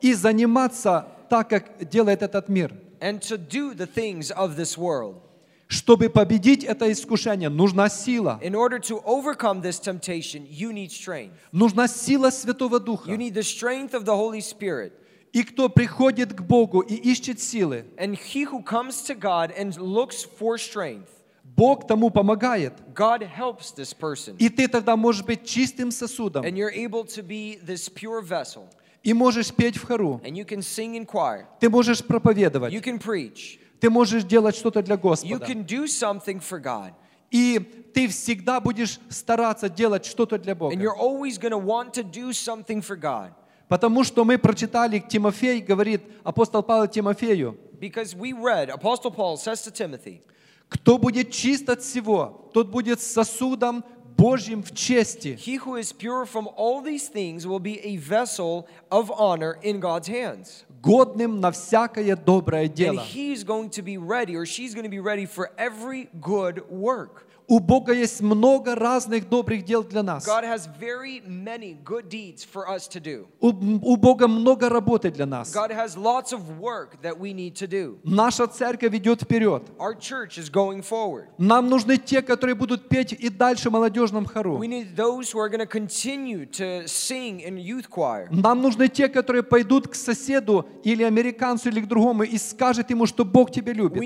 И 0.01 0.13
заниматься 0.13 1.07
так, 1.29 1.49
как 1.49 1.89
делает 1.89 2.21
этот 2.21 2.49
мир. 2.49 2.73
and 3.01 3.21
to 3.21 3.37
do 3.37 3.73
the 3.73 3.85
things 3.85 4.31
of 4.31 4.55
this 4.55 4.77
world. 4.77 5.21
Чтобы 5.67 6.09
победить 6.09 6.63
это 6.63 6.91
искушение, 6.91 7.49
нужна 7.49 7.89
сила. 7.89 8.39
In 8.43 8.53
order 8.53 8.79
to 8.79 9.01
overcome 9.03 9.61
this 9.61 9.79
temptation, 9.79 10.45
you 10.49 10.71
need 10.71 10.91
strength. 10.91 11.33
Нужна 11.51 11.87
сила 11.87 12.29
Святого 12.29 12.77
You 12.77 12.83
Духа. 12.85 13.11
need 13.11 13.33
the 13.33 13.43
strength 13.43 13.93
of 13.93 14.05
the 14.05 14.15
Holy 14.15 14.41
Spirit. 14.41 14.93
И 15.33 15.43
кто 15.43 15.67
приходит 15.67 16.33
к 16.33 16.41
Богу 16.41 16.81
и 16.81 16.95
ищет 16.95 17.41
силы, 17.41 17.85
And 17.97 18.15
he 18.15 18.45
who 18.45 18.63
comes 18.63 19.01
to 19.07 19.15
God 19.15 19.51
and 19.57 19.75
looks 19.77 20.23
for 20.23 20.57
strength, 20.57 21.09
Бог 21.43 21.87
тому 21.87 22.09
помогает. 22.09 22.73
God 22.93 23.21
helps 23.23 23.71
this 23.75 23.93
person. 23.93 24.35
И 24.37 24.49
ты 24.49 24.67
тогда 24.67 24.95
можешь 24.95 25.23
быть 25.23 25.45
чистым 25.45 25.91
сосудом. 25.91 26.45
And 26.45 26.55
you're 26.55 26.71
able 26.71 27.03
to 27.05 27.23
be 27.23 27.59
this 27.65 27.89
pure 27.89 28.21
vessel. 28.21 28.67
И 29.03 29.13
можешь 29.13 29.53
петь 29.53 29.77
в 29.77 29.85
хору. 29.85 30.21
And 30.23 30.35
you 30.35 30.45
can 30.45 30.61
sing 30.61 30.95
in 30.95 31.05
choir. 31.05 31.45
Ты 31.59 31.69
можешь 31.69 32.03
проповедовать. 32.03 32.71
You 32.71 32.81
can 32.81 32.99
preach. 32.99 33.59
Ты 33.79 33.89
можешь 33.89 34.23
делать 34.23 34.55
что-то 34.55 34.81
для 34.81 34.95
You 34.95 35.01
Господа. 35.01 35.45
can 35.45 35.65
do 35.65 35.85
something 35.87 36.39
for 36.39 36.59
God. 36.61 36.93
И 37.31 37.59
ты 37.93 38.07
всегда 38.07 38.59
будешь 38.59 38.99
стараться 39.09 39.67
делать 39.69 40.05
что-то 40.05 40.37
для 40.37 40.53
And 40.53 40.59
Бога. 40.59 40.75
you're 40.75 40.95
always 40.97 41.37
going 41.37 41.51
to 41.51 41.57
want 41.57 41.93
to 41.93 42.03
do 42.03 42.31
something 42.33 42.81
for 42.81 42.95
God. 42.95 43.31
Потому 43.67 44.03
что 44.03 44.23
мы 44.23 44.37
прочитали, 44.37 44.99
Тимофей 44.99 45.59
говорит, 45.59 46.01
апостол 46.23 46.61
Павел 46.61 46.87
Тимофею, 46.87 47.57
Because 47.79 48.15
we 48.15 48.31
read, 48.33 48.69
Apostle 48.69 49.11
Paul 49.11 49.37
says 49.37 49.61
to 49.63 49.71
Timothy, 49.71 50.21
кто 50.69 50.97
будет 50.97 51.31
чист 51.31 51.69
от 51.69 51.81
всего, 51.81 52.49
тот 52.53 52.69
будет 52.69 53.01
сосудом 53.01 53.83
Божьим 54.17 54.63
в 54.63 54.73
чести. 54.73 55.35
He 55.35 55.57
who 55.57 55.75
is 55.77 55.91
pure 55.91 56.25
from 56.25 56.47
all 56.55 56.81
these 56.81 57.09
things 57.09 57.45
will 57.45 57.59
be 57.59 57.79
a 57.83 57.97
vessel 57.97 58.67
of 58.89 59.11
honor 59.11 59.57
in 59.61 59.79
God's 59.79 60.07
hands. 60.07 60.63
годным 60.84 61.40
на 61.40 61.50
всякое 61.50 62.16
доброе 62.16 62.64
And 62.66 62.74
дело. 62.74 63.00
he's 63.02 63.44
going 63.44 63.70
to 63.70 63.82
be 63.82 63.96
ready, 63.98 64.36
or 64.36 64.44
she's 64.46 64.74
going 64.74 64.84
to 64.84 64.90
be 64.90 65.00
ready 65.00 65.26
for 65.26 65.50
every 65.56 66.08
good 66.20 66.62
work. 66.70 67.26
У 67.47 67.59
Бога 67.59 67.93
есть 67.93 68.21
много 68.21 68.73
разных 68.73 69.29
добрых 69.29 69.63
дел 69.63 69.83
для 69.83 70.01
нас. 70.01 70.25
God 70.25 70.43
has 70.43 70.67
very 70.79 71.21
many 71.27 71.77
good 71.83 72.09
deeds 72.09 72.43
for 72.43 72.67
us 72.67 72.87
to 72.87 72.99
do. 72.99 73.27
У, 73.39 73.49
у 73.49 73.97
Бога 73.97 74.27
много 74.27 74.67
работы 74.67 75.11
для 75.11 75.27
нас. 75.27 75.53
God 75.53 75.69
has 75.69 75.95
lots 75.95 76.33
of 76.33 76.59
work 76.59 76.99
that 77.03 77.19
we 77.19 77.33
need 77.33 77.55
to 77.55 77.67
do. 77.67 77.99
Наша 78.03 78.47
церковь 78.47 78.95
идет 78.95 79.21
вперед. 79.21 79.63
Our 79.77 79.93
church 79.93 80.39
is 80.39 80.49
going 80.49 80.81
forward. 80.81 81.27
Нам 81.37 81.69
нужны 81.69 81.97
те, 81.97 82.23
которые 82.23 82.55
будут 82.55 82.89
петь 82.89 83.13
и 83.13 83.29
дальше 83.29 83.69
в 83.69 83.73
молодежном 83.73 84.25
хору. 84.25 84.57
We 84.57 84.67
need 84.67 84.95
those 84.95 85.31
who 85.31 85.39
are 85.39 85.49
going 85.49 85.59
to 85.59 85.67
continue 85.67 86.45
to 86.47 86.87
sing 86.87 87.41
in 87.41 87.57
youth 87.57 87.89
choir. 87.89 88.27
Нам 88.31 88.63
нужны 88.63 88.87
те, 88.87 89.07
которые 89.07 89.43
пойдут 89.43 89.87
к 89.87 89.93
соседу 89.93 90.67
или 90.83 91.03
американцу 91.03 91.69
или 91.69 91.81
к 91.81 91.87
другому 91.87 92.23
и 92.23 92.37
скажут 92.39 92.89
ему, 92.89 93.05
что 93.05 93.23
Бог 93.23 93.51
тебя 93.51 93.73
We 93.73 93.75
любит. 93.75 94.01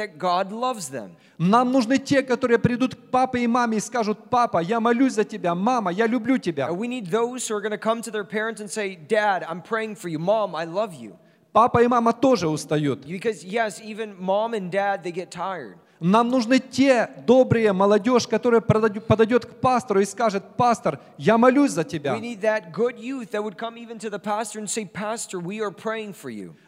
those 0.00 0.08
who 0.08 0.08
are 0.08 0.10
going 0.10 0.10
to 0.10 0.16
go 0.16 0.42
to 0.42 0.48
their 0.48 0.48
neighbor, 0.48 0.48
to 0.48 0.48
an 0.48 0.48
American, 0.48 0.48
and 0.48 0.48
say 0.48 0.48
that 0.48 0.48
God 0.48 0.52
loves 0.52 0.88
them. 0.88 1.16
Нам 1.38 1.72
нужны 1.72 1.98
те, 1.98 2.22
которые 2.22 2.58
придут 2.58 2.94
к 2.94 3.10
папе 3.10 3.40
и 3.40 3.46
маме 3.46 3.76
и 3.76 3.80
скажут, 3.80 4.30
папа, 4.30 4.58
я 4.58 4.80
молюсь 4.80 5.14
за 5.14 5.24
тебя, 5.24 5.54
мама, 5.54 5.90
я 5.90 6.06
люблю 6.06 6.38
тебя. 6.38 6.68
And 6.68 6.78
we 6.78 6.88
need 6.88 7.10
those 7.10 7.46
who 7.46 7.54
are 7.54 7.60
going 7.60 7.72
to 7.72 7.78
come 7.78 8.02
to 8.02 8.10
their 8.10 8.24
parents 8.24 8.60
and 8.60 8.70
say, 8.70 8.96
Dad, 8.96 9.44
I'm 9.48 9.62
praying 9.62 9.96
for 9.96 10.08
you. 10.08 10.18
Mom, 10.18 10.54
I 10.54 10.64
love 10.64 10.94
you. 10.94 11.16
Папа 11.52 11.82
и 11.82 11.88
мама 11.88 12.12
тоже 12.12 12.48
устают. 12.48 13.06
Because, 13.06 13.44
yes, 13.44 13.80
even 13.82 14.14
mom 14.18 14.54
and 14.54 14.70
dad, 14.70 15.02
they 15.02 15.12
get 15.12 15.30
tired. 15.30 15.78
Нам 16.01 16.29
нужны 16.29 16.57
те 16.57 17.09
добрые 17.27 17.71
молодежь, 17.73 18.27
которая 18.27 18.59
подойдет 18.59 19.45
к 19.45 19.53
пастору 19.61 19.99
и 20.01 20.05
скажет, 20.05 20.43
пастор, 20.57 20.99
я 21.19 21.37
молюсь 21.37 21.71
за 21.71 21.83
тебя. 21.83 22.17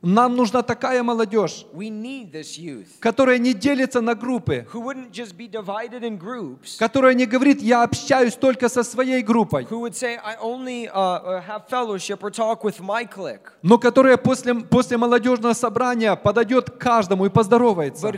Нам 0.03 0.35
нужна 0.35 0.61
такая 0.61 1.01
молодежь, 1.01 1.65
которая 2.99 3.39
не 3.39 3.53
делится 3.55 4.01
на 4.01 4.13
группы, 4.13 4.67
которая 6.77 7.15
не 7.15 7.25
говорит, 7.25 7.59
я 7.63 7.81
общаюсь 7.83 8.35
только 8.35 8.69
со 8.69 8.83
своей 8.83 9.23
группой, 9.23 9.63
uh, 9.63 9.71
uh, 10.93 11.41
но 13.63 13.79
которая 13.79 14.17
после, 14.17 14.53
после 14.53 14.97
молодежного 14.97 15.53
собрания 15.53 16.15
подойдет 16.15 16.69
к 16.69 16.77
каждому 16.77 17.25
и 17.25 17.29
поздоровается, 17.29 18.11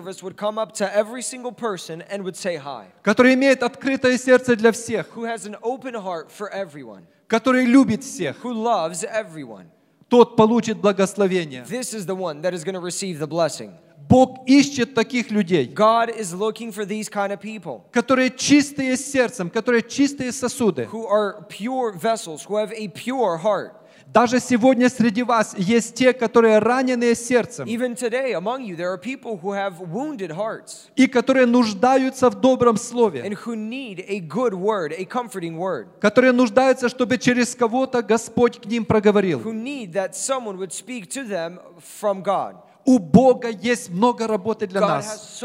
service 0.00 0.22
would 0.22 0.36
come 0.36 0.58
up 0.58 0.72
to 0.72 0.94
every 0.94 1.22
single 1.22 1.52
person 1.52 2.02
and 2.10 2.24
would 2.24 2.36
say 2.36 2.56
hi, 2.56 2.86
которая 3.02 3.34
имеет 3.34 3.62
открытое 3.62 4.18
сердце 4.18 4.56
для 4.56 4.72
всех, 4.72 5.06
who 5.14 5.24
has 5.24 5.46
an 5.46 5.56
open 5.62 5.94
heart 5.94 6.30
for 6.30 6.48
everyone, 6.50 7.06
который 7.28 7.64
любит 7.66 8.02
всех, 8.02 8.36
who 8.42 8.52
loves 8.52 9.04
everyone. 9.04 9.70
тот 10.08 10.36
получит 10.36 10.78
благословение. 10.78 11.64
This 11.68 11.94
is 11.94 12.06
the 12.06 12.14
one 12.14 12.42
that 12.42 12.54
is 12.54 12.64
going 12.64 12.74
to 12.74 12.80
receive 12.80 13.18
the 13.18 13.26
blessing. 13.26 13.72
Бог 14.08 14.46
ищет 14.46 14.94
таких 14.94 15.30
людей, 15.32 15.66
God 15.66 16.10
is 16.10 16.32
looking 16.32 16.70
for 16.70 16.84
these 16.84 17.08
kind 17.08 17.32
of 17.32 17.40
people 17.40 17.84
которые 17.92 18.30
чистые 18.30 18.96
сердцем, 18.96 19.50
которые 19.50 19.82
чистые 19.82 20.30
сосуды. 20.32 20.86
who 20.86 21.06
are 21.08 21.44
pure 21.48 21.92
vessels, 21.92 22.44
who 22.44 22.56
have 22.56 22.72
a 22.72 22.88
pure 22.88 23.36
heart. 23.36 23.74
Даже 24.13 24.41
сегодня 24.41 24.89
среди 24.89 25.23
вас 25.23 25.55
есть 25.57 25.95
те, 25.95 26.11
которые 26.11 26.59
раненые 26.59 27.15
сердцем. 27.15 27.65
И 30.95 31.07
которые 31.07 31.45
нуждаются 31.45 32.29
в 32.29 32.35
добром 32.35 32.75
слове, 32.75 33.35
которые 36.01 36.31
нуждаются, 36.33 36.89
чтобы 36.89 37.17
через 37.17 37.55
кого-то 37.55 38.01
Господь 38.03 38.59
к 38.61 38.65
ним 38.65 38.83
проговорил. 38.83 39.41
У 42.83 42.99
Бога 42.99 43.49
есть 43.49 43.89
много 43.89 44.27
работы 44.27 44.67
для 44.67 44.81
нас. 44.81 45.41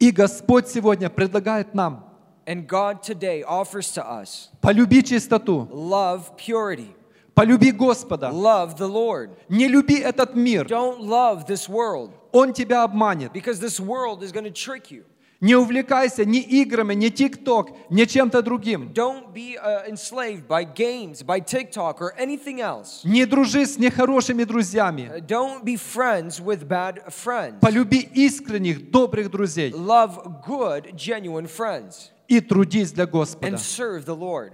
И 0.00 0.10
Господь 0.10 0.66
сегодня 0.68 1.08
предлагает 1.08 1.74
нам 1.74 2.08
And 2.44 2.66
God 2.66 3.04
today 3.04 3.44
offers 3.44 3.92
to 3.94 4.02
us 4.04 4.50
полюби 4.60 5.04
чистоту, 5.04 5.68
love 5.70 6.36
purity, 6.36 6.88
полюби 7.34 7.70
Господа, 7.72 8.30
love 8.30 8.76
the 8.78 8.86
Lord. 8.88 9.30
не 9.48 9.68
люби 9.68 9.98
этот 9.98 10.34
мир, 10.34 10.66
Don't 10.66 11.00
love 11.00 11.46
this 11.46 11.68
world 11.68 12.10
он 12.32 12.52
тебя 12.52 12.82
обманет. 12.84 13.32
because 13.32 13.60
this 13.60 13.78
world 13.80 14.22
is 14.22 14.32
going 14.32 14.44
to 14.44 14.50
trick 14.52 14.90
you. 14.90 15.04
Не 15.40 15.56
увлекайся 15.56 16.24
ни 16.24 16.38
играми, 16.38 16.94
ни 16.94 17.08
ТикТок, 17.08 17.70
ни 17.90 18.04
чем-то 18.04 18.42
другим. 18.42 18.92
Don't 18.94 19.32
be 19.34 19.56
uh, 19.58 19.82
enslaved 19.88 20.46
by 20.46 20.62
games, 20.62 21.24
by 21.24 21.40
TikTok, 21.40 22.00
or 22.00 22.14
anything 22.16 22.60
else. 22.60 23.00
Не 23.02 23.26
дружи 23.26 23.66
с 23.66 23.76
нехорошими 23.76 24.44
Uh, 24.44 24.46
друзьями. 24.46 25.10
Don't 25.26 25.64
be 25.64 25.74
friends 25.76 26.40
with 26.40 26.68
bad 26.68 27.00
friends. 27.10 27.58
Полюби 27.60 28.08
искренних, 28.14 28.92
добрых 28.92 29.32
друзей 29.32 29.72
Love 29.72 30.42
good, 30.46 30.94
genuine 30.94 31.48
friends 31.48 32.10
и 32.28 32.40
трудись 32.40 32.92
для 32.92 33.06
Господа. 33.06 33.48
and 33.48 33.58
serve 33.58 34.04
the 34.04 34.14
Lord. 34.16 34.52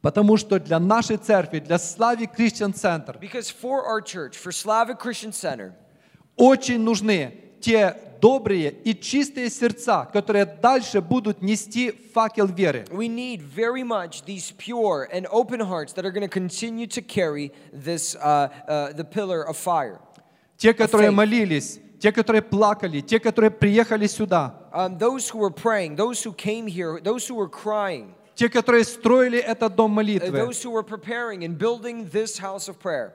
Потому 0.00 0.36
что 0.36 0.60
для 0.60 0.78
нашей 0.78 1.16
церкви, 1.16 1.58
для 1.58 1.78
Слави 1.78 2.26
Christian 2.26 2.72
Center 2.72 3.18
Because 3.20 3.50
for 3.50 3.84
our 3.84 4.00
church, 4.00 4.36
for 4.36 4.52
Slavic 4.52 4.98
Christian 4.98 5.32
Center, 5.32 5.72
очень 6.36 6.78
нужны 6.78 7.34
те 7.60 7.96
добрые 8.20 8.70
и 8.84 8.94
чистые 8.94 9.50
сердца, 9.50 10.08
которые 10.12 10.44
дальше 10.44 11.00
будут 11.00 11.42
нести 11.42 11.90
факел 12.14 12.46
веры. 12.46 12.84
we 12.92 13.08
need 13.08 13.42
very 13.42 13.82
much 13.82 14.24
these 14.24 14.52
pure 14.56 15.08
and 15.12 15.26
open 15.32 15.60
hearts 15.60 15.92
that 15.94 16.04
are 16.04 16.12
going 16.12 16.22
to 16.22 16.28
continue 16.28 16.86
to 16.86 17.02
carry 17.02 17.50
this, 17.72 18.14
uh, 18.16 18.48
uh, 18.68 18.92
the 18.92 19.04
pillar 19.04 19.42
of 19.42 19.56
fire. 19.56 19.98
Те, 20.56 20.72
которые 20.74 21.10
faith. 21.10 21.16
молились, 21.16 21.80
те, 22.00 22.12
которые 22.12 22.42
плакали, 22.42 23.00
те, 23.00 23.18
которые 23.18 23.50
приехали 23.50 24.06
сюда, 24.06 24.54
Um, 24.72 24.96
those 24.98 25.28
who 25.28 25.38
were 25.38 25.50
praying, 25.50 25.96
those 25.96 26.22
who 26.22 26.32
came 26.32 26.66
here, 26.68 27.00
those 27.00 27.26
who 27.26 27.34
were 27.34 27.48
crying, 27.48 28.14
те, 28.38 28.48
которые 28.48 28.84
строили 28.84 29.38
этот 29.38 29.74
дом 29.74 29.90
uh, 29.90 29.94
молитвы, 29.94 30.30
those 30.30 30.62
who 30.62 30.70
were 30.70 30.84
preparing 30.84 31.42
and 31.42 31.58
building 31.58 32.08
this 32.10 32.38
house 32.38 32.68
of 32.68 32.78
prayer. 32.78 33.12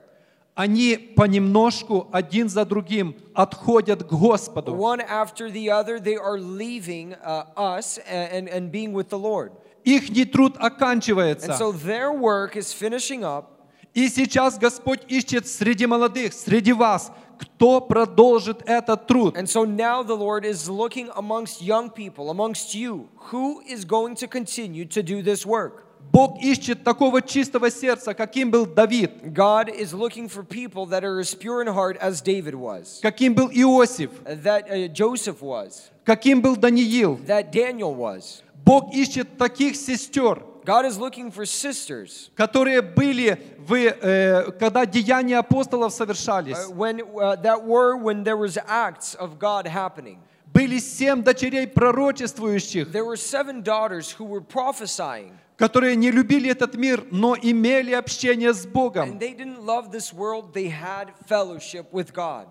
они 0.54 0.96
понемножку 1.16 2.08
один 2.12 2.50
за 2.50 2.66
другим 2.66 3.16
отходят 3.34 4.04
к 4.04 4.12
Господу. 4.12 4.74
One 4.76 5.00
after 5.00 5.50
the 5.50 5.70
other, 5.70 5.98
they 5.98 6.16
are 6.16 6.38
leaving 6.38 7.14
uh, 7.24 7.46
us 7.56 7.98
and, 8.06 8.48
and, 8.48 8.48
and 8.50 8.70
being 8.70 8.92
with 8.92 9.08
the 9.08 9.18
Lord. 9.18 9.52
Их 9.82 10.10
труд 10.30 10.56
And 10.58 10.66
оканчивается, 10.66 11.56
so 11.56 11.72
their 11.72 12.12
work 12.12 12.54
is 12.56 12.74
finishing 12.74 13.24
up, 13.24 13.46
И 13.94 14.08
сейчас 14.08 14.58
Господь 14.58 15.00
ищет 15.08 15.46
среди 15.46 15.86
молодых, 15.86 16.34
среди 16.34 16.74
вас, 16.74 17.10
кто 17.39 17.79
продолжит 17.81 18.61
этот 18.65 19.07
труд. 19.07 19.37
And 19.37 19.47
so 19.47 19.63
now 19.65 20.03
the 20.03 20.15
Lord 20.15 20.45
is 20.45 20.69
looking 20.69 21.09
amongst 21.15 21.61
young 21.61 21.89
people, 21.89 22.29
amongst 22.29 22.75
you, 22.75 23.07
who 23.31 23.61
is 23.67 23.85
going 23.85 24.15
to 24.15 24.27
continue 24.27 24.85
to 24.85 25.01
do 25.01 25.21
this 25.21 25.45
work. 25.45 25.85
Бог 26.11 26.41
ищет 26.41 26.83
такого 26.83 27.21
чистого 27.21 27.69
сердца, 27.69 28.13
каким 28.13 28.49
был 28.49 28.65
Давид, 28.65 29.31
God 29.33 29.69
is 29.69 29.93
looking 29.93 30.27
for 30.27 30.43
people 30.43 30.87
that 30.87 31.03
are 31.03 31.19
as 31.19 31.35
pure 31.35 31.61
in 31.61 31.67
heart 31.67 31.97
as 32.01 32.21
David 32.21 32.55
was, 32.55 32.99
каким 33.01 33.35
был 33.35 33.49
Иосиф, 33.51 34.09
that 34.43 34.69
uh, 34.69 34.87
Joseph 34.87 35.41
was, 35.41 35.91
каким 36.05 36.41
был 36.41 36.55
Даниил. 36.55 37.19
that 37.27 37.51
Daniel 37.51 37.93
was. 37.93 38.41
Бог 38.65 38.93
ищет 38.93 39.37
таких 39.37 39.75
сестер, 39.75 40.43
God 40.65 40.85
is 40.85 40.97
looking 40.97 41.31
for 41.31 41.45
sisters. 41.45 42.29
которые 42.35 42.81
были, 42.81 43.37
в, 43.57 43.73
э, 43.73 44.51
когда 44.59 44.85
деяния 44.85 45.37
апостолов 45.39 45.93
совершались. 45.93 46.57
uh, 46.57 46.69
when 46.71 47.01
uh, 47.01 47.35
that 47.41 47.63
were 47.63 47.95
when 47.95 48.23
there 48.23 48.37
was 48.37 48.57
acts 48.67 49.15
of 49.15 49.39
God 49.39 49.65
happening. 49.67 50.19
Были 50.53 50.79
семь 50.79 51.23
дочерей 51.23 51.67
пророчествующих, 51.67 52.91
There 52.91 53.05
were 53.05 53.17
seven 53.17 53.61
daughters 53.61 54.11
who 54.11 54.25
were 54.25 54.41
prophesying, 54.41 55.31
которые 55.57 55.95
не 55.95 56.11
любили 56.11 56.49
этот 56.51 56.75
мир, 56.75 57.05
но 57.11 57.35
имели 57.35 57.93
общение 57.93 58.53
с 58.53 58.65
and 58.65 58.71
Богом. 58.73 59.19
they 59.19 59.33
didn't 59.33 59.63
love 59.65 59.91
this 59.91 60.13
world. 60.13 60.53
They 60.53 60.69
had 60.69 61.09
fellowship 61.27 61.91
with 61.91 62.13
God. 62.13 62.47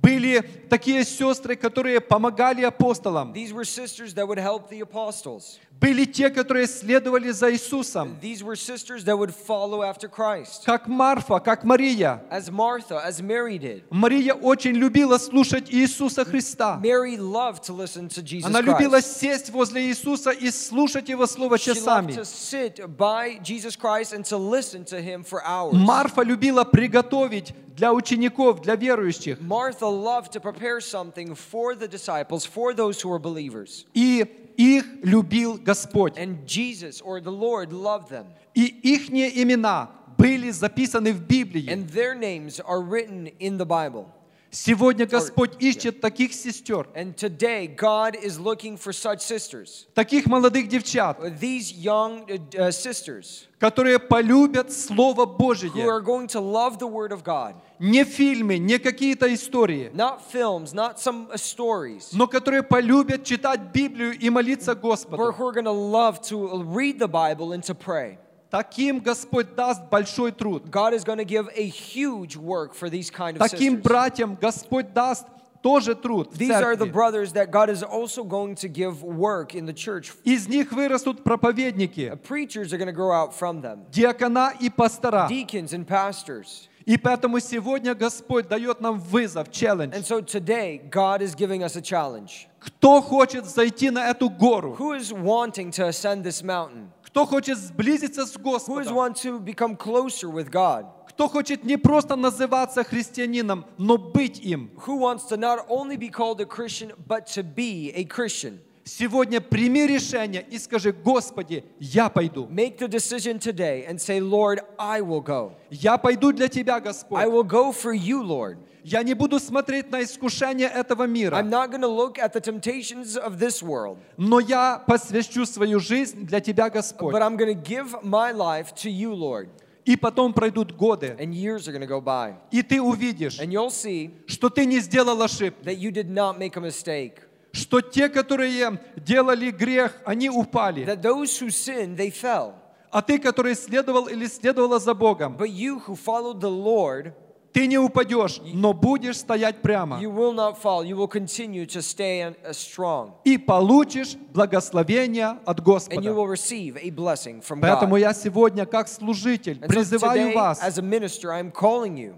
Были 0.00 0.40
такие 0.68 1.04
сестры, 1.04 1.56
которые 1.56 2.00
помогали 2.00 2.62
апостолам. 2.62 3.32
These 3.32 3.52
were 3.52 3.64
sisters 3.64 4.14
that 4.14 4.26
would 4.28 4.38
help 4.38 4.68
the 4.68 4.80
apostles. 4.80 5.58
Были 5.81 6.05
те, 6.05 6.29
которые 6.29 6.65
следовали 6.67 7.31
за 7.31 7.51
Иисусом, 7.51 8.17
These 8.21 8.41
were 8.41 8.55
sisters 8.55 9.03
that 9.03 9.17
would 9.17 9.33
follow 9.35 9.83
after 9.83 10.07
Christ, 10.07 10.63
как 10.65 10.87
Марфа, 10.87 11.41
как 11.41 11.65
Мария. 11.65 12.21
as 12.31 12.49
Martha, 12.49 13.01
as 13.05 13.21
Mary 13.21 13.57
did. 13.57 13.83
Мария 13.89 14.33
очень 14.33 14.75
любила 14.75 15.17
слушать 15.17 15.69
Иисуса 15.69 16.23
Христа. 16.23 16.79
Mary 16.81 17.17
loved 17.17 17.63
to 17.63 17.73
listen 17.73 18.07
to 18.07 18.21
Jesus 18.21 18.45
Она 18.45 18.61
любила 18.61 18.99
Christ. 19.01 19.19
сесть 19.19 19.49
возле 19.49 19.81
Иисуса 19.89 20.31
и 20.31 20.51
слушать 20.51 21.09
Его 21.09 21.25
Слово 21.27 21.55
She 21.57 21.71
loved 21.73 21.75
часами. 21.75 22.11
to 22.13 22.23
sit 22.23 22.79
by 22.97 23.39
Jesus 23.43 23.75
Christ 23.75 24.13
and 24.13 24.23
to 24.23 24.37
listen 24.37 24.85
to 24.85 25.01
Him 25.01 25.21
for 25.25 25.43
hours. 25.45 25.73
Марфа 25.75 26.21
любила 26.21 26.63
приготовить 26.63 27.53
для 27.75 27.91
учеников, 27.91 28.61
для 28.61 28.77
верующих. 28.77 29.41
Martha 29.41 29.87
loved 29.87 30.31
to 30.31 30.39
prepare 30.39 30.79
something 30.79 31.35
for 31.35 31.75
the 31.75 31.89
disciples, 31.89 32.45
for 32.45 32.73
those 32.73 33.01
who 33.01 33.09
were 33.09 33.19
believers. 33.19 33.85
И 33.93 34.25
их 34.56 34.84
любил 35.02 35.56
Господь. 35.56 36.18
And 36.18 36.44
Jesus 36.46 37.00
or 37.00 37.20
the 37.20 37.30
Lord 37.30 37.72
loved 37.72 38.10
them. 38.10 38.26
И 38.54 38.66
ихние 38.82 39.42
имена 39.42 39.90
были 40.16 40.50
записаны 40.50 41.12
в 41.12 41.20
Библии. 41.26 41.68
And 41.68 41.88
their 41.88 42.14
names 42.14 42.60
are 42.60 42.80
written 42.80 43.28
in 43.38 43.56
the 43.56 43.66
Bible. 43.66 44.06
Сегодня 44.53 45.07
Господь 45.07 45.59
ищет 45.59 45.99
таких 45.99 46.31
сестер, 46.31 46.87
And 46.95 47.15
today, 47.15 47.65
God 47.65 48.15
is 48.15 48.37
looking 48.37 48.77
for 48.77 48.93
such 48.93 49.21
sisters. 49.21 49.87
таких 49.95 50.27
молодых 50.27 50.67
девчат, 50.67 51.17
These 51.39 51.73
young 51.73 52.23
uh, 52.29 52.37
uh, 52.59 52.71
sisters 52.71 53.47
которые 53.59 53.97
полюбят 53.97 54.71
Слово 54.71 55.25
who 55.25 55.37
Божье. 55.37 55.71
are 55.87 56.01
going 56.01 56.27
to 56.27 56.39
love 56.39 56.77
the 56.77 56.87
Word 56.87 57.11
of 57.11 57.23
God. 57.23 57.55
Не 57.79 58.03
фильмы, 58.03 58.59
не 58.59 58.77
какие-то 58.77 59.33
истории, 59.33 59.89
Not 59.91 60.21
films, 60.31 60.71
not 60.71 60.99
some 60.99 61.31
uh, 61.31 61.37
stories, 61.37 62.09
но 62.13 62.27
которые 62.27 62.61
полюбят 62.61 63.23
читать 63.23 63.59
Библию 63.73 64.11
и 64.15 64.29
молиться 64.29 64.75
Господу. 64.75 65.17
who 65.17 65.47
are 65.47 65.51
going 65.51 65.65
to 65.65 65.71
love 65.71 66.21
to 66.21 66.63
read 66.63 66.99
the 66.99 67.07
Bible 67.07 67.53
and 67.53 67.63
to 67.63 67.73
pray. 67.73 68.19
Таким 68.53 68.99
Господь 68.99 69.55
даст 69.55 69.81
большой 69.89 70.31
труд. 70.31 70.69
God 70.69 70.93
is 70.93 71.03
going 71.03 71.17
to 71.17 71.25
give 71.25 71.49
a 71.55 71.65
huge 71.65 72.37
work 72.37 72.75
for 72.75 72.87
these 72.87 73.09
kind 73.09 73.35
of 73.35 73.39
Таким 73.39 73.77
sisters. 73.77 73.81
братьям 73.81 74.37
Господь 74.39 74.93
даст 74.93 75.25
тоже 75.63 75.95
труд 75.95 76.31
These 76.37 76.51
are 76.51 76.75
the 76.75 76.85
brothers 76.85 77.33
that 77.33 77.49
God 77.49 77.71
is 77.71 77.81
also 77.81 78.23
going 78.23 78.53
to 78.57 78.67
give 78.67 79.01
work 79.01 79.55
in 79.55 79.65
the 79.65 79.73
church. 79.73 80.13
Из 80.23 80.47
них 80.47 80.71
вырастут 80.71 81.23
проповедники, 81.23 82.15
Preachers 82.21 82.71
are 82.71 82.77
going 82.77 82.85
to 82.85 82.93
grow 82.93 83.11
out 83.11 83.33
from 83.33 83.59
them, 83.59 83.87
диакона 83.91 84.53
и 84.59 84.69
пастора. 84.69 85.27
deacons 85.27 85.73
and 85.73 85.87
pastors. 85.87 86.69
И 86.85 86.95
поэтому 86.97 87.39
сегодня 87.39 87.95
Господь 87.95 88.47
дает 88.49 88.81
нам 88.81 88.99
вызов, 88.99 89.49
челлендж. 89.49 89.95
And 89.95 90.05
so 90.05 90.21
today, 90.21 90.79
God 90.91 91.23
is 91.23 91.33
giving 91.33 91.63
us 91.63 91.75
a 91.75 91.81
challenge. 91.81 92.47
Кто 92.59 93.01
хочет 93.01 93.45
зайти 93.45 93.89
на 93.89 94.11
эту 94.11 94.29
гору? 94.29 94.75
Who 94.77 94.93
is 94.93 95.11
wanting 95.11 95.71
to 95.71 95.87
ascend 95.87 96.23
this 96.23 96.43
mountain? 96.43 96.91
Кто 97.13 97.27
хочет 97.27 97.59
сблизиться 97.59 98.25
с 98.25 98.35
Who 98.35 98.41
Господом? 98.41 98.95
want 98.95 99.15
to 99.21 99.39
become 99.39 99.77
closer 99.77 100.31
with 100.31 100.49
God? 100.49 100.87
Кто 101.09 101.27
хочет 101.27 101.63
не 101.63 101.77
просто 101.77 102.15
называться 102.15 102.83
христианином, 102.83 103.65
но 103.77 103.99
быть 103.99 104.39
им? 104.39 104.71
Who 104.87 104.97
wants 104.97 105.27
to 105.29 105.37
not 105.37 105.67
only 105.69 105.95
be 105.95 106.09
called 106.09 106.41
a 106.41 106.45
Christian, 106.47 106.91
but 107.07 107.27
to 107.35 107.43
be 107.43 107.91
a 107.93 108.03
Christian? 108.03 108.61
Сегодня 108.83 109.41
прими 109.41 109.85
решение 109.85 110.43
и 110.49 110.57
скажи, 110.57 110.91
Господи, 110.91 111.63
я 111.79 112.09
пойду. 112.09 112.47
Make 112.47 112.79
the 112.79 112.87
decision 112.87 113.37
today 113.37 113.85
and 113.87 114.01
say, 114.01 114.19
Lord, 114.19 114.61
I 114.79 115.01
will 115.01 115.21
go. 115.21 115.51
Я 115.69 115.99
пойду 115.99 116.31
для 116.31 116.47
Тебя, 116.47 116.77
I 116.77 116.79
Господь. 116.81 117.23
will 117.27 117.43
go 117.43 117.71
for 117.71 117.93
you, 117.93 118.23
Lord. 118.23 118.57
Я 118.83 119.01
не 119.03 119.13
буду 119.13 119.39
смотреть 119.39 119.89
на 119.91 120.03
искушения 120.03 120.67
этого 120.67 121.03
мира, 121.07 121.37
I'm 121.37 121.49
not 121.49 121.71
going 121.71 121.81
to 121.81 121.87
look 121.87 122.17
at 122.19 122.33
the 122.33 122.41
temptations 122.41 123.15
of 123.15 123.39
this 123.39 123.63
world, 123.63 123.97
но 124.17 124.39
я 124.39 124.83
посвящу 124.85 125.45
свою 125.45 125.79
жизнь 125.79 126.25
для 126.25 126.41
Тебя, 126.41 126.69
Господь. 126.69 127.13
but 127.13 127.21
I'm 127.21 127.37
going 127.37 127.55
to 127.55 127.61
give 127.63 127.95
my 128.03 128.31
life 128.33 128.73
to 128.75 128.89
you, 128.89 129.13
Lord. 129.13 129.47
И 129.85 129.95
потом 129.97 130.33
пройдут 130.33 130.73
годы, 130.75 131.15
And 131.19 131.33
years 131.33 131.67
are 131.67 131.87
go 131.87 132.01
by. 132.01 132.35
и 132.51 132.61
ты 132.61 132.81
увидишь, 132.81 133.39
And 133.39 133.51
you'll 133.51 133.69
see 133.69 134.11
что 134.27 134.49
ты 134.49 134.65
не 134.65 134.79
сделал 134.79 135.21
ошибки, 135.21 135.63
that 135.63 135.77
you 135.77 135.91
did 135.91 136.09
not 136.09 136.37
make 136.37 136.57
a 136.57 136.61
mistake. 136.61 137.21
что 137.53 137.79
те, 137.81 138.09
которые 138.09 138.79
делали 138.97 139.51
грех, 139.51 139.95
они 140.05 140.29
упали, 140.29 140.85
That 140.85 141.01
those 141.01 141.37
who 141.39 141.47
sinned, 141.49 141.95
they 141.95 142.11
fell. 142.11 142.55
а 142.91 143.01
ты, 143.01 143.17
который 143.17 143.55
следовал 143.55 144.07
или 144.07 144.25
следовала 144.27 144.79
за 144.79 144.93
Богом, 144.93 145.37
But 145.37 145.49
you 145.51 145.79
who 145.87 145.95
followed 145.95 146.39
the 146.41 146.49
Lord, 146.51 147.13
ты 147.53 147.67
не 147.67 147.77
упадешь, 147.77 148.41
но 148.53 148.73
будешь 148.73 149.17
стоять 149.17 149.61
прямо 149.61 150.01
you 150.01 150.11
will 150.11 150.33
not 150.33 150.57
fall. 150.61 150.83
You 150.83 150.95
will 150.97 151.07
continue 151.07 151.65
to 151.67 151.81
stay 151.81 152.21
uh, 152.23 152.51
strong. 152.51 153.11
и 153.23 153.37
получишь 153.37 154.15
благословение 154.33 155.37
от 155.45 155.59
And 155.59 155.59
you 155.59 155.63
Господа. 155.63 156.09
will 156.13 156.27
receive 156.27 156.77
a 156.77 156.89
blessing 156.89 157.41
from 157.41 157.61
Поэтому 157.61 157.95
God. 157.95 158.01
я 158.01 158.13
сегодня, 158.13 158.65
как 158.65 158.87
служитель, 158.87 159.59
And 159.61 159.67
призываю 159.67 160.31
today, 160.31 160.35
вас, 160.35 160.61
as 160.61 160.77
a 160.77 160.81
minister, 160.81 161.31
I'm 161.31 161.51
calling 161.51 161.95
you. 161.95 162.15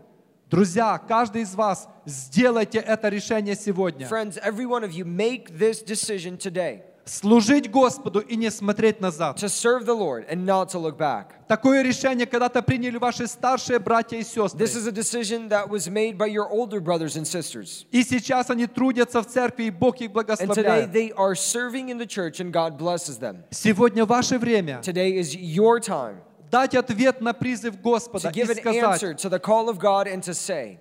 друзья, 0.50 0.98
каждый 1.08 1.42
из 1.42 1.54
вас, 1.54 1.90
сделайте 2.06 2.80
это 2.80 3.10
решение 3.10 3.56
сегодня. 3.56 4.08
Friends, 4.08 4.38
every 4.42 4.66
one 4.66 4.84
of 4.84 4.94
you, 4.94 5.04
make 5.06 5.58
this 5.58 5.82
decision 5.84 6.38
today 6.38 6.82
Служить 7.06 7.70
Господу 7.70 8.20
и 8.20 8.36
не 8.36 8.50
смотреть 8.50 9.00
назад. 9.00 9.38
to 9.38 9.48
serve 9.48 9.86
the 9.86 9.94
Lord 9.94 10.26
and 10.28 10.44
not 10.44 10.70
to 10.70 10.80
look 10.80 10.98
back. 10.98 11.34
Такое 11.48 11.84
решение 11.84 12.26
когда-то 12.26 12.64
приняли 12.64 12.98
ваши 12.98 13.28
старшие 13.28 13.78
братья 13.78 14.18
и 14.18 14.24
сестры. 14.24 14.58
This 14.60 14.76
is 14.76 14.88
a 14.88 14.92
decision 14.92 15.48
that 15.50 15.70
was 15.70 15.88
made 15.88 16.18
by 16.18 16.26
your 16.28 16.50
older 16.50 16.80
brothers 16.80 17.16
and 17.16 17.26
sisters. 17.28 17.86
И 17.92 18.04
сейчас 18.04 18.50
они 18.50 18.66
трудятся 18.66 19.22
в 19.22 19.28
церкви, 19.28 19.66
и 19.66 19.70
Бог 19.70 20.02
их 20.02 20.10
And 20.10 20.14
today 20.14 20.14
благословляет. 20.14 20.92
they 20.92 21.12
are 21.16 21.36
serving 21.36 21.90
in 21.90 22.00
the 22.00 22.08
church 22.08 22.40
and 22.40 22.52
God 22.52 22.78
blesses 22.78 23.20
them. 23.20 23.44
Сегодня 23.52 24.06
ваше 24.06 24.40
время 24.40 24.82
Today 24.84 25.20
is 25.20 25.36
your 25.36 25.80
time 25.80 26.18
дать 26.56 26.74
ответ 26.74 27.20
на 27.20 27.34
призыв 27.34 27.82
Господа 27.82 28.32
и 28.34 28.46
сказать, 28.46 29.20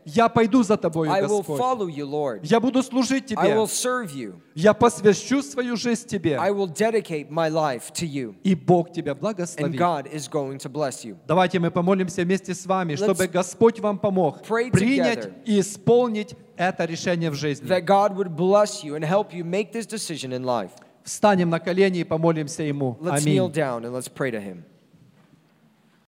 я 0.05 0.29
пойду 0.29 0.63
за 0.63 0.75
will 0.75 1.21
Господь. 1.21 2.49
Я 2.49 2.61
буду 2.61 2.83
служить 2.83 3.27
тебе. 3.27 3.67
Я 4.55 4.73
посвящу 4.75 5.43
свою 5.43 5.77
жизнь 5.77 6.07
тебе. 6.07 6.39
И 8.45 8.55
Бог 8.55 8.93
тебя 8.93 9.15
благословит. 9.17 9.81
Давайте 11.27 11.59
мы 11.59 11.71
помолимся 11.73 12.23
вместе 12.23 12.55
с 12.55 12.67
вами, 12.67 12.95
чтобы 12.95 13.27
Господь 13.27 13.81
вам 13.81 13.99
помог 13.99 14.43
принять 14.43 15.29
и 15.45 15.59
исполнить 15.59 16.37
это 16.57 16.85
решение 16.85 17.31
в 17.31 17.35
жизни. 17.35 17.69
That 17.69 17.85
God 17.85 18.15
would 18.15 18.37
bless 18.37 18.85
you 18.85 18.95
and 18.95 19.05
help 19.05 19.33
you 19.33 19.45
make 19.45 19.73
this 19.73 19.87
decision 19.87 20.33
in 20.33 20.45
life. 20.45 20.71
Встанем 21.03 21.51
на 21.51 21.59
колени 21.59 22.01
и 22.01 22.05
помолимся 22.05 22.63
Ему. 22.63 22.97
Аминь. 23.03 23.51